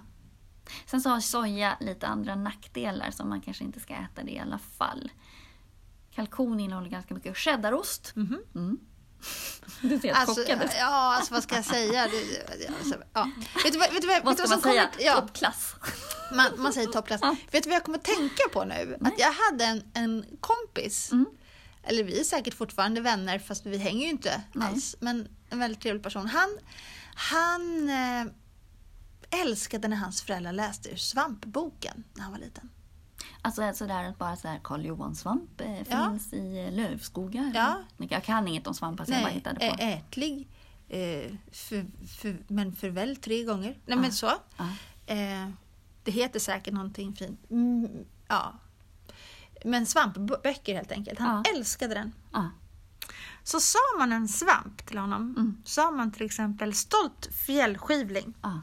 Sen 0.86 1.00
så 1.00 1.10
har 1.10 1.20
soja 1.20 1.76
lite 1.80 2.06
andra 2.06 2.34
nackdelar 2.34 3.10
som 3.10 3.28
man 3.28 3.40
kanske 3.40 3.64
inte 3.64 3.80
ska 3.80 3.94
äta 3.94 4.22
det 4.22 4.30
i 4.30 4.38
alla 4.38 4.58
fall. 4.58 5.12
Kalkon 6.10 6.60
innehåller 6.60 6.88
ganska 6.90 7.14
mycket 7.14 7.36
cheddarost. 7.36 8.12
Mhm. 8.16 8.38
Mm. 8.54 8.78
Du 9.80 9.88
ser 10.00 10.08
helt 10.14 10.18
Alltså, 10.28 10.42
chockad 10.42 10.62
ut. 10.62 10.70
ja, 10.78 11.14
alltså 11.16 11.34
vad 11.34 11.42
ska 11.42 11.54
jag 11.54 11.64
säga? 11.64 12.08
Det, 12.08 12.68
alltså, 12.78 12.94
ja. 13.12 13.30
Vet 13.64 13.72
du 13.72 13.78
vad, 13.78 13.92
vet 13.92 14.00
du 14.00 14.06
vad, 14.08 14.24
Vad 14.24 14.38
vet 14.38 14.48
ska 14.48 14.56
du 14.56 14.62
man 14.62 14.72
säga? 14.72 14.86
Kommer, 14.92 15.04
ja, 15.06 15.20
Toppklass. 15.20 15.74
man, 16.32 16.46
man 16.56 16.72
säger 16.72 16.86
toppklass. 16.88 17.20
Ja. 17.22 17.36
Vet 17.50 17.62
du 17.62 17.68
vad 17.68 17.76
jag 17.76 17.84
kommer 17.84 17.98
tänka 17.98 18.42
på 18.52 18.64
nu? 18.64 18.96
Att 19.00 19.18
jag 19.18 19.32
hade 19.32 19.64
en, 19.64 19.82
en 19.94 20.24
kompis, 20.40 21.12
Mm. 21.12 21.26
eller 21.82 22.04
vi 22.04 22.20
är 22.20 22.24
säkert 22.24 22.54
fortfarande 22.54 23.00
vänner 23.00 23.38
fast 23.38 23.66
vi 23.66 23.76
hänger 23.78 24.04
ju 24.04 24.10
inte 24.10 24.42
Nej. 24.52 24.68
alls, 24.68 24.96
men 25.00 25.28
en 25.50 25.58
väldigt 25.58 25.80
trevlig 25.82 26.02
person. 26.02 26.26
Han, 26.26 26.58
han 27.14 27.88
eh, 27.90 29.40
älskade 29.40 29.88
när 29.88 29.96
hans 29.96 30.22
föräldrar 30.22 30.52
läste 30.52 30.88
ur 30.90 30.96
Svampboken 30.96 32.04
när 32.14 32.22
han 32.22 32.32
var 32.32 32.38
liten. 32.38 32.68
Alltså 33.42 33.72
sådär 33.74 34.04
att 34.04 34.18
bara 34.18 34.36
sådär 34.36 34.60
Karl 34.64 34.84
Johan 34.86 35.14
svamp 35.14 35.60
eh, 35.60 35.78
Ja. 35.90 36.10
finns 36.10 36.32
i 36.32 36.64
eh, 36.66 36.72
lövskogar. 36.72 37.52
Ja. 37.54 37.82
Jag 37.96 38.24
kan 38.24 38.48
inget 38.48 38.66
om 38.66 38.74
svampar 38.74 39.04
så 39.04 39.12
jag 39.12 39.22
bara 39.22 39.32
hittade 39.32 39.56
på. 39.68 39.76
ätlig, 39.82 40.48
eh, 40.88 41.32
för, 41.52 42.06
för, 42.06 42.36
men 42.48 42.74
för 42.76 42.88
väl 42.90 43.16
tre 43.16 43.44
gånger. 43.44 43.78
Nej 43.86 43.98
men 43.98 44.12
så. 44.12 44.32
Ja. 44.56 44.68
Eh, 45.06 45.48
det 46.04 46.10
heter 46.12 46.40
säkert 46.40 46.74
någonting 46.74 47.14
fint. 47.16 47.50
Mm, 47.50 47.88
ja. 48.28 48.52
Men 49.64 49.86
svampböcker 49.86 50.74
helt 50.74 50.92
enkelt. 50.92 51.18
Han 51.18 51.42
Ja. 51.44 51.52
älskade 51.56 51.94
den. 51.94 52.12
Ja. 52.32 52.50
Så 53.44 53.60
sa 53.60 53.78
man 53.98 54.12
en 54.12 54.28
svamp 54.28 54.86
till 54.86 54.98
honom, 54.98 55.34
Mm. 55.38 55.62
sa 55.64 55.90
man 55.90 56.12
till 56.12 56.26
exempel 56.26 56.74
stolt 56.74 57.28
fjällskivling, 57.46 58.34
Ja. 58.42 58.60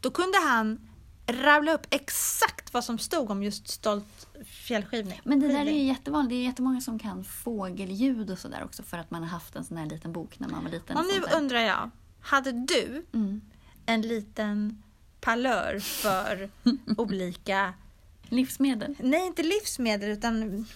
då 0.00 0.10
kunde 0.10 0.38
han 0.38 0.87
rabbla 1.28 1.74
upp 1.74 1.86
exakt 1.90 2.74
vad 2.74 2.84
som 2.84 2.98
stod 2.98 3.30
om 3.30 3.42
just 3.42 3.68
stolt 3.68 4.28
fjällskivling. 4.44 5.20
Men 5.24 5.40
det 5.40 5.48
där 5.48 5.66
är 5.66 5.72
ju 5.72 5.82
jättevanligt. 5.82 6.30
Det 6.30 6.36
är 6.36 6.44
jättemånga 6.44 6.80
som 6.80 6.98
kan 6.98 7.24
fågelljud 7.24 8.30
och 8.30 8.38
sådär 8.38 8.64
också 8.64 8.82
för 8.82 8.98
att 8.98 9.10
man 9.10 9.22
har 9.22 9.28
haft 9.28 9.56
en 9.56 9.64
sån 9.64 9.76
här 9.76 9.86
liten 9.86 10.12
bok 10.12 10.38
när 10.38 10.48
man 10.48 10.64
var 10.64 10.70
liten. 10.70 10.96
Och 10.96 11.04
nu 11.04 11.36
undrar 11.36 11.60
jag, 11.60 11.90
hade 12.20 12.52
du 12.52 13.06
mm. 13.12 13.40
en 13.86 14.02
liten 14.02 14.82
palör 15.20 15.78
för 15.80 16.50
olika, 16.96 17.74
Livsmedel. 18.22 18.96
nej 19.00 19.26
inte 19.26 19.42
livsmedel 19.42 20.10
utan 20.10 20.66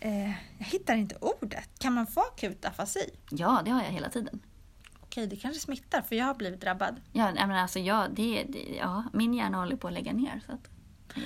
eh, 0.00 0.30
jag 0.58 0.66
hittar 0.66 0.94
inte 0.94 1.16
ordet. 1.20 1.78
Kan 1.78 1.92
man 1.92 2.06
få 2.06 2.20
akut 2.20 2.64
afasi? 2.64 3.10
Ja, 3.30 3.62
det 3.64 3.70
har 3.70 3.82
jag 3.82 3.90
hela 3.90 4.08
tiden. 4.08 4.40
Okej, 5.16 5.26
det 5.26 5.36
kanske 5.36 5.60
smittar 5.60 6.02
för 6.02 6.16
jag 6.16 6.24
har 6.24 6.34
blivit 6.34 6.60
drabbad. 6.60 7.00
Ja, 7.12 7.32
men 7.34 7.50
alltså, 7.50 7.78
ja, 7.78 8.06
det, 8.10 8.44
det, 8.48 8.76
ja, 8.76 9.04
min 9.12 9.34
hjärna 9.34 9.58
håller 9.58 9.76
på 9.76 9.88
att 9.88 9.94
lägga 9.94 10.12
ner. 10.12 10.40
Så 10.46 10.52
att, 10.52 10.68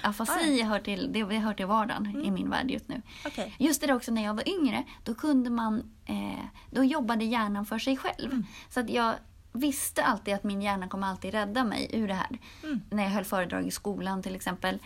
afasi 0.02 0.62
hör 0.62 0.78
till, 0.78 1.12
det, 1.12 1.24
det 1.24 1.38
hör 1.38 1.54
till 1.54 1.66
vardagen 1.66 2.06
Mm. 2.06 2.24
i 2.24 2.30
min 2.30 2.50
värld 2.50 2.70
just 2.70 2.88
nu. 2.88 3.02
Okej. 3.26 3.54
Just 3.58 3.80
det 3.80 3.86
där 3.86 3.94
också 3.94 4.12
när 4.12 4.24
jag 4.24 4.34
var 4.34 4.48
yngre, 4.48 4.84
då 5.04 5.14
kunde 5.14 5.50
man, 5.50 5.92
eh, 6.06 6.44
då 6.70 6.84
jobbade 6.84 7.24
hjärnan 7.24 7.66
för 7.66 7.78
sig 7.78 7.96
själv. 7.96 8.32
Mm. 8.32 8.46
Så 8.68 8.80
att 8.80 8.90
jag 8.90 9.14
visste 9.52 10.04
alltid 10.04 10.34
att 10.34 10.44
min 10.44 10.62
hjärna 10.62 10.88
kommer 10.88 11.06
alltid 11.06 11.32
rädda 11.32 11.64
mig 11.64 11.90
ur 11.92 12.08
det 12.08 12.14
här. 12.14 12.38
Mm. 12.62 12.80
När 12.90 13.02
jag 13.02 13.10
höll 13.10 13.24
föredrag 13.24 13.66
i 13.66 13.70
skolan 13.70 14.22
till 14.22 14.34
exempel, 14.34 14.78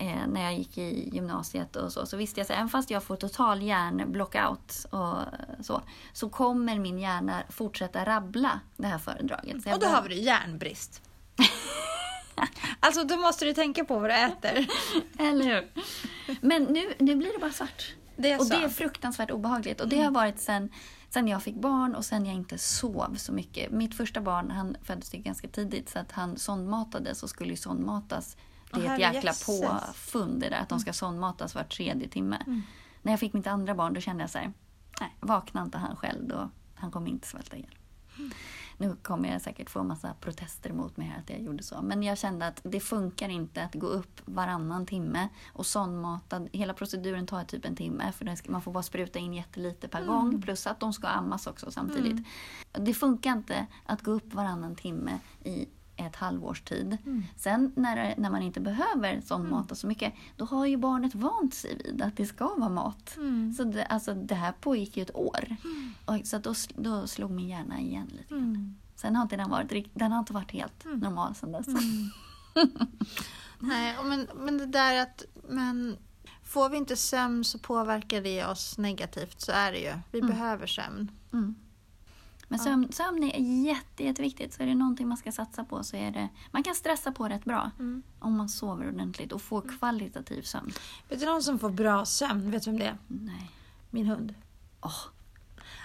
eh, 0.00 0.26
när 0.26 0.42
jag 0.42 0.54
gick 0.54 0.78
i 0.78 1.10
gymnasiet 1.12 1.76
och 1.76 1.92
så, 1.92 2.06
så 2.06 2.16
visste 2.16 2.40
jag 2.40 2.44
att 2.44 2.50
även 2.50 2.68
fast 2.68 2.90
jag 2.90 3.02
får 3.02 3.16
total 3.16 3.62
hjärnblockout 3.62 4.86
och 4.90 5.18
så, 5.64 5.82
så 6.12 6.28
kommer 6.28 6.78
min 6.78 6.98
hjärna 6.98 7.42
fortsätta 7.48 8.04
rabbla 8.04 8.60
det 8.76 8.86
här 8.86 8.98
föredraget. 8.98 9.66
Och 9.66 9.80
då 9.80 9.86
har 9.86 10.08
vi 10.08 10.22
järnbrist. 10.22 11.02
alltså 12.80 13.04
då 13.04 13.16
måste 13.16 13.44
du 13.44 13.54
tänka 13.54 13.84
på 13.84 13.98
vad 13.98 14.10
du 14.10 14.14
äter. 14.14 14.66
Eller 15.18 15.44
hur? 15.44 15.72
Men 16.40 16.62
nu, 16.62 16.94
nu 16.98 17.16
blir 17.16 17.32
det 17.32 17.38
bara 17.38 17.52
svart. 17.52 17.94
Det 18.16 18.32
är 18.32 18.40
och 18.40 18.46
så. 18.46 18.54
det 18.54 18.64
är 18.64 18.68
fruktansvärt 18.68 19.30
obehagligt. 19.30 19.80
Och 19.80 19.88
det 19.88 20.02
har 20.02 20.10
varit 20.10 20.40
sen, 20.40 20.70
sen 21.10 21.28
jag 21.28 21.42
fick 21.42 21.54
barn 21.54 21.94
och 21.94 22.04
sen 22.04 22.26
jag 22.26 22.34
inte 22.34 22.58
sov 22.58 23.14
så 23.16 23.32
mycket. 23.32 23.70
Mitt 23.70 23.96
första 23.96 24.20
barn 24.20 24.50
han 24.50 24.76
föddes 24.82 25.12
ganska 25.12 25.48
tidigt 25.48 25.88
så 25.88 25.98
att 25.98 26.12
han 26.12 26.36
sondmatades 26.36 27.22
och 27.22 27.30
skulle 27.30 27.56
sondmatas. 27.56 28.36
Det 28.72 28.86
är 28.86 28.94
ett 28.94 29.14
jäkla 29.14 29.32
påfund 29.46 30.40
det 30.40 30.48
där 30.48 30.60
att 30.60 30.68
de 30.68 30.80
ska 30.80 30.92
sondmatas 30.92 31.54
var 31.54 31.62
tredje 31.62 32.08
timme. 32.08 32.62
När 33.02 33.12
jag 33.12 33.20
fick 33.20 33.32
mitt 33.32 33.46
andra 33.46 33.74
barn 33.74 33.94
då 33.94 34.00
kände 34.00 34.22
jag 34.22 34.30
så 34.30 34.38
här, 34.38 34.52
nej, 35.00 35.16
vaknar 35.20 35.62
inte 35.62 35.78
han 35.78 35.96
själv 35.96 36.28
då, 36.28 36.50
han 36.74 36.90
kommer 36.90 37.08
inte 37.10 37.26
svälta 37.28 37.56
ihjäl. 37.56 37.74
Nu 38.76 38.96
kommer 39.02 39.32
jag 39.32 39.42
säkert 39.42 39.70
få 39.70 39.82
massa 39.82 40.14
protester 40.20 40.72
mot 40.72 40.96
mig 40.96 41.06
här 41.06 41.18
att 41.18 41.30
jag 41.30 41.40
gjorde 41.42 41.62
så. 41.62 41.82
Men 41.82 42.02
jag 42.02 42.18
kände 42.18 42.46
att 42.46 42.60
det 42.64 42.80
funkar 42.80 43.28
inte 43.28 43.64
att 43.64 43.74
gå 43.74 43.86
upp 43.86 44.20
varannan 44.24 44.86
timme 44.86 45.28
och 45.52 45.66
sondmata. 45.66 46.46
Hela 46.52 46.74
proceduren 46.74 47.26
tar 47.26 47.44
typ 47.44 47.64
en 47.64 47.76
timme 47.76 48.12
för 48.12 48.36
ska- 48.36 48.52
man 48.52 48.62
får 48.62 48.72
bara 48.72 48.82
spruta 48.82 49.18
in 49.18 49.34
jättelite 49.34 49.88
per 49.88 50.04
gång. 50.04 50.42
Plus 50.42 50.66
att 50.66 50.80
de 50.80 50.92
ska 50.92 51.08
ammas 51.08 51.46
också 51.46 51.70
samtidigt. 51.70 52.26
Det 52.72 52.94
funkar 52.94 53.32
inte 53.32 53.66
att 53.86 54.02
gå 54.02 54.10
upp 54.10 54.34
varannan 54.34 54.76
timme 54.76 55.18
i 55.44 55.68
ett 56.06 56.16
halvårs 56.16 56.62
tid. 56.62 56.98
Sen 57.36 57.72
när, 57.76 58.14
när 58.16 58.30
man 58.30 58.42
inte 58.42 58.60
behöver 58.60 59.20
sondmata 59.20 59.74
så 59.74 59.86
mycket, 59.86 60.12
då 60.36 60.44
har 60.44 60.66
ju 60.66 60.76
barnet 60.76 61.14
vant 61.14 61.54
sig 61.54 61.82
vid 61.84 62.02
att 62.02 62.16
det 62.16 62.26
ska 62.26 62.54
vara 62.54 62.68
mat. 62.68 63.16
Mm. 63.16 63.52
Så 63.52 63.64
det, 63.64 63.84
alltså, 63.84 64.14
det 64.14 64.34
här 64.34 64.52
pågick 64.60 64.96
ju 64.96 65.02
ett 65.02 65.16
år. 65.16 65.56
Och, 66.04 66.26
så 66.26 66.38
då, 66.38 66.54
då 66.76 67.06
slog 67.06 67.30
min 67.30 67.48
hjärna 67.48 67.80
igen 67.80 68.10
lite 68.12 68.34
grann. 68.34 68.42
Mm. 68.42 68.76
Sen 68.94 69.16
har 69.16 69.22
inte 69.22 69.36
den 69.36 69.50
varit, 69.50 69.94
den 69.94 70.12
har 70.12 70.18
inte 70.18 70.32
varit 70.32 70.50
helt 70.50 70.84
normal 70.84 71.34
sen 71.34 71.52
dess. 71.52 71.66
Nej, 73.58 73.98
och 73.98 74.06
men, 74.06 74.28
men 74.36 74.58
det 74.58 74.66
där 74.66 75.02
att 75.02 75.24
men 75.48 75.96
får 76.42 76.68
vi 76.68 76.76
inte 76.76 76.96
sömn 76.96 77.44
så 77.44 77.58
påverkar 77.58 78.20
det 78.20 78.44
oss 78.44 78.78
negativt. 78.78 79.40
Så 79.40 79.52
är 79.52 79.72
det 79.72 79.78
ju. 79.78 79.92
Vi 80.12 80.22
behöver 80.22 80.66
sömn. 80.66 81.10
Mm. 82.50 82.58
Men 82.58 82.58
Ja. 82.58 82.64
sömn, 82.64 82.92
sömn 82.92 83.22
är 83.22 83.64
jätte, 83.66 84.04
jätteviktigt. 84.04 84.54
Så 84.54 84.62
är 84.62 84.66
det 84.66 84.74
någonting 84.74 85.08
man 85.08 85.16
ska 85.16 85.32
satsa 85.32 85.64
på 85.64 85.84
så 85.84 85.96
är 85.96 86.10
det... 86.10 86.28
Man 86.50 86.62
kan 86.62 86.74
stressa 86.74 87.12
på 87.12 87.28
rätt 87.28 87.44
bra 87.44 87.70
Mm. 87.78 88.02
om 88.18 88.36
man 88.36 88.48
sover 88.48 88.88
ordentligt 88.88 89.32
och 89.32 89.42
får 89.42 89.78
kvalitativ 89.78 90.42
sömn. 90.42 90.72
Vet 91.08 91.20
du 91.20 91.26
någon 91.26 91.42
som 91.42 91.58
får 91.58 91.70
bra 91.70 92.04
sömn? 92.04 92.50
Vet 92.50 92.62
du 92.64 92.70
vem 92.70 92.78
det 92.78 92.86
är? 92.86 92.98
Nej. 93.08 93.50
Min 93.90 94.06
hund. 94.06 94.34
Åh, 94.80 94.92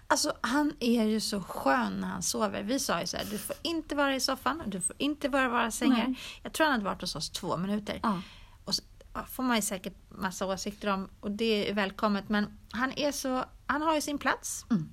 Alltså 0.08 0.34
han 0.41 0.73
är 0.80 1.04
ju 1.04 1.19
så 1.19 1.41
skön 1.41 1.93
när 1.93 2.08
han 2.08 2.23
sover. 2.23 2.63
Vi 2.63 2.80
sa 2.80 3.01
ju 3.01 3.08
så 3.08 3.17
här, 3.17 3.25
du 3.32 3.38
får 3.38 3.56
inte 3.62 3.95
vara 3.95 4.15
i 4.15 4.19
soffan, 4.19 4.62
du 4.65 4.82
får 4.82 4.95
inte 4.99 5.30
vara 5.30 5.45
i 5.45 5.47
våra 5.47 5.71
sängar. 5.71 6.08
Nej. 6.08 6.19
Jag 6.43 6.54
tror 6.54 6.65
han 6.65 6.71
hade 6.73 6.86
varit 6.86 7.01
hos 7.01 7.15
oss 7.15 7.30
två 7.30 7.58
minuter. 7.58 7.99
ja. 8.04 8.21
Och 8.65 8.75
så 8.75 8.84
ja, 9.13 9.25
får 9.25 9.43
man 9.43 9.56
ju 9.56 9.62
säkert 9.62 9.93
massa 10.10 10.45
åsikter 10.45 10.88
om 10.93 11.10
och 11.19 11.32
det 11.32 11.69
är 11.69 11.73
välkommet. 11.73 12.30
Men 12.30 12.58
han 12.71 12.91
är 12.91 13.12
så, 13.12 13.45
han 13.67 13.82
har 13.82 13.95
ju 13.95 14.01
sin 14.01 14.17
plats. 14.17 14.65
Mm. 14.69 14.89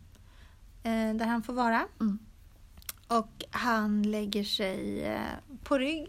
Eh, 0.83 1.15
där 1.15 1.27
han 1.27 1.43
får 1.43 1.53
vara. 1.53 1.87
Mm. 2.01 2.19
Och 3.09 3.45
han 3.51 4.03
lägger 4.03 4.45
sig 4.45 5.05
eh, 5.05 5.21
på 5.65 5.79
rygg. 5.79 6.07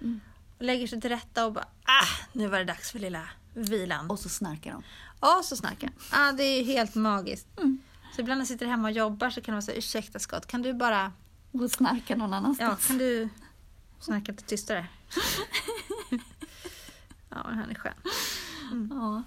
Mm. 0.00 0.20
Och 0.58 0.64
lägger 0.64 0.86
sig 0.86 1.00
till 1.00 1.10
rätta 1.10 1.46
och 1.46 1.52
bara 1.52 1.64
ah, 1.84 2.26
nu 2.32 2.48
var 2.48 2.58
det 2.58 2.64
dags 2.64 2.90
för 2.92 2.98
lilla 2.98 3.28
vilan. 3.54 4.10
Och 4.10 4.18
så 4.18 4.28
snarkar 4.28 4.72
de. 4.72 4.82
Ja, 5.20 5.40
så 5.44 5.56
snackar 5.56 5.90
han. 6.10 6.28
Ah, 6.28 6.32
det 6.32 6.42
är 6.42 6.64
helt 6.64 6.94
magiskt. 6.94 7.46
Mm. 7.58 7.78
Så 8.14 8.20
ibland 8.20 8.38
när 8.38 8.40
jag 8.42 8.48
sitter 8.48 8.66
hemma 8.66 8.88
och 8.88 8.94
jobbar 8.94 9.30
så 9.30 9.40
kan 9.40 9.52
det 9.52 9.56
vara 9.56 9.62
så 9.62 9.72
ursäkta 9.72 10.18
Scott, 10.18 10.46
kan 10.46 10.62
du 10.62 10.74
bara, 10.74 11.12
Och 11.52 11.70
snarkar 11.70 12.16
någon 12.16 12.30
ja, 12.30 12.36
annanstans. 12.36 12.86
kan 12.86 12.98
du 12.98 13.28
snacka 14.00 14.32
lite 14.32 14.44
tystare? 14.44 14.86
ja, 17.28 17.36
han 17.44 17.70
är 17.70 17.74
skön. 17.74 17.92
Ja. 18.90 19.22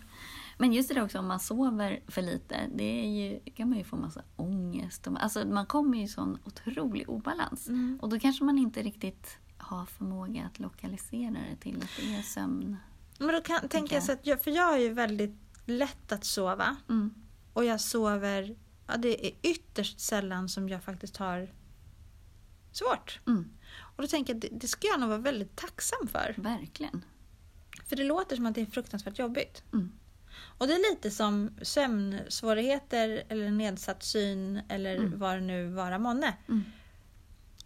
Men 0.58 0.74
just 0.74 0.90
det 0.90 0.96
där 0.96 1.04
också 1.04 1.20
om 1.20 1.28
man 1.28 1.40
sover 1.40 2.00
för 2.08 2.22
lite, 2.22 2.70
det 2.76 2.84
är 2.84 3.08
ju, 3.08 3.40
kan 3.40 3.70
man 3.70 3.78
ju 3.78 3.84
få 3.84 3.96
massa 3.96 4.24
ångest. 4.36 5.08
Och, 5.08 5.24
alltså 5.24 5.48
man 5.48 5.66
kommer 5.66 5.98
ju 5.98 6.04
i 6.04 6.08
sån 6.08 6.38
otrolig 6.44 7.10
obalans. 7.10 7.68
Mm. 7.68 8.00
Och 8.02 8.10
då 8.10 8.20
kanske 8.20 8.44
man 8.44 8.58
inte 8.58 8.82
riktigt 8.82 9.38
har 9.58 9.86
förmåga 9.86 10.46
att 10.46 10.60
lokalisera 10.60 11.32
det 11.32 11.56
till 11.60 11.78
att 11.78 11.90
det 12.00 12.16
är 12.16 12.22
sömn. 12.22 12.78
Men 13.20 13.28
då 13.28 13.42
kan, 13.42 13.70
tänker 13.70 13.96
jag 13.96 14.04
så 14.04 14.12
att, 14.12 14.28
jag, 14.28 14.44
för 14.44 14.52
jag 14.52 14.74
är 14.74 14.78
ju 14.78 14.94
väldigt 14.94 15.36
lätt 15.66 16.12
att 16.12 16.26
sova. 16.26 16.76
Mm. 16.90 17.14
Och 17.54 17.66
jag 17.66 17.82
sover, 17.82 18.56
ja 18.88 18.98
det 18.98 19.28
är 19.28 19.32
ytterst 19.42 20.00
sällan 20.00 20.50
som 20.50 20.70
jag 20.70 20.84
faktiskt 20.84 21.18
har 21.18 21.50
svårt. 22.72 23.20
Mm. 23.28 23.50
Och 23.78 24.02
då 24.02 24.08
tänker 24.08 24.34
jag 24.34 24.42
det, 24.42 24.50
det 24.52 24.68
ska 24.68 24.88
jag 24.88 25.00
nog 25.00 25.10
vara 25.10 25.20
väldigt 25.20 25.56
tacksam 25.56 26.08
för. 26.08 26.36
Verkligen. 26.38 27.06
För 27.86 27.96
det 27.96 28.04
låter 28.04 28.36
som 28.36 28.46
att 28.46 28.56
det 28.56 28.62
är 28.62 28.66
fruktansvärt 28.66 29.20
jobbigt. 29.20 29.64
Mm. 29.74 29.92
Och 30.58 30.68
det 30.68 30.74
är 30.74 30.92
lite 30.92 31.12
som 31.12 31.50
sömnsvårigheter 31.62 33.24
eller 33.30 33.52
nedsatt 33.52 34.04
syn 34.04 34.62
eller 34.70 34.96
Mm. 34.96 35.20
vad 35.20 35.38
det 35.38 35.42
nu 35.42 35.68
vara 35.68 36.00
månne. 36.00 36.34
Mm. 36.50 36.64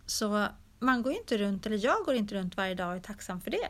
Så 0.06 0.48
man 0.80 1.02
går 1.02 1.14
ju 1.14 1.20
inte 1.20 1.38
runt, 1.38 1.66
eller 1.66 1.86
jag 1.86 2.06
går 2.06 2.16
inte 2.16 2.36
runt 2.36 2.58
varje 2.58 2.76
dag 2.76 2.90
och 2.90 2.96
är 2.96 3.00
tacksam 3.02 3.42
för 3.42 3.52
det. 3.52 3.70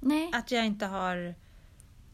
Nej, 0.00 0.30
Att 0.34 0.50
jag 0.50 0.66
inte 0.66 0.86
har 0.86 1.34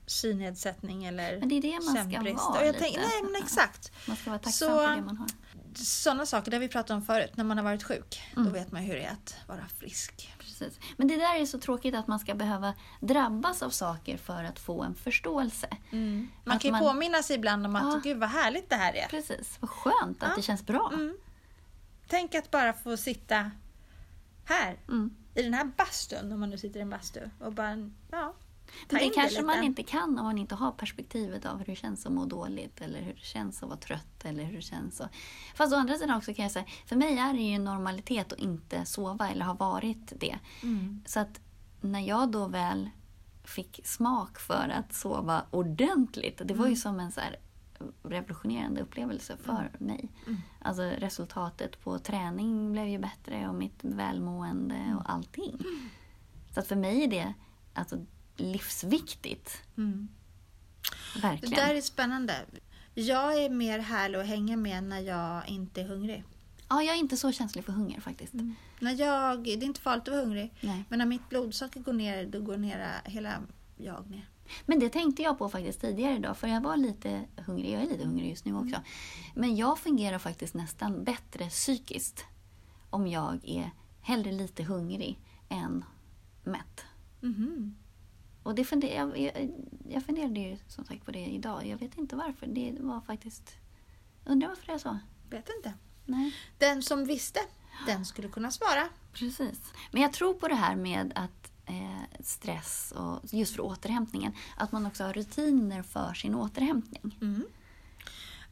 synnedsättning 0.06 1.04
eller 1.04 1.38
men 1.38 1.48
det 1.48 1.54
är 1.56 1.62
det 1.62 1.72
man 1.72 1.82
ska 1.82 1.94
sömnbrist. 2.12 2.38
vara 2.38 2.60
Och 2.60 2.66
jag 2.66 2.72
lite. 2.72 2.78
tänker, 2.78 3.00
nej 3.00 3.22
men 3.32 3.42
exakt. 3.42 3.92
Man 4.08 4.16
ska 4.16 4.30
vara 4.30 4.38
tacksam 4.38 4.68
Så- 4.68 4.76
för 4.86 4.96
det 4.96 5.02
man 5.02 5.16
har. 5.16 5.28
Sådana 5.74 6.26
saker, 6.26 6.50
det 6.50 6.58
vi 6.58 6.68
pratat 6.68 6.90
om 6.90 7.02
förut, 7.02 7.30
när 7.36 7.44
man 7.44 7.56
har 7.56 7.64
varit 7.64 7.82
sjuk. 7.82 8.22
Då 8.34 8.40
Mm. 8.40 8.52
vet 8.52 8.72
man 8.72 8.82
hur 8.82 8.94
det 8.94 9.02
är 9.04 9.10
att 9.12 9.36
vara 9.48 9.68
frisk. 9.78 10.32
Precis. 10.64 10.80
Men 10.96 11.08
det 11.08 11.16
där 11.16 11.40
är 11.40 11.46
så 11.46 11.58
tråkigt 11.58 11.94
att 11.94 12.06
man 12.06 12.18
ska 12.18 12.34
behöva 12.34 12.74
drabbas 13.00 13.62
av 13.62 13.70
saker 13.70 14.16
för 14.16 14.44
att 14.44 14.58
få 14.58 14.82
en 14.82 14.94
förståelse. 14.94 15.68
Man 15.90 16.28
Att 16.44 16.62
kan 16.62 16.68
ju 16.68 16.72
man- 16.72 16.80
påminna 16.82 17.22
sig 17.22 17.36
ibland 17.36 17.66
om 17.66 17.76
att, 17.76 17.82
Ja. 17.94 18.00
gud 18.04 18.18
vad 18.18 18.28
härligt 18.28 18.70
det 18.70 18.76
här 18.76 18.94
är. 18.94 19.06
Precis, 19.08 19.56
vad 19.60 19.70
skönt 19.70 20.22
att 20.22 20.28
Ja. 20.28 20.36
det 20.36 20.42
känns 20.42 20.66
bra. 20.66 20.90
Mm. 20.94 21.16
Tänk 22.08 22.34
att 22.34 22.50
bara 22.50 22.72
få 22.72 22.96
sitta 22.96 23.50
här, 24.44 24.76
Mm. 24.88 25.16
i 25.34 25.42
den 25.42 25.54
här 25.54 25.64
bastun, 25.64 26.32
om 26.32 26.40
man 26.40 26.50
nu 26.50 26.58
sitter 26.58 26.78
i 26.80 26.82
en 26.82 26.90
bastu, 26.90 27.20
och 27.40 27.52
bara, 27.52 27.90
ja. 28.10 28.34
Men 28.90 29.00
det 29.00 29.10
kanske 29.10 29.36
lite. 29.36 29.46
man 29.46 29.64
inte 29.64 29.82
kan 29.82 30.18
om 30.18 30.24
man 30.24 30.38
inte 30.38 30.54
har 30.54 30.72
perspektivet 30.72 31.46
av 31.46 31.58
hur 31.58 31.64
det 31.64 31.76
känns 31.76 32.06
att 32.06 32.12
må 32.12 32.24
dåligt 32.24 32.80
eller 32.80 33.02
hur 33.02 33.12
det 33.12 33.24
känns 33.24 33.62
att 33.62 33.68
vara 33.68 33.78
trött. 33.78 34.24
Eller 34.24 34.44
hur 34.44 34.56
det 34.56 34.62
känns 34.62 35.00
att... 35.00 35.10
Fast 35.54 35.72
å 35.72 35.76
andra 35.76 35.94
sidan 35.94 36.16
också 36.16 36.34
kan 36.34 36.42
jag 36.42 36.52
säga, 36.52 36.64
för 36.86 36.96
mig 36.96 37.18
är 37.18 37.34
det 37.34 37.40
ju 37.40 37.58
normalitet 37.58 38.32
att 38.32 38.38
inte 38.38 38.84
sova 38.84 39.28
eller 39.28 39.44
har 39.44 39.54
varit 39.54 40.12
det. 40.16 40.38
Mm. 40.62 41.02
Så 41.06 41.20
att 41.20 41.40
när 41.80 42.00
jag 42.00 42.30
då 42.30 42.46
väl 42.46 42.90
fick 43.44 43.80
smak 43.84 44.38
för 44.38 44.68
att 44.78 44.94
sova 44.94 45.42
ordentligt, 45.50 46.40
det 46.44 46.54
var 46.54 46.68
ju 46.68 46.76
som 46.76 47.00
en 47.00 47.12
så 47.12 47.20
revolutionerande 48.02 48.80
upplevelse 48.80 49.36
för 49.36 49.70
mig. 49.78 50.08
Mm. 50.26 50.38
Alltså 50.58 50.82
resultatet 50.82 51.80
på 51.80 51.98
träning 51.98 52.72
blev 52.72 52.88
ju 52.88 52.98
bättre 52.98 53.48
och 53.48 53.54
mitt 53.54 53.78
välmående 53.84 54.96
och 54.98 55.10
allting. 55.10 55.58
Så 56.54 56.60
att 56.60 56.66
för 56.66 56.76
mig 56.76 57.04
är 57.04 57.08
det 57.08 57.34
alltså 57.74 58.06
livsviktigt. 58.42 59.62
Mm. 59.76 60.08
Det 61.14 61.20
Verkligen. 61.20 61.54
där 61.54 61.74
är 61.74 61.80
spännande. 61.80 62.44
Jag 62.94 63.44
är 63.44 63.50
mer 63.50 63.78
härlig 63.78 64.18
att 64.18 64.26
hänga 64.26 64.56
med 64.56 64.84
när 64.84 65.00
jag 65.00 65.48
inte 65.48 65.80
är 65.80 65.84
hungrig. 65.84 66.24
Ja, 66.68 66.82
jag 66.82 66.94
är 66.94 66.98
inte 67.00 67.16
så 67.16 67.32
känslig 67.32 67.64
för 67.64 67.72
hunger 67.72 68.00
faktiskt. 68.00 68.32
När 68.80 69.00
jag, 69.00 69.44
det 69.44 69.52
är 69.52 69.62
inte 69.64 69.80
farligt 69.80 70.08
att 70.08 70.14
vara 70.14 70.24
hungrig, 70.24 70.52
Nej. 70.60 70.84
men 70.88 70.98
när 70.98 71.06
mitt 71.06 71.28
blodsocker 71.28 71.80
går 71.80 71.92
ner, 71.92 72.26
då 72.26 72.40
går 72.40 72.56
ner 72.56 73.00
hela 73.04 73.42
jag 73.76 74.10
ner. 74.10 74.28
Men 74.66 74.78
det 74.78 74.88
tänkte 74.88 75.22
jag 75.22 75.38
på 75.38 75.48
faktiskt 75.48 75.80
tidigare 75.80 76.14
idag, 76.16 76.36
för 76.36 76.48
jag 76.48 76.60
var 76.60 76.76
lite 76.76 77.24
hungrig. 77.36 77.72
Jag 77.72 77.82
är 77.82 77.86
lite 77.86 78.04
hungrig 78.04 78.30
just 78.30 78.44
nu 78.44 78.54
också. 78.54 78.76
Men 79.34 79.56
jag 79.56 79.78
fungerar 79.78 80.18
faktiskt 80.18 80.54
nästan 80.54 81.04
bättre 81.04 81.48
psykiskt 81.48 82.24
om 82.90 83.06
jag 83.06 83.40
är 83.44 83.70
hellre 84.00 84.32
lite 84.32 84.62
hungrig 84.62 85.18
än 85.48 85.84
mätt. 86.44 86.84
Mhm. 87.20 87.74
Och 88.42 88.54
det 88.54 88.64
funder, 88.64 88.88
jag, 88.96 89.18
jag, 89.18 89.50
jag 89.88 90.02
funderade 90.02 90.40
ju 90.40 90.56
som 90.68 90.84
sagt 90.84 91.04
på 91.04 91.10
det 91.10 91.24
idag. 91.24 91.66
Jag 91.66 91.76
vet 91.76 91.98
inte 91.98 92.16
varför. 92.16 92.46
Det 92.46 92.76
var 92.80 93.00
faktiskt... 93.00 93.56
Undrar 94.24 94.48
varför 94.48 94.66
det 94.66 94.72
är 94.72 94.78
så? 94.78 94.98
Vet 95.30 95.48
inte. 95.56 95.74
Nej. 96.06 96.34
Den 96.58 96.82
som 96.82 97.04
visste, 97.04 97.40
den 97.86 98.04
skulle 98.04 98.28
kunna 98.28 98.50
svara. 98.50 98.88
Precis. 99.12 99.72
Men 99.92 100.02
jag 100.02 100.12
tror 100.12 100.34
på 100.34 100.48
det 100.48 100.54
här 100.54 100.76
med 100.76 101.12
att 101.14 101.52
eh, 101.66 102.20
stress 102.20 102.92
och 102.96 103.20
just 103.22 103.56
för 103.56 103.62
återhämtningen, 103.62 104.32
att 104.56 104.72
man 104.72 104.86
också 104.86 105.04
har 105.04 105.12
rutiner 105.12 105.82
för 105.82 106.14
sin 106.14 106.34
återhämtning. 106.34 107.18
Mm. 107.20 107.44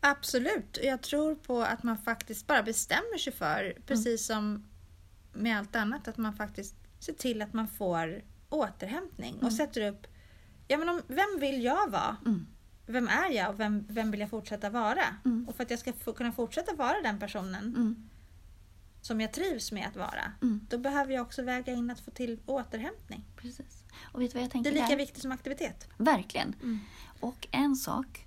Absolut. 0.01 0.79
Jag 0.83 1.03
tror 1.03 1.35
på 1.35 1.63
att 1.63 1.83
man 1.83 1.99
faktiskt 1.99 2.47
bara 2.47 2.63
bestämmer 2.63 3.19
sig 3.19 3.33
för, 3.33 3.79
precis 3.87 4.27
som 4.27 4.65
med 5.33 5.59
allt 5.59 5.77
annat, 5.77 6.09
att 6.09 6.17
man 6.17 6.37
faktiskt 6.37 6.75
ser 6.99 7.13
till 7.13 7.43
att 7.43 7.53
man 7.53 7.69
får 7.69 8.23
återhämtning 8.51 9.39
och 9.43 9.53
sätter 9.53 9.89
upp, 9.89 10.07
ja 10.69 10.79
men 10.79 10.89
om, 10.89 11.03
vem 11.07 11.39
vill 11.41 11.63
jag 11.65 11.91
vara? 11.91 12.17
Mm. 12.27 12.47
Vem 12.87 13.09
är 13.09 13.31
jag 13.31 13.51
och 13.51 13.61
vem, 13.61 13.85
vem 13.89 14.11
vill 14.11 14.21
jag 14.21 14.31
fortsätta 14.31 14.71
vara? 14.71 15.03
Mm. 15.25 15.49
Och 15.49 15.57
för 15.57 15.63
att 15.63 15.71
jag 15.71 15.79
ska 15.79 15.93
kunna 15.93 16.33
fortsätta 16.33 16.75
vara 16.75 17.01
den 17.03 17.19
personen 17.19 17.65
Mm. 17.77 18.09
som 19.03 19.21
jag 19.21 19.33
trivs 19.33 19.73
med 19.73 19.87
att 19.89 19.97
vara, 19.97 20.33
Mm. 20.43 20.67
då 20.71 20.79
behöver 20.79 21.15
jag 21.15 21.23
också 21.23 21.43
väga 21.43 21.73
in 21.73 21.91
att 21.91 22.01
få 22.01 22.11
till 22.11 22.41
återhämtning. 22.47 23.25
Precis. 23.37 23.85
Och 24.13 24.21
vet 24.23 24.35
vad 24.35 24.43
jag 24.43 24.49
Det 24.49 24.53
tänker 24.53 24.71
är 24.71 24.75
lika 24.75 24.87
där? 24.87 24.97
viktigt 24.97 25.23
som 25.23 25.33
aktivitet. 25.33 25.89
Verkligen. 25.97 26.55
Mm. 26.63 26.79
Och 27.21 27.49
en 27.51 27.77
sak 27.77 28.27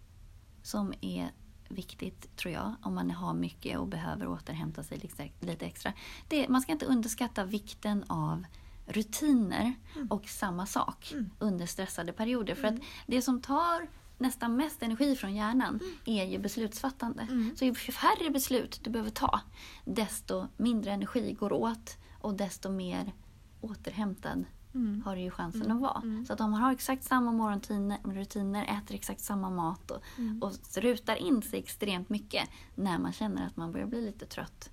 som 0.64 0.94
är 1.02 1.32
viktigt, 1.70 2.38
tror 2.38 2.54
jag, 2.54 2.76
om 2.84 2.96
man 2.96 3.12
har 3.12 3.34
mycket 3.34 3.78
och 3.80 3.88
behöver 3.88 4.28
återhämta 4.28 4.84
sig 4.84 4.98
lite- 4.98 5.66
extra. 5.66 5.94
Det 6.28 6.50
man 6.50 6.62
ska 6.62 6.72
inte 6.72 6.86
underskatta 6.86 7.46
vikten 7.46 8.04
av 8.08 8.44
rutiner 8.86 9.74
och 10.10 10.26
samma 10.28 10.66
sak 10.66 11.10
Mm. 11.14 11.30
under 11.40 11.66
stressade 11.66 12.14
perioder. 12.14 12.56
För 12.56 12.68
att 12.68 12.76
det 13.08 13.22
som 13.22 13.42
tar 13.42 13.88
nästan 14.18 14.56
mest 14.56 14.84
energi 14.84 15.16
från 15.16 15.36
hjärnan 15.36 15.80
Mm. 15.82 16.20
är 16.20 16.26
ju 16.32 16.38
beslutsfattande. 16.40 17.22
Mm. 17.22 17.56
Så 17.58 17.66
ju 17.66 17.74
färre 17.76 18.30
beslut 18.30 18.80
du 18.84 18.90
behöver 18.90 19.12
ta, 19.12 19.40
desto 19.86 20.48
mindre 20.58 20.92
energi 20.92 21.34
går 21.34 21.54
åt 21.54 21.98
och 22.22 22.34
desto 22.34 22.70
mer 22.70 23.14
återhämtad 23.62 24.46
Mm. 24.76 25.02
har 25.06 25.16
du 25.16 25.22
ju 25.22 25.32
chansen 25.32 25.62
Mm. 25.62 25.76
att 25.78 25.82
vara. 25.82 26.02
Mm. 26.02 26.26
Så 26.26 26.34
att 26.34 26.42
om 26.42 26.52
man 26.52 26.62
har 26.62 26.72
exakt 26.72 27.04
samma 27.04 27.32
morgonrutiner, 27.32 28.64
äter 28.64 28.96
exakt 28.96 29.22
samma 29.22 29.50
mat 29.50 29.92
och, 29.92 30.02
Mm. 30.18 30.44
och 30.44 30.52
rutar 30.78 31.16
in 31.16 31.42
sig 31.42 31.60
extremt 31.60 32.10
mycket 32.10 32.50
när 32.76 32.98
man 32.98 33.14
känner 33.14 33.48
att 33.48 33.58
man 33.58 33.72
börjar 33.72 33.88
bli 33.88 34.02
lite 34.02 34.26
trött. 34.26 34.70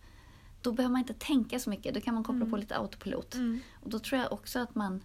Då 0.63 0.73
behöver 0.73 0.93
man 0.93 0.99
inte 1.01 1.15
tänka 1.15 1.59
så 1.59 1.71
mycket, 1.71 1.95
då 1.95 2.01
kan 2.01 2.15
man 2.15 2.25
koppla 2.25 2.47
på 2.47 2.57
lite 2.57 2.77
autopilot. 2.77 3.35
Mm. 3.35 3.61
Och 3.83 3.91
då 3.91 3.99
tror 3.99 4.21
jag 4.21 4.33
också 4.33 4.59
att 4.59 4.75
man 4.75 5.05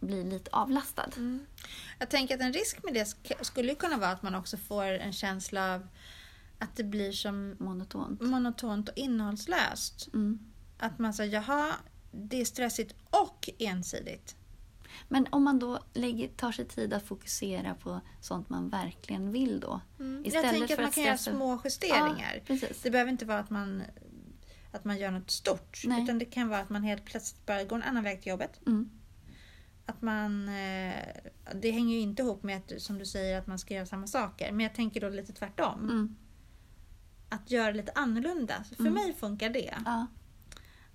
blir 0.00 0.24
lite 0.24 0.50
avlastad. 0.52 1.10
Mm. 1.16 1.46
Jag 1.98 2.10
tänker 2.10 2.34
att 2.34 2.40
en 2.40 2.52
risk 2.52 2.82
med 2.84 2.94
det 2.94 3.04
sk- 3.04 3.42
skulle 3.44 3.74
kunna 3.74 3.96
vara 3.96 4.10
att 4.10 4.22
man 4.22 4.34
också 4.34 4.56
får 4.56 4.84
en 4.84 5.12
känsla 5.12 5.74
av 5.74 5.88
att 6.58 6.76
det 6.76 6.84
blir 6.84 7.12
som 7.12 7.56
Monotont. 7.58 8.20
monotont 8.20 8.88
och 8.88 8.96
innehållslöst. 8.96 10.08
Mm. 10.14 10.38
Att 10.78 10.98
man 10.98 11.14
säger 11.14 11.32
jaha, 11.34 11.72
det 12.12 12.40
är 12.40 12.44
stressigt 12.44 12.94
och 13.10 13.48
ensidigt. 13.58 14.36
Men 15.08 15.26
om 15.30 15.44
man 15.44 15.58
då 15.58 15.78
lägger, 15.94 16.28
tar 16.28 16.52
sig 16.52 16.64
tid 16.68 16.92
att 16.92 17.06
fokusera 17.06 17.74
på 17.74 18.00
sånt 18.20 18.48
man 18.48 18.68
verkligen 18.68 19.32
vill 19.32 19.60
då. 19.60 19.80
Jag 19.98 20.26
Istället 20.26 20.50
tänker 20.50 20.66
för 20.66 20.74
att 20.74 20.78
man 20.80 20.88
att 20.88 20.94
kan 20.94 21.04
göra 21.04 21.16
stressa- 21.16 21.30
små 21.36 21.60
justeringar. 21.64 22.42
Ja. 22.46 22.56
Det 22.82 22.90
behöver 22.90 23.10
inte 23.12 23.24
vara 23.24 23.38
att 23.38 23.50
man, 23.50 23.82
att 24.74 24.84
man 24.84 24.98
gör 24.98 25.10
något 25.10 25.30
stort. 25.30 25.82
Nej. 25.84 26.02
Utan 26.02 26.18
det 26.18 26.24
kan 26.24 26.48
vara 26.48 26.60
att 26.60 26.70
man 26.70 26.82
helt 26.82 27.04
plötsligt 27.04 27.46
bara 27.46 27.64
går 27.64 27.76
en 27.76 27.82
annan 27.82 28.04
väg 28.04 28.22
till 28.22 28.30
jobbet. 28.30 28.60
Mm. 28.66 28.90
Att 29.86 30.02
man, 30.02 30.48
eh, 30.48 30.94
det 31.54 31.70
hänger 31.70 31.94
ju 31.94 32.00
inte 32.00 32.22
ihop 32.22 32.42
med 32.42 32.56
att, 32.56 32.82
som 32.82 32.98
du 32.98 33.06
säger 33.06 33.38
att 33.38 33.46
man 33.46 33.58
ska 33.58 33.74
göra 33.74 33.86
samma 33.86 34.06
saker. 34.06 34.52
Men 34.52 34.60
jag 34.60 34.74
tänker 34.74 35.00
då 35.00 35.08
lite 35.08 35.32
tvärtom. 35.32 35.80
Mm. 35.90 36.16
Att 37.28 37.50
göra 37.50 37.70
lite 37.70 37.92
annorlunda. 37.94 38.64
För 38.76 38.80
Mm. 38.80 38.94
mig 38.94 39.12
funkar 39.12 39.50
det. 39.50 39.74
Ja. 39.84 40.06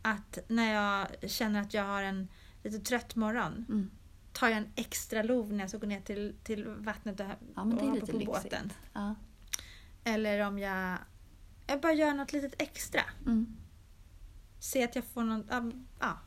Att 0.01 0.37
när 0.47 0.73
jag 0.73 1.29
känner 1.31 1.61
att 1.61 1.73
jag 1.73 1.83
har 1.83 2.03
en 2.03 2.27
lite 2.63 2.79
trött 2.79 3.15
morgon 3.15 3.65
Mm. 3.69 3.91
tar 4.33 4.47
jag 4.49 4.57
en 4.57 4.67
extra 4.75 5.23
lov 5.23 5.53
när 5.53 5.59
jag 5.59 5.69
ska 5.69 5.77
gå 5.77 5.87
ner 5.87 6.01
till, 6.01 6.35
till 6.43 6.65
vattnet 6.67 7.19
och, 7.19 7.25
ja, 7.55 7.65
men 7.65 7.77
det 7.77 7.83
är 7.83 7.93
lite 7.93 8.11
på 8.11 8.17
lyxigt. 8.17 8.43
båten. 8.43 8.73
Ja. 8.93 9.15
Eller 10.03 10.39
om 10.47 10.59
jag 10.59 10.97
Jag 11.67 11.81
bara 11.81 11.93
gör 11.93 12.13
något 12.13 12.33
litet 12.33 12.61
extra. 12.61 13.01
Mm. 13.25 13.55
Se 14.59 14.83
att 14.83 14.95
jag 14.95 15.05
får 15.05 15.23
någon... 15.23 15.87
Ja, 15.99 16.17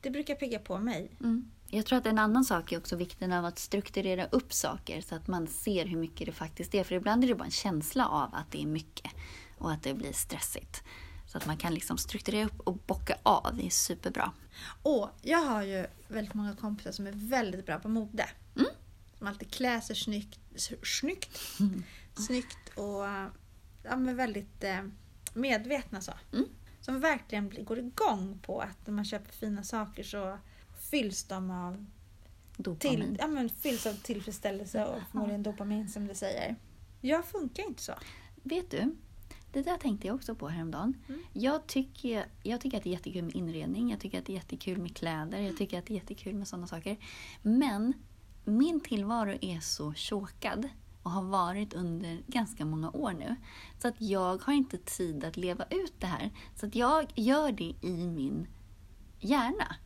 det 0.00 0.10
brukar 0.10 0.34
pigga 0.34 0.58
på 0.58 0.78
mig. 0.78 1.16
Mm. 1.20 1.50
Jag 1.70 1.86
tror 1.86 1.98
att 1.98 2.06
en 2.06 2.18
annan 2.18 2.44
sak 2.44 2.72
är 2.72 2.78
också 2.78 2.96
vikten 2.96 3.32
av 3.32 3.44
att 3.44 3.58
strukturera 3.58 4.26
upp 4.26 4.52
saker 4.52 5.00
så 5.00 5.14
att 5.14 5.28
man 5.28 5.46
ser 5.46 5.86
hur 5.86 5.96
mycket 5.96 6.26
det 6.26 6.32
faktiskt 6.32 6.74
är. 6.74 6.84
För 6.84 6.94
ibland 6.94 7.24
är 7.24 7.28
det 7.28 7.34
bara 7.34 7.44
en 7.44 7.50
känsla 7.50 8.08
av 8.08 8.34
att 8.34 8.50
det 8.50 8.62
är 8.62 8.66
mycket 8.66 9.12
och 9.58 9.72
att 9.72 9.82
det 9.82 9.94
blir 9.94 10.12
stressigt. 10.12 10.82
Så 11.26 11.38
att 11.38 11.46
man 11.46 11.56
kan 11.56 11.74
liksom 11.74 11.98
strukturera 11.98 12.46
upp 12.46 12.60
och 12.60 12.74
bocka 12.74 13.18
av. 13.22 13.56
Det 13.56 13.66
är 13.66 13.70
superbra. 13.70 14.32
Och 14.82 15.08
jag 15.22 15.38
har 15.38 15.62
ju 15.62 15.86
väldigt 16.08 16.34
många 16.34 16.56
kompisar 16.56 16.92
som 16.92 17.06
är 17.06 17.12
väldigt 17.12 17.66
bra 17.66 17.78
på 17.78 17.88
mode. 17.88 18.28
Mm. 18.56 18.68
Som 19.18 19.26
alltid 19.26 19.50
klär 19.50 19.80
sig 19.80 19.96
snyggt, 19.96 20.40
snyggt, 20.82 21.38
snyggt 22.14 22.68
och 22.74 23.04
ja, 23.82 23.96
men 23.96 24.16
väldigt 24.16 24.64
eh, 24.64 24.82
medvetna 25.34 26.00
så. 26.00 26.12
Mm. 26.32 26.48
Som 26.88 27.00
verkligen 27.00 27.64
går 27.64 27.78
igång 27.78 28.38
på 28.42 28.60
att 28.60 28.86
när 28.86 28.94
man 28.94 29.04
köper 29.04 29.32
fina 29.32 29.62
saker 29.62 30.02
så 30.02 30.38
fylls 30.90 31.24
de 31.24 31.50
av, 31.50 31.86
Dopamin. 32.56 33.00
till, 33.00 33.16
ja, 33.20 33.26
men 33.26 33.50
fylls 33.50 33.86
av 33.86 33.92
tillfredsställelse 33.92 34.84
och 34.86 34.98
förmodligen 35.10 35.42
dopamin 35.42 35.88
som 35.88 36.06
du 36.06 36.14
säger. 36.14 36.56
Jag 37.00 37.24
funkar 37.24 37.62
inte 37.62 37.82
så. 37.82 37.92
Vet 38.42 38.70
du? 38.70 38.96
Det 39.52 39.62
där 39.62 39.76
tänkte 39.76 40.06
jag 40.06 40.16
också 40.16 40.34
på 40.34 40.48
häromdagen. 40.48 40.96
Mm. 41.08 41.22
Jag, 41.32 41.66
tycker, 41.66 42.26
jag 42.42 42.60
tycker 42.60 42.76
att 42.78 42.84
det 42.84 42.90
är 42.90 42.92
jättekul 42.92 43.24
med 43.24 43.34
inredning, 43.34 43.90
jag 43.90 44.00
tycker 44.00 44.18
att 44.18 44.26
det 44.26 44.32
är 44.32 44.36
jättekul 44.36 44.78
med 44.78 44.96
kläder, 44.96 45.38
jag 45.38 45.56
tycker 45.56 45.78
att 45.78 45.86
det 45.86 45.92
är 45.92 45.98
jättekul 45.98 46.34
med 46.34 46.48
sådana 46.48 46.66
saker. 46.66 46.96
Men 47.42 47.92
min 48.44 48.80
tillvaro 48.80 49.38
är 49.40 49.60
så 49.60 49.94
chokad 49.94 50.68
och 51.02 51.10
har 51.10 51.22
varit 51.22 51.74
under 51.74 52.22
ganska 52.26 52.64
många 52.64 52.90
år 52.90 53.12
nu. 53.12 53.36
Så 53.78 53.88
att 53.88 54.00
jag 54.00 54.42
har 54.42 54.52
inte 54.52 54.78
tid 54.78 55.24
att 55.24 55.36
leva 55.36 55.64
ut 55.64 55.94
det 55.98 56.06
här. 56.06 56.30
Så 56.56 56.66
att 56.66 56.74
jag 56.74 57.12
gör 57.14 57.52
det 57.52 57.74
i 57.80 58.06
min 58.06 58.46
hjärna. 59.20 59.76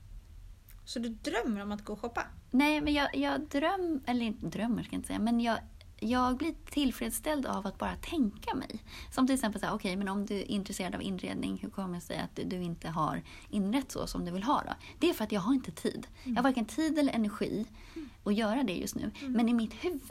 Så 0.84 0.98
du 0.98 1.08
drömmer 1.08 1.62
om 1.62 1.72
att 1.72 1.84
gå 1.84 1.92
och 1.92 2.00
shoppa? 2.00 2.26
Nej, 2.50 2.80
men 2.80 2.94
jag, 2.94 3.16
jag 3.16 3.40
drömmer, 3.40 4.00
eller 4.06 4.26
inte 4.26 4.46
drömmer 4.46 4.82
ska 4.82 4.92
jag 4.92 4.98
inte 4.98 5.06
säga, 5.06 5.18
men 5.18 5.40
jag, 5.40 5.58
jag 6.00 6.36
blir 6.36 6.54
tillfredsställd 6.70 7.46
av 7.46 7.66
att 7.66 7.78
bara 7.78 7.96
tänka 7.96 8.54
mig. 8.54 8.82
Som 9.10 9.26
till 9.26 9.34
exempel 9.34 9.62
okej, 9.72 9.96
men 9.96 10.08
om 10.08 10.26
du 10.26 10.34
är 10.34 10.50
intresserad 10.50 10.94
av 10.94 11.02
inredning, 11.02 11.58
hur 11.62 11.70
kommer 11.70 11.94
det 11.94 12.00
sig 12.00 12.18
att 12.18 12.40
du 12.50 12.62
inte 12.62 12.88
har 12.88 13.22
inrett 13.48 13.92
så 13.92 14.06
som 14.06 14.24
du 14.24 14.30
vill 14.30 14.42
ha 14.42 14.62
då? 14.66 14.72
Det 14.98 15.10
är 15.10 15.14
för 15.14 15.24
att 15.24 15.32
jag 15.32 15.40
har 15.40 15.54
inte 15.54 15.70
tid. 15.70 16.06
Jag 16.24 16.34
har 16.34 16.42
varken 16.42 16.64
tid 16.64 16.98
eller 16.98 17.12
energi 17.12 17.66
att 18.24 18.34
göra 18.34 18.62
det 18.62 18.74
just 18.74 18.94
nu. 18.94 19.10
Men 19.20 19.48
i 19.48 19.54
mitt 19.54 19.74
huvud 19.74 20.02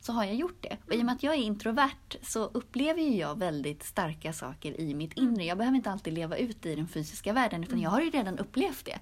så 0.00 0.12
har 0.12 0.24
jag 0.24 0.34
gjort 0.34 0.62
det. 0.62 0.76
Och 0.86 0.94
i 0.94 1.00
och 1.00 1.04
med 1.04 1.14
att 1.14 1.22
jag 1.22 1.34
är 1.34 1.38
introvert 1.38 2.16
så 2.22 2.44
upplever 2.44 3.02
ju 3.02 3.16
jag 3.16 3.38
väldigt 3.38 3.82
starka 3.82 4.32
saker 4.32 4.80
i 4.80 4.94
mitt 4.94 5.12
inre. 5.12 5.44
Jag 5.44 5.58
behöver 5.58 5.76
inte 5.76 5.90
alltid 5.90 6.12
leva 6.12 6.36
ut 6.36 6.66
i 6.66 6.74
den 6.74 6.88
fysiska 6.88 7.32
världen 7.32 7.64
utan 7.64 7.80
jag 7.80 7.90
har 7.90 8.00
ju 8.00 8.10
redan 8.10 8.38
upplevt 8.38 8.84
det. 8.84 8.98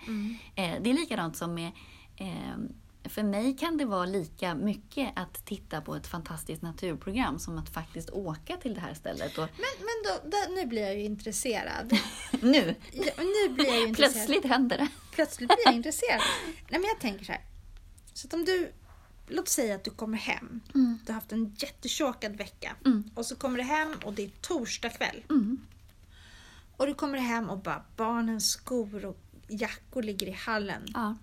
Eh, 0.62 0.82
det 0.82 0.90
är 0.90 0.94
likadant 0.94 1.36
som 1.36 1.54
med 1.54 1.72
eh, 2.16 2.56
för 3.04 3.22
mig 3.22 3.56
kan 3.56 3.76
det 3.76 3.84
vara 3.84 4.06
lika 4.06 4.54
mycket 4.54 5.10
att 5.16 5.46
titta 5.46 5.80
på 5.80 5.94
ett 5.94 6.06
fantastiskt 6.06 6.62
naturprogram 6.62 7.38
som 7.38 7.58
att 7.58 7.68
faktiskt 7.68 8.10
åka 8.10 8.56
till 8.56 8.74
det 8.74 8.80
här 8.80 8.94
stället. 8.94 9.38
Och 9.38 9.48
Men, 9.56 9.66
men 9.78 9.96
då, 10.04 10.28
där, 10.30 10.54
nu 10.54 10.66
blir 10.66 10.82
jag 10.82 10.94
ju 10.94 11.02
intresserad. 11.04 11.92
nu, 12.42 12.74
Ja, 12.92 13.12
nu 13.18 13.54
blir 13.54 13.66
jag 13.66 13.88
intresserad. 13.88 13.94
plötsligt 13.96 14.44
händer 14.44 14.78
det. 14.78 14.88
Plötsligt 15.12 15.48
blir 15.48 15.58
jag 15.64 15.74
intresserad. 15.74 16.20
Nej, 16.68 16.80
men 16.80 16.84
jag 16.84 17.00
tänker 17.00 17.24
så 17.24 17.32
här. 17.32 17.40
Så 18.14 18.26
att 18.26 18.34
om 18.34 18.44
du, 18.44 18.72
låt 19.30 19.48
säga 19.48 19.74
att 19.74 19.84
du 19.84 19.90
kommer 19.90 20.18
hem. 20.18 20.60
Mm. 20.74 20.98
Du 21.06 21.12
har 21.12 21.14
haft 21.14 21.32
en 21.32 21.54
jättetjåkad 21.58 22.36
vecka. 22.36 22.76
Mm. 22.84 23.10
Och 23.14 23.26
så 23.26 23.36
kommer 23.36 23.58
du 23.58 23.64
hem 23.64 23.94
och 24.04 24.12
det 24.12 24.24
är 24.24 24.30
torsdag 24.40 24.88
kväll. 24.90 25.22
Mm. 25.30 25.58
Och 26.76 26.86
du 26.86 26.94
kommer 26.94 27.18
hem 27.18 27.50
och 27.50 27.58
bara 27.58 27.84
barnens 27.96 28.50
skor 28.50 29.04
och 29.04 29.16
jackor 29.48 30.02
ligger 30.02 30.26
i 30.26 30.32
hallen. 30.32 30.82
Ja. 30.94 31.16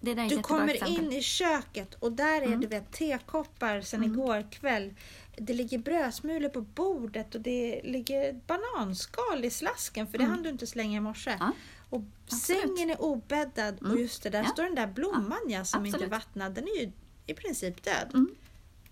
Det 0.00 0.14
där 0.14 0.24
är 0.24 0.28
Du 0.28 0.42
kommer 0.42 0.74
exempel. 0.74 1.04
in 1.04 1.12
i 1.12 1.22
köket 1.22 1.94
och 1.94 2.12
där 2.12 2.42
är 2.42 2.46
Mm. 2.46 2.60
det 2.60 2.66
vet, 2.66 2.92
tekoppar 2.92 3.80
sedan 3.80 4.04
igår 4.04 4.50
kväll. 4.50 4.94
Det 5.36 5.52
ligger 5.54 5.78
brödsmulor 5.78 6.48
på 6.48 6.60
bordet 6.60 7.34
och 7.34 7.40
det 7.40 7.80
ligger 7.84 8.32
bananskal 8.46 9.44
i 9.44 9.50
slasken 9.50 10.06
för 10.06 10.18
det 10.18 10.24
hann 10.24 10.42
du 10.42 10.48
inte 10.48 10.66
slänga 10.66 10.96
i 10.96 11.00
morse. 11.00 11.30
Mm. 11.30 11.40
Ja, 11.46 11.52
Och 11.90 12.02
absolut. 12.24 12.62
sängen 12.76 12.90
är 12.90 13.02
obäddad 13.02 13.78
och 13.80 13.86
Mm. 13.86 13.98
just 13.98 14.22
det, 14.22 14.30
där 14.30 14.42
Ja. 14.42 14.48
står 14.50 14.62
den 14.62 14.74
där 14.74 14.86
blomman 14.86 15.40
ja, 15.48 15.64
som 15.64 15.86
inte 15.86 15.96
är 15.96 15.98
absolut. 15.98 16.12
vattnad. 16.12 16.52
Den 16.54 16.64
är 16.64 16.80
ju 16.80 16.92
i 17.30 17.34
princip 17.34 17.82
död. 17.84 18.10
Mm. 18.14 18.34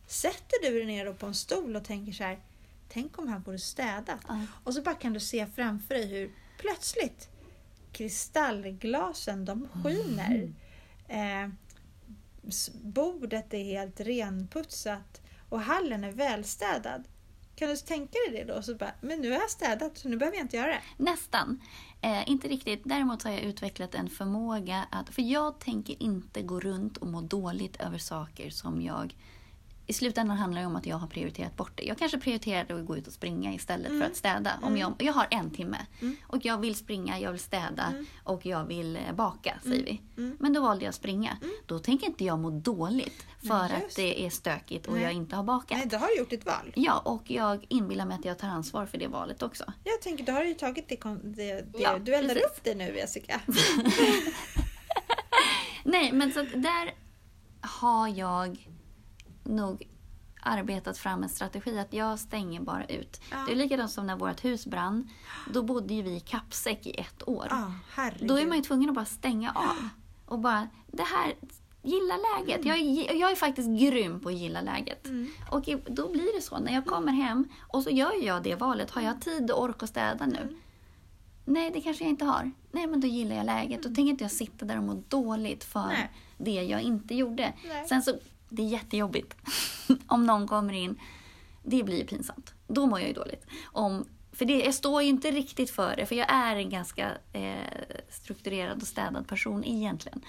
Sätter 0.07 0.63
du 0.63 0.71
dig 0.79 0.87
ner 0.87 1.13
på 1.13 1.27
en 1.27 1.35
stol 1.35 1.77
och 1.77 1.85
tänker 1.85 2.13
så 2.13 2.25
här, 2.25 2.39
tänk 2.89 3.19
om 3.19 3.29
här 3.29 3.39
vore 3.39 3.59
städat. 3.59 4.21
Ja. 4.29 4.41
Och 4.65 4.75
så 4.75 4.83
bara 4.83 4.95
kan 4.95 5.13
du 5.13 5.21
se 5.21 5.47
framför 5.47 5.95
dig 5.95 6.07
hur 6.07 6.31
plötsligt 6.59 7.29
kristallglasen 7.93 9.45
de 9.45 9.69
skiner. 9.85 10.53
Eh, 11.09 11.51
s- 12.49 12.71
bordet 12.83 13.55
är 13.55 13.65
helt 13.65 14.01
renputsat 14.01 15.21
och 15.49 15.61
hallen 15.61 16.05
är 16.05 16.13
välstädad. 16.13 17.05
Kan 17.57 17.69
du 17.69 17.77
tänka 17.77 18.19
dig 18.29 18.45
det 18.47 18.53
då? 18.55 18.63
Så 18.63 18.75
bara, 18.75 18.93
men 19.01 19.21
nu 19.21 19.31
har 19.31 19.39
jag 19.39 19.51
städat 19.51 19.99
så 19.99 20.09
nu 20.09 20.17
behöver 20.17 20.37
jag 20.37 20.45
inte 20.45 20.57
göra 20.57 20.67
det. 20.67 20.83
Nästan. 20.97 21.61
Eh, 22.01 22.31
inte 22.31 22.49
riktigt. 22.49 22.81
Däremot 22.85 23.23
har 23.23 23.31
jag 23.31 23.41
utvecklat 23.41 23.95
en 23.95 24.09
förmåga 24.09 24.87
att... 24.91 25.09
För 25.09 25.23
jag 25.23 25.59
tänker 25.59 26.03
inte 26.03 26.43
gå 26.43 26.61
runt 26.61 26.97
och 26.97 27.07
må 27.07 27.21
dåligt 27.21 27.77
över 27.77 27.99
saker 27.99 28.51
som 28.51 28.83
jag... 28.83 29.15
I 29.91 29.93
slutändan 29.93 30.37
handlar 30.37 30.61
det 30.61 30.67
om 30.67 30.77
att 30.77 30.87
jag 30.87 30.97
har 30.97 31.07
prioriterat 31.07 31.57
bort 31.57 31.73
det. 31.75 31.83
Jag 31.83 31.99
kanske 31.99 32.19
prioriterade 32.19 32.75
att 32.81 32.87
gå 32.87 32.97
ut 32.97 33.07
och 33.07 33.13
springa 33.13 33.55
istället 33.55 33.89
för 33.89 34.03
att 34.03 34.17
städa. 34.17 34.53
Om 34.63 34.77
jag, 34.77 34.95
jag 34.99 35.13
har 35.13 35.27
en 35.31 35.51
timme 35.51 35.79
och 36.23 36.45
jag 36.45 36.59
vill 36.59 36.75
springa, 36.75 37.19
jag 37.19 37.31
vill 37.31 37.41
städa 37.41 37.95
och 38.25 38.47
jag 38.47 38.65
vill 38.65 38.97
eh, 38.97 39.13
baka, 39.15 39.59
säger 39.63 39.85
vi. 39.85 40.03
Men 40.39 40.53
då 40.53 40.61
valde 40.61 40.85
jag 40.85 40.89
att 40.89 40.95
springa. 40.95 41.39
Då 41.67 41.79
tänker 41.79 42.07
inte 42.07 42.25
jag 42.25 42.39
må 42.39 42.51
dåligt 42.51 43.27
för 43.41 43.69
Nej, 43.69 43.85
att 43.87 43.97
det 43.97 44.27
är 44.27 44.31
stökigt 44.31 44.87
och 44.87 44.95
Nej. 44.95 45.03
jag 45.03 45.13
inte 45.13 45.37
har 45.37 45.43
bakat. 45.45 45.79
Nej, 45.79 45.87
då 45.87 45.97
har 45.97 46.09
du 46.09 46.19
gjort 46.19 46.31
ditt 46.31 46.47
val. 46.47 46.73
Ja, 46.75 46.99
och 46.99 47.31
jag 47.31 47.67
inbillar 47.69 48.05
mig 48.07 48.15
att 48.19 48.25
jag 48.25 48.39
tar 48.39 48.49
ansvar 48.49 48.87
för 48.87 48.99
det 48.99 49.07
valet 49.07 49.43
också. 49.43 49.73
Jag 49.85 50.01
tänker, 50.01 50.25
då 50.25 50.33
har 50.33 50.41
du 50.41 50.49
ju 50.49 50.55
tagit 50.55 50.89
det, 50.89 50.97
det, 51.23 51.73
det 51.73 51.79
Ja, 51.79 51.99
du 51.99 52.15
eldar 52.15 52.37
upp 52.37 52.61
det 52.63 52.75
nu 52.75 52.97
Jessica. 52.97 53.41
Nej, 55.85 56.13
men 56.13 56.33
så 56.33 56.41
att 56.41 56.53
där 56.63 56.95
har 57.61 58.09
jag 58.09 58.69
nog 59.49 59.89
arbetat 60.41 60.99
fram 60.99 61.23
en 61.23 61.29
strategi 61.29 61.79
att 61.79 61.93
jag 61.93 62.19
stänger 62.19 62.61
bara 62.61 62.85
ut. 62.85 63.21
Ja. 63.31 63.37
Det 63.47 63.53
är 63.53 63.57
likadant 63.57 63.91
som 63.91 64.07
när 64.07 64.17
vårt 64.17 64.45
hus 64.45 64.67
brann. 64.67 65.11
Då 65.53 65.63
bodde 65.63 65.95
ju 65.95 66.03
vi 66.03 66.17
i 66.17 66.21
kappsäck 66.21 66.87
i 66.87 66.91
ett 66.91 67.29
år. 67.29 67.47
Ja. 67.51 67.73
Då 68.21 68.39
är 68.39 68.47
man 68.47 68.57
ju 68.57 68.63
tvungen 68.63 68.89
att 68.89 68.95
bara 68.95 69.05
stänga 69.05 69.53
av. 69.53 69.89
Och 70.27 70.39
bara, 70.39 70.69
det 70.87 71.03
här, 71.03 71.35
gilla 71.83 72.15
läget. 72.17 72.65
Jag, 72.65 72.79
är, 72.79 73.15
jag 73.15 73.31
är 73.31 73.37
faktiskt 73.37 73.69
grym 73.81 74.21
på 74.21 74.29
att 74.29 74.35
gilla 74.35 74.61
läget. 74.61 75.07
Mm. 75.07 75.31
Och 75.51 75.69
då 75.87 76.09
blir 76.09 76.37
det 76.37 76.43
så, 76.43 76.59
när 76.59 76.75
jag 76.75 76.87
kommer 76.87 77.13
hem 77.13 77.49
och 77.69 77.83
så 77.83 77.91
gör 77.91 78.25
jag 78.25 78.43
det 78.43 78.55
valet. 78.55 78.91
Har 78.91 79.03
jag 79.03 79.21
tid 79.21 79.51
och 79.51 79.63
ork 79.63 79.83
att 79.83 79.89
städa 79.89 80.27
nu? 80.27 80.39
Mm. 80.41 80.57
Nej, 81.45 81.71
det 81.71 81.81
kanske 81.81 82.05
jag 82.05 82.11
inte 82.11 82.25
har. 82.25 82.51
Nej, 82.73 82.87
men 82.87 83.01
då 83.01 83.07
gillar 83.07 83.37
jag 83.37 83.47
läget. 83.47 83.83
Då 83.83 83.89
tänker 83.89 84.11
inte 84.11 84.25
jag 84.25 84.31
sitta 84.31 84.65
där 84.65 84.79
och 84.79 84.85
må 84.85 85.03
dåligt 85.09 85.65
för 85.65 85.87
Nej. 85.87 86.11
det 86.39 86.63
jag 86.63 86.83
inte 86.83 87.15
gjorde. 87.15 87.53
Nej. 87.69 87.89
Sen 87.89 88.03
så, 88.03 88.15
det 88.49 88.63
är 88.63 88.67
jättejobbigt 88.67 89.37
om 90.07 90.27
någon 90.27 90.49
kommer 90.49 90.73
in. 90.73 91.01
Det 91.63 91.83
blir 91.83 92.05
pinsamt. 92.05 92.55
Då 92.67 92.87
mår 92.87 92.99
jag 92.99 93.09
ju 93.09 93.15
dåligt. 93.15 93.47
Om, 93.65 94.05
för 94.33 94.45
det, 94.45 94.65
jag 94.65 94.75
står 94.75 95.03
ju 95.03 95.09
inte 95.09 95.31
riktigt 95.31 95.71
för 95.71 95.97
det, 95.97 96.07
för 96.07 96.15
jag 96.15 96.31
är 96.31 96.57
en 96.57 96.71
ganska 96.71 97.11
eh, 97.33 97.55
strukturerad 98.09 98.83
och 98.83 98.89
städad 98.89 99.29
person 99.29 99.65
egentligen. 99.65 100.23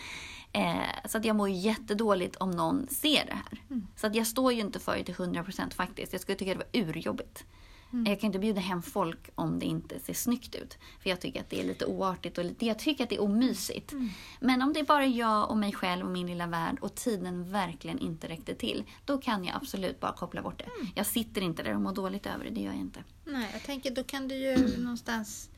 Eh, 0.51 0.75
så 1.05 1.17
att 1.17 1.25
jag 1.25 1.35
mår 1.35 1.49
jättedåligt 1.49 2.35
om 2.35 2.51
någon 2.51 2.87
ser 2.87 3.25
det 3.25 3.33
här. 3.33 3.63
Mm. 3.69 3.87
Så 3.95 4.07
att 4.07 4.15
jag 4.15 4.27
står 4.27 4.53
ju 4.53 4.59
inte 4.59 4.79
för 4.79 4.97
det 4.97 5.03
till 5.03 5.15
100% 5.15 5.73
faktiskt. 5.73 6.11
Jag 6.11 6.21
skulle 6.21 6.37
tycka 6.37 6.53
det 6.53 6.65
var 6.73 6.87
urjobbigt. 6.87 7.45
Mm. 7.93 8.05
Jag 8.11 8.19
kan 8.19 8.27
inte 8.27 8.39
bjuda 8.39 8.61
hem 8.61 8.81
folk 8.81 9.29
om 9.35 9.59
det 9.59 9.65
inte 9.65 9.99
ser 9.99 10.13
snyggt 10.13 10.55
ut. 10.55 10.77
För 10.99 11.09
jag 11.09 11.21
tycker 11.21 11.39
att 11.41 11.49
det 11.49 11.59
är 11.59 11.63
lite 11.63 11.85
oartigt 11.85 12.37
och 12.37 12.45
lite, 12.45 12.65
jag 12.65 12.79
tycker 12.79 13.03
att 13.03 13.09
det 13.09 13.15
är 13.15 13.21
omysigt. 13.21 13.91
Mm. 13.91 14.09
Men 14.39 14.61
om 14.61 14.73
det 14.73 14.79
är 14.79 14.83
bara 14.83 15.05
jag 15.05 15.49
och 15.49 15.57
mig 15.57 15.73
själv 15.73 16.05
och 16.05 16.11
min 16.11 16.27
lilla 16.27 16.47
värld 16.47 16.77
och 16.81 16.95
tiden 16.95 17.51
verkligen 17.51 17.99
inte 17.99 18.27
räckte 18.27 18.55
till. 18.55 18.83
Då 19.05 19.17
kan 19.17 19.45
jag 19.45 19.55
absolut 19.55 19.99
bara 19.99 20.13
koppla 20.13 20.41
bort 20.41 20.57
det. 20.59 20.65
Mm. 20.79 20.87
Jag 20.95 21.05
sitter 21.05 21.41
inte 21.41 21.63
där 21.63 21.75
och 21.75 21.81
mår 21.81 21.93
dåligt 21.93 22.25
över 22.25 22.43
det, 22.45 22.49
det 22.51 22.61
gör 22.61 22.71
jag 22.71 22.79
inte. 22.81 23.03
Nej, 23.25 23.49
jag 23.53 23.63
tänker 23.63 23.95
då 23.95 24.03
kan 24.03 24.27
du 24.27 24.35
ju 24.35 24.77
någonstans... 24.83 25.49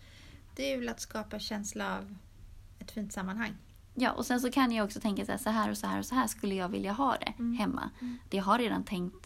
Det 0.56 0.74
är 0.74 0.78
väl 0.78 0.90
att 0.90 1.00
skapa 1.02 1.40
känsla 1.40 1.98
av 1.98 2.16
ett 2.80 2.92
fint 2.92 3.14
sammanhang. 3.14 3.52
Ja, 3.96 4.12
och 4.12 4.26
sen 4.26 4.42
så 4.42 4.52
kan 4.52 4.72
jag 4.72 4.86
också 4.86 5.00
tänka 5.00 5.26
så 5.26 5.32
här, 5.32 5.38
så 5.40 5.50
här 5.50 5.70
och 5.72 5.78
så 5.78 5.88
här 5.88 6.00
och 6.00 6.06
så 6.06 6.16
här 6.16 6.28
skulle 6.28 6.56
jag 6.56 6.70
vilja 6.70 6.92
ha 6.94 7.18
det 7.18 7.34
Mm. 7.40 7.54
hemma. 7.54 7.90
Det 8.30 8.38
jag 8.38 8.44
har 8.44 8.58
redan 8.60 8.84
tänkt 8.84 9.21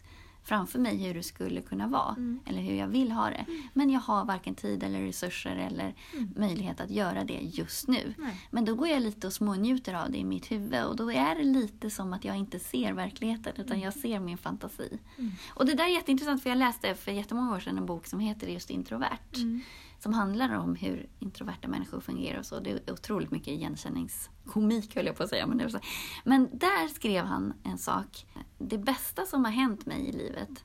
framför 0.46 0.80
mig 0.80 0.98
hur 1.04 1.14
det 1.14 1.24
skulle 1.24 1.62
kunna 1.62 1.88
vara. 1.88 2.10
Mm. 2.18 2.39
Eller 2.46 2.62
hur 2.62 2.76
jag 2.76 2.88
vill 2.88 3.12
ha 3.12 3.30
det. 3.30 3.46
Men 3.74 3.89
jag 3.89 4.00
har 4.00 4.26
varken 4.26 4.56
tid 4.56 4.84
eller 4.84 5.02
resurser 5.02 5.56
eller 5.56 5.93
Mm. 6.14 6.34
möjlighet 6.36 6.82
att 6.82 6.89
göra 6.89 7.24
det 7.24 7.39
just 7.41 7.88
nu. 7.88 8.14
Nej. 8.18 8.41
Men 8.52 8.66
då 8.66 8.76
går 8.76 8.88
jag 8.88 9.02
lite 9.02 9.28
och 9.28 9.34
smånjuter 9.34 9.93
av 9.93 10.12
det 10.12 10.18
i 10.18 10.24
mitt 10.26 10.52
huvud 10.52 10.84
och 10.84 10.96
då 10.96 11.12
är 11.12 11.36
det 11.36 11.43
lite 11.43 11.89
som 11.89 12.14
att 12.14 12.26
jag 12.26 12.38
inte 12.38 12.60
ser 12.60 12.93
verkligheten 12.93 13.54
utan 13.58 13.80
jag 13.80 13.93
ser 13.93 14.20
min 14.20 14.38
fantasi. 14.38 15.00
Mm. 15.18 15.32
Och 15.50 15.66
det 15.66 15.74
där 15.74 15.84
är 15.84 15.89
jätteintressant 15.93 16.43
för 16.43 16.50
jag 16.50 16.58
läste 16.58 16.96
för 16.96 17.12
jättemånga 17.12 17.56
år 17.56 17.60
sedan 17.60 17.78
en 17.78 17.86
bok 17.86 18.06
som 18.08 18.20
heter 18.20 18.48
just 18.48 18.70
Introvert. 18.70 19.62
Mm. 20.06 20.14
Som 20.14 20.14
handlar 20.14 20.58
om 20.58 20.76
hur 20.76 21.10
introverta 21.20 21.68
människor 21.68 21.99
fungerar 21.99 22.39
och 22.39 22.45
så. 22.45 22.60
Det 22.60 22.72
är 22.72 22.93
otroligt 22.93 23.32
mycket 23.32 23.47
igenkänningskomik 23.47 24.95
höll 24.95 25.06
jag 25.06 25.16
på 25.16 25.24
att 25.24 25.30
säga. 25.30 25.47
Men, 25.47 25.58
det 25.58 25.70
så. 25.70 25.80
men 26.26 26.49
där 26.53 26.88
skrev 26.88 27.26
han 27.26 27.53
en 27.64 27.78
sak. 27.78 28.26
Det 28.58 28.78
bästa 28.78 29.26
som 29.26 29.45
har 29.45 29.51
hänt 29.51 29.86
mig 29.86 30.08
i 30.08 30.12
livet 30.12 30.64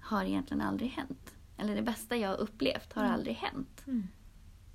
har 0.00 0.24
egentligen 0.24 0.60
aldrig 0.60 0.90
hänt. 0.90 1.34
Eller 1.56 1.76
det 1.76 1.82
bästa 1.82 2.16
jag 2.16 2.28
har 2.28 2.36
upplevt 2.36 2.92
har 2.92 3.02
Mm. 3.02 3.14
aldrig 3.14 3.34
hänt. 3.36 3.82
Mm. 3.86 4.08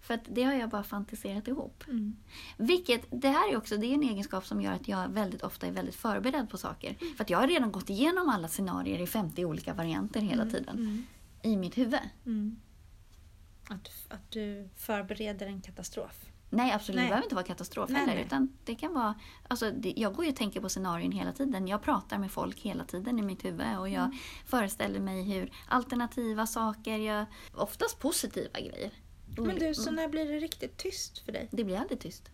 För 0.01 0.19
det 0.29 0.43
har 0.43 0.53
jag 0.53 0.69
bara 0.69 0.83
fantiserat 0.83 1.47
ihop. 1.47 1.83
Mm. 1.87 2.15
Vilket, 2.57 3.07
det 3.21 3.29
här 3.29 3.51
är 3.51 3.57
också 3.57 3.77
det 3.77 3.87
är 3.87 3.93
en 3.93 4.03
egenskap 4.03 4.45
som 4.45 4.61
gör 4.61 4.71
att 4.73 4.87
jag 4.87 5.07
väldigt 5.09 5.43
ofta 5.43 5.67
är 5.67 5.71
väldigt 5.71 5.95
förberedd 5.95 6.49
på 6.49 6.57
saker. 6.57 6.97
För 7.17 7.23
att 7.23 7.29
jag 7.29 7.39
har 7.39 7.47
redan 7.47 7.71
gått 7.71 7.89
igenom 7.89 8.29
alla 8.29 8.47
scenarier 8.47 8.99
i 8.99 9.07
50 9.07 9.45
olika 9.45 9.73
varianter 9.73 10.21
hela 10.21 10.45
tiden. 10.45 10.77
Mm. 10.77 11.03
I 11.41 11.57
mitt 11.57 11.77
huvud. 11.77 11.99
Mm. 13.73 13.81
Att, 14.09 14.13
att 14.13 14.31
du 14.31 14.69
förbereder 14.75 15.45
en 15.47 15.61
katastrof. 15.61 16.25
Nej, 16.49 16.71
absolut. 16.71 16.95
Nej. 16.95 17.05
Det 17.05 17.09
behöver 17.09 17.25
inte 17.25 17.35
vara 17.35 17.45
katastrof 17.45 17.89
Nej, 17.89 17.99
heller. 17.99 18.13
nej. 18.15 18.23
Utan 18.25 18.57
det 18.65 18.75
kan 18.75 18.93
vara, 18.93 19.15
alltså, 19.47 19.71
det, 19.71 19.93
jag 19.97 20.13
går 20.15 20.25
ju 20.25 20.31
och 20.31 20.37
tänker 20.37 20.61
på 20.61 20.69
scenarion 20.69 21.11
hela 21.11 21.31
tiden. 21.33 21.67
Jag 21.67 21.81
pratar 21.81 22.17
med 22.17 22.31
folk 22.31 22.59
hela 22.59 22.85
tiden 22.85 23.19
i 23.19 23.21
mitt 23.21 23.45
huvud. 23.45 23.77
Och 23.79 23.89
jag 23.89 24.03
Mm. 24.05 24.17
föreställer 24.45 24.99
mig 24.99 25.23
hur 25.23 25.51
alternativa 25.67 26.47
saker, 26.47 26.97
jag, 26.97 27.25
oftast 27.53 27.99
positiva 27.99 28.59
grejer. 28.59 28.91
Men 29.37 29.55
du, 29.59 29.73
så 29.73 29.91
när 29.91 30.07
blir 30.07 30.25
det 30.25 30.39
riktigt 30.39 30.77
tyst 30.77 31.17
för 31.19 31.31
dig? 31.31 31.49
Det 31.51 31.63
blir 31.63 31.77
aldrig 31.77 31.99
tyst. 31.99 32.29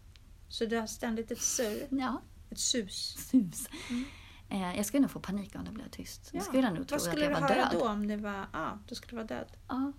Så 0.50 0.66
du 0.66 0.78
har 0.80 0.88
ständigt 0.88 1.32
ett 1.32 1.42
surr, 1.42 1.88
Ja, 1.90 2.22
ett 2.50 2.60
sus. 2.60 3.18
sus. 3.30 3.68
Mm. 3.90 4.06
Eh, 4.50 4.76
jag 4.78 4.86
skulle 4.86 5.02
nog 5.02 5.12
få 5.12 5.20
panik 5.20 5.56
om 5.56 5.66
det 5.66 5.72
blev 5.72 5.90
tyst. 5.90 6.22
Ja. 6.32 6.38
Jag 6.38 6.44
skulle 6.46 6.70
nog 6.70 6.88
tro 6.88 6.96
Vad 6.96 6.96
att 6.96 7.02
skulle 7.02 7.26
jag 7.26 7.30
du 7.36 7.42
var 7.42 7.50
höra 7.50 7.56
död. 7.56 7.70
då 7.80 7.88
om 7.88 8.08
det 8.08 8.18
var, 8.18 8.46
ja, 8.54 8.80
du 8.88 8.96
skulle 8.96 9.16
vara 9.16 9.28
död? 9.28 9.48
Ja. 9.68 9.92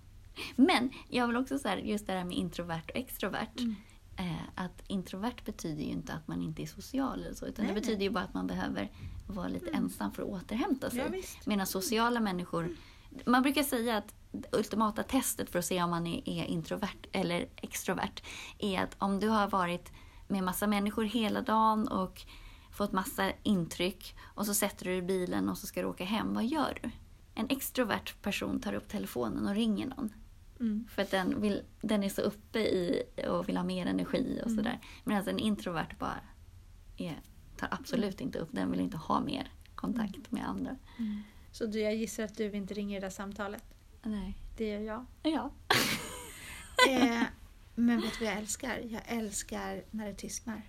Men 0.55 0.89
jag 1.09 1.27
vill 1.27 1.37
också 1.37 1.59
säga 1.59 1.79
just 1.79 2.07
det 2.07 2.13
här 2.13 2.23
med 2.25 2.37
introvert 2.37 2.83
och 2.89 2.95
extrovert. 2.95 3.59
Mm. 3.59 3.75
Eh, 4.17 4.41
att 4.55 4.83
introvert 4.87 5.45
betyder 5.45 5.83
ju 5.83 5.89
inte 5.89 6.13
att 6.13 6.27
man 6.27 6.41
inte 6.41 6.61
är 6.61 6.65
social 6.67 7.19
eller 7.23 7.33
så. 7.35 7.45
Utan 7.45 7.65
Nej, 7.65 7.73
det 7.73 7.79
betyder 7.81 7.97
nej. 7.97 8.07
ju 8.07 8.11
bara 8.13 8.23
att 8.23 8.33
man 8.33 8.47
behöver 8.47 8.91
vara 9.27 9.47
lite 9.47 9.69
Mm. 9.69 9.83
ensam 9.83 10.11
för 10.11 10.23
att 10.23 10.29
återhämta 10.29 10.89
sig. 10.89 10.99
Ja. 11.13 11.21
Medan 11.45 11.67
sociala 11.67 12.19
människor... 12.19 12.75
Man 13.25 13.41
brukar 13.41 13.63
säga 13.63 13.97
att 13.97 14.13
det 14.31 14.57
ultimata 14.57 15.03
testet 15.03 15.49
för 15.49 15.59
att 15.59 15.65
se 15.65 15.83
om 15.83 15.89
man 15.89 16.07
är, 16.07 16.29
är 16.29 16.45
introvert 16.45 17.07
eller 17.11 17.47
extrovert 17.55 18.23
är 18.59 18.81
att 18.83 18.95
om 18.97 19.19
du 19.19 19.27
har 19.29 19.47
varit 19.47 19.91
med 20.27 20.43
massa 20.43 20.67
människor 20.67 21.03
hela 21.03 21.41
dagen 21.41 21.87
och 21.87 22.21
fått 22.71 22.91
massa 22.91 23.31
intryck 23.43 24.15
och 24.21 24.45
så 24.45 24.53
sätter 24.53 24.85
du 24.85 24.91
dig 24.91 24.99
i 24.99 25.01
bilen 25.01 25.49
och 25.49 25.57
så 25.57 25.67
ska 25.67 25.81
du 25.81 25.87
åka 25.87 26.05
hem. 26.05 26.33
Vad 26.33 26.45
gör 26.45 26.79
du? 26.83 26.89
En 27.35 27.47
extrovert 27.49 28.21
person 28.21 28.59
tar 28.59 28.73
upp 28.73 28.89
telefonen 28.89 29.47
och 29.47 29.55
ringer 29.55 29.87
någon. 29.87 30.13
Mm. 30.61 30.87
För 30.95 31.01
att 31.01 31.11
den, 31.11 31.41
vill, 31.41 31.61
den 31.81 32.03
är 32.03 32.09
så 32.09 32.21
uppe 32.21 32.59
i 32.59 33.03
och 33.27 33.49
vill 33.49 33.57
ha 33.57 33.63
mer 33.63 33.85
energi 33.85 34.39
och 34.41 34.47
Mm. 34.51 34.57
sådär. 34.57 34.79
Medan 35.03 35.27
en 35.27 35.39
introvert 35.39 35.95
bara 35.99 36.19
är, 36.97 37.21
tar 37.57 37.67
absolut 37.71 38.21
inte 38.21 38.39
upp, 38.39 38.49
den 38.51 38.71
vill 38.71 38.79
inte 38.79 38.97
ha 38.97 39.19
mer 39.19 39.51
kontakt 39.75 40.31
med 40.31 40.49
andra. 40.49 40.75
Så 41.51 41.65
du, 41.65 41.79
jag 41.79 41.95
gissar 41.95 42.23
att 42.23 42.37
du 42.37 42.51
inte 42.51 42.73
ringer 42.73 42.99
det 43.01 43.05
där 43.05 43.11
samtalet. 43.11 43.63
Nej. 44.03 44.37
Det 44.57 44.67
gör 44.67 44.79
jag. 44.81 45.05
Ja. 45.23 45.51
Eh, 46.89 47.23
men 47.75 48.01
vet 48.01 48.19
du 48.19 48.25
vad 48.25 48.33
jag 48.33 48.39
älskar? 48.39 48.79
Jag 48.79 49.01
älskar 49.05 49.83
när 49.91 50.05
det 50.07 50.13
tystnar. 50.13 50.61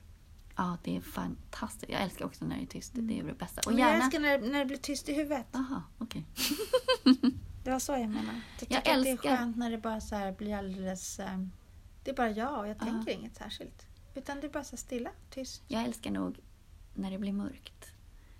Ja, 0.56 0.78
det 0.84 0.96
är 0.96 1.00
fantastiskt. 1.00 1.92
Jag 1.92 2.00
älskar 2.02 2.24
också 2.24 2.44
när 2.44 2.56
det 2.56 2.62
är 2.62 2.66
tyst. 2.66 2.92
Det 2.94 3.18
är 3.18 3.22
det 3.24 3.32
bästa. 3.38 3.60
Och 3.66 3.72
Men 3.72 3.80
jag 3.82 3.90
gärna... 3.90 4.04
älskar 4.04 4.20
när, 4.20 4.38
när 4.38 4.58
det 4.58 4.64
blir 4.64 4.76
tyst 4.76 5.08
i 5.08 5.14
huvudet. 5.14 5.46
Aha, 5.56 5.82
okej. 5.98 6.24
Det 7.64 7.70
var 7.70 7.78
så 7.78 7.92
jag 7.92 8.00
menade. 8.00 8.40
Jag 8.50 8.60
tycker 8.60 8.74
Jag 8.74 8.78
att 8.78 8.84
det 8.84 8.90
är 8.90 9.12
älskar- 9.12 9.36
skönt 9.36 9.56
när 9.56 9.70
det 9.70 9.78
bara 9.78 10.00
så 10.00 10.34
blir 10.38 10.54
alldeles... 10.54 11.18
Eh, 11.20 11.38
det 12.04 12.10
är 12.10 12.14
bara 12.14 12.30
jag 12.30 12.58
och 12.58 12.68
jag 12.68 12.76
Ja. 12.80 12.84
tänker 12.84 13.12
inget 13.12 13.36
särskilt. 13.36 13.86
Utan 14.14 14.40
det 14.40 14.46
är 14.46 14.50
bara 14.50 14.64
så 14.64 14.76
stilla, 14.76 15.10
tyst. 15.30 15.62
Jag 15.68 15.82
älskar 15.84 16.10
nog 16.10 16.38
när 16.94 17.10
det 17.10 17.18
blir 17.18 17.32
mörkt. 17.32 17.86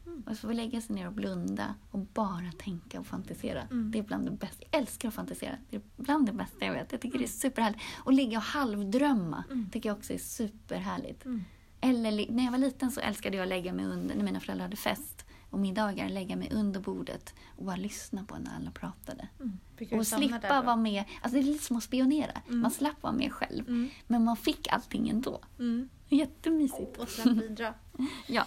Mm. 0.06 0.22
Och 0.26 0.36
så 0.36 0.46
får 0.46 0.52
lägga 0.54 0.80
sig 0.80 0.94
ner 0.94 1.06
och 1.06 1.12
blunda 1.12 1.74
och 1.90 1.98
bara 1.98 2.52
tänka 2.58 3.00
och 3.00 3.06
fantisera. 3.06 3.62
Mm. 3.62 3.90
Det 3.90 3.98
är 3.98 4.02
bland 4.02 4.24
det 4.24 4.30
bästa. 4.30 4.64
Jag 4.70 4.80
älskar 4.80 5.08
att 5.08 5.14
fantisera. 5.14 5.56
Det 5.70 5.76
är 5.76 5.82
bland 5.96 6.26
det 6.26 6.32
bästa 6.32 6.64
jag 6.66 6.72
vet. 6.72 6.92
Jag 6.92 7.00
tycker 7.00 7.18
det 7.18 7.24
är 7.24 7.28
Mm. 7.28 7.38
superhärligt. 7.38 7.82
Och 8.04 8.12
ligga 8.12 8.38
och 8.38 8.44
halvdrömma 8.44 9.44
Mm. 9.50 9.70
tycker 9.70 9.88
jag 9.88 9.96
också 9.98 10.12
är 10.12 10.18
superhärligt. 10.18 11.24
Mm. 11.24 11.44
Eller 11.80 12.32
när 12.32 12.44
jag 12.44 12.50
var 12.50 12.58
liten 12.58 12.90
så 12.90 13.00
älskade 13.00 13.36
jag 13.36 13.42
att 13.42 13.48
lägga 13.48 13.72
mig 13.72 13.84
under, 13.84 14.14
när 14.14 14.24
mina 14.24 14.40
föräldrar 14.40 14.64
hade 14.64 14.76
fest 14.76 15.21
och 15.52 15.58
middagar, 15.58 16.08
lägga 16.08 16.36
mig 16.36 16.50
under 16.52 16.80
bordet 16.80 17.34
och 17.56 17.64
bara 17.64 17.76
lyssna 17.76 18.24
på 18.24 18.38
när 18.38 18.56
alla 18.56 18.70
pratade. 18.70 19.28
Mm. 19.40 19.58
Och 19.98 20.06
slippa 20.06 20.62
vara 20.62 20.76
med, 20.76 21.04
alltså 21.22 21.38
det 21.38 21.38
är 21.38 21.52
lite 21.52 21.64
som 21.64 21.76
att 21.76 21.82
spionera. 21.82 22.42
Mm. 22.48 22.60
Man 22.60 22.70
slapp 22.70 23.02
vara 23.02 23.12
med 23.12 23.32
själv. 23.32 23.68
Mm. 23.68 23.90
Men 24.06 24.24
man 24.24 24.36
fick 24.36 24.68
allting 24.68 25.08
ändå. 25.08 25.40
Mm. 25.58 25.88
Jättemysigt. 26.08 26.98
Och 26.98 27.08
sen 27.08 27.38
bidra. 27.38 27.74
Ja. 28.26 28.44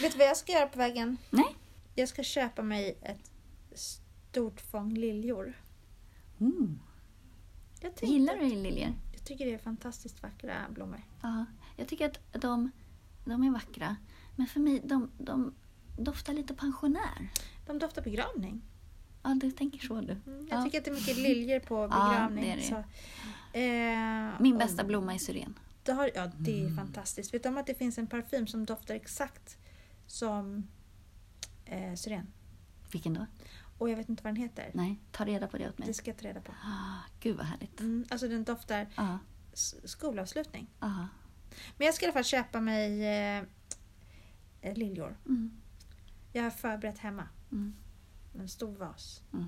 Vet 0.00 0.12
du 0.12 0.18
vad 0.18 0.26
jag 0.26 0.36
ska 0.36 0.52
göra 0.52 0.66
på 0.66 0.78
vägen? 0.78 1.16
Nej. 1.30 1.56
Jag 1.94 2.08
ska 2.08 2.22
köpa 2.22 2.62
mig 2.62 2.98
ett 3.02 3.30
stort 3.74 4.60
fång 4.60 4.94
liljor. 4.94 5.54
Mm. 6.40 6.80
Tänkte, 7.80 8.06
Gillar 8.06 8.36
du 8.36 8.44
liljor? 8.44 8.94
jag 9.12 9.24
tycker 9.24 9.46
det 9.46 9.54
är 9.54 9.58
fantastiskt 9.58 10.22
vackra 10.22 10.54
blommor. 10.70 11.02
Ja. 11.22 11.44
Jag 11.76 11.88
tycker 11.88 12.06
att 12.06 12.42
de, 12.42 12.70
de 13.24 13.42
är 13.42 13.50
vackra. 13.50 13.96
Men 14.36 14.46
för 14.46 14.60
mig, 14.60 14.80
de, 14.84 15.10
de 15.18 15.54
doftar 15.98 16.32
lite 16.32 16.54
pensionär. 16.54 17.28
De 17.66 17.78
doftar 17.78 18.02
begravning. 18.02 18.62
Ja, 19.22 19.34
du 19.40 19.50
tänker 19.50 19.78
så 19.78 20.00
du. 20.00 20.12
Mm, 20.12 20.46
jag 20.50 20.58
Ja. 20.58 20.62
tycker 20.64 20.78
att 20.78 20.84
det 20.84 20.90
är 20.90 20.94
mycket 20.94 21.16
liljor 21.28 21.60
på 21.60 21.74
Ja, 21.74 21.88
begravning. 21.88 22.44
det 22.44 22.50
är 22.50 22.56
det. 22.56 22.62
Så, 22.62 22.76
eh, 23.58 24.40
Min 24.42 24.52
och 24.52 24.58
bästa 24.58 24.84
blomma 24.84 25.14
är 25.14 25.18
syren. 25.18 25.58
Det 25.82 25.92
har, 25.92 26.10
ja, 26.14 26.30
det 26.38 26.64
är 26.64 26.76
fantastiskt. 26.76 27.34
Vet 27.34 27.42
du 27.42 27.48
om 27.48 27.56
att 27.58 27.66
det 27.66 27.74
finns 27.74 27.98
en 27.98 28.06
parfym 28.06 28.46
som 28.46 28.64
doftar 28.66 28.94
exakt 28.94 29.58
som 30.06 30.68
eh, 31.64 31.94
syren? 31.94 32.26
Vilken 32.92 33.14
då? 33.14 33.26
Och 33.78 33.90
jag 33.90 33.96
vet 33.96 34.08
inte 34.08 34.22
vad 34.24 34.34
den 34.34 34.42
heter. 34.42 34.70
Nej, 34.74 35.00
ta 35.12 35.24
reda 35.24 35.46
på 35.46 35.58
det 35.58 35.68
åt 35.68 35.78
mig. 35.78 35.88
Det 35.88 35.94
ska 35.94 36.10
jag 36.10 36.18
ta 36.18 36.26
reda 36.28 36.40
på. 36.40 36.52
Ah, 36.52 37.00
gud 37.20 37.36
vad 37.36 37.46
härligt. 37.46 37.80
Mm, 37.80 38.04
alltså 38.10 38.28
den 38.28 38.44
doftar 38.44 38.86
Ja, 38.96 39.18
s- 39.52 39.74
skolavslutning. 39.84 40.66
ja. 40.80 41.08
Men 41.78 41.84
jag 41.86 41.94
ska 41.94 42.04
i 42.04 42.06
alla 42.06 42.12
fall 42.12 42.24
köpa 42.24 42.60
mig 42.60 43.04
eh, 43.06 43.42
liljor. 44.72 45.16
Mm, 45.26 45.50
Jag 46.32 46.42
har 46.42 46.50
förberett 46.50 46.98
hemma. 46.98 47.28
mm, 47.52 47.74
En 48.38 48.48
stor 48.48 48.76
vas. 48.76 49.22
mm. 49.32 49.44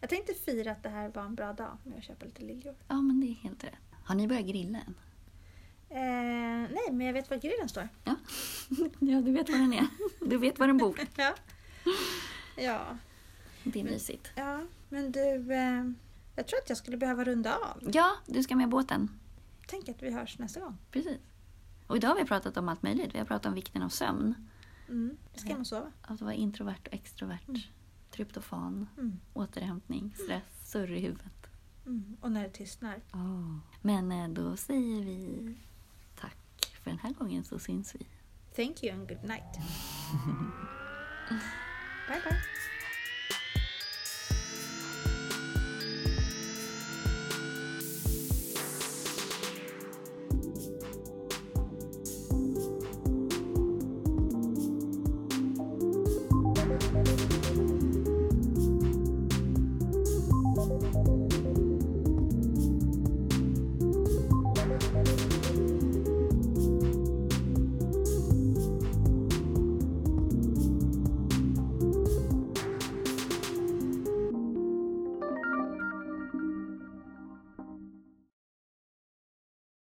Jag 0.00 0.10
tänkte 0.10 0.34
fira 0.34 0.72
att 0.72 0.82
det 0.82 0.88
här 0.88 1.08
var 1.08 1.22
en 1.22 1.34
bra 1.34 1.52
dag 1.52 1.76
med 1.84 1.98
att 1.98 2.04
köpa 2.04 2.24
lite 2.24 2.42
liljor. 2.42 2.74
Ja, 2.88 3.00
men 3.02 3.20
det 3.20 3.26
är 3.26 3.34
helt 3.34 3.64
rätt. 3.64 3.74
Har 4.04 4.14
ni 4.14 4.28
börjat 4.28 4.46
grilla 4.46 4.78
än? 4.78 4.94
Eh, 5.88 6.70
nej, 6.70 6.88
men 6.92 7.06
jag 7.06 7.12
vet 7.12 7.30
var 7.30 7.36
grillen 7.36 7.68
står. 7.68 7.88
Ja. 8.04 8.16
ja, 9.00 9.20
du 9.20 9.32
vet 9.32 9.48
var 9.50 9.58
den 9.58 9.72
är. 9.72 9.86
Du 10.20 10.38
vet 10.38 10.58
var 10.58 10.66
den 10.66 10.78
bor. 10.78 10.98
Ja. 11.16 11.34
Ja, 12.56 12.98
Det 13.64 13.80
är 13.80 13.84
mysigt. 13.84 14.30
ja. 14.36 14.60
men 14.88 15.12
du. 15.12 15.52
Eh, 15.54 15.90
jag 16.36 16.46
tror 16.46 16.58
att 16.58 16.68
jag 16.68 16.78
skulle 16.78 16.96
behöva 16.96 17.24
runda 17.24 17.56
av. 17.58 17.90
Ja, 17.94 18.12
du 18.26 18.42
ska 18.42 18.56
med 18.56 18.68
båten. 18.68 19.10
Tänk 19.66 19.88
att 19.88 20.02
vi 20.02 20.10
hörs 20.10 20.38
nästa 20.38 20.60
gång. 20.60 20.78
Precis. 20.90 21.18
Och 21.92 21.96
idag 21.96 22.08
har 22.08 22.16
vi 22.16 22.24
pratat 22.24 22.56
om 22.56 22.68
allt 22.68 22.82
möjligt. 22.82 23.14
Vi 23.14 23.18
har 23.18 23.24
pratat 23.24 23.46
om 23.46 23.54
vikten 23.54 23.82
av 23.82 23.88
sömn. 23.88 24.34
Mm. 24.88 25.16
Ska 25.34 25.56
och 25.56 25.66
sova. 25.66 25.92
Att 26.02 26.20
vara 26.20 26.34
introvert 26.34 26.86
och 26.86 26.94
extrovert. 26.94 27.68
Tryptofan, 28.10 28.86
Mm. 28.98 29.20
återhämtning, 29.32 30.14
stress, 30.24 30.70
surr 30.70 30.92
i 30.92 31.00
huvudet. 31.00 31.46
Mm. 31.86 32.16
Och 32.20 32.32
när 32.32 32.42
det 32.42 32.48
tystnar. 32.48 33.00
Men 33.82 34.12
eh, 34.12 34.28
då 34.28 34.56
säger 34.56 35.04
vi 35.04 35.54
tack 36.20 36.76
för 36.82 36.90
den 36.90 36.98
här 36.98 37.12
gången 37.12 37.44
så 37.44 37.58
syns 37.58 37.94
vi. 37.94 38.06
Thank 38.56 38.84
you 38.84 38.94
and 38.94 39.08
good 39.08 39.24
night. 39.24 39.58
bye 42.08 42.20
bye. 42.24 42.51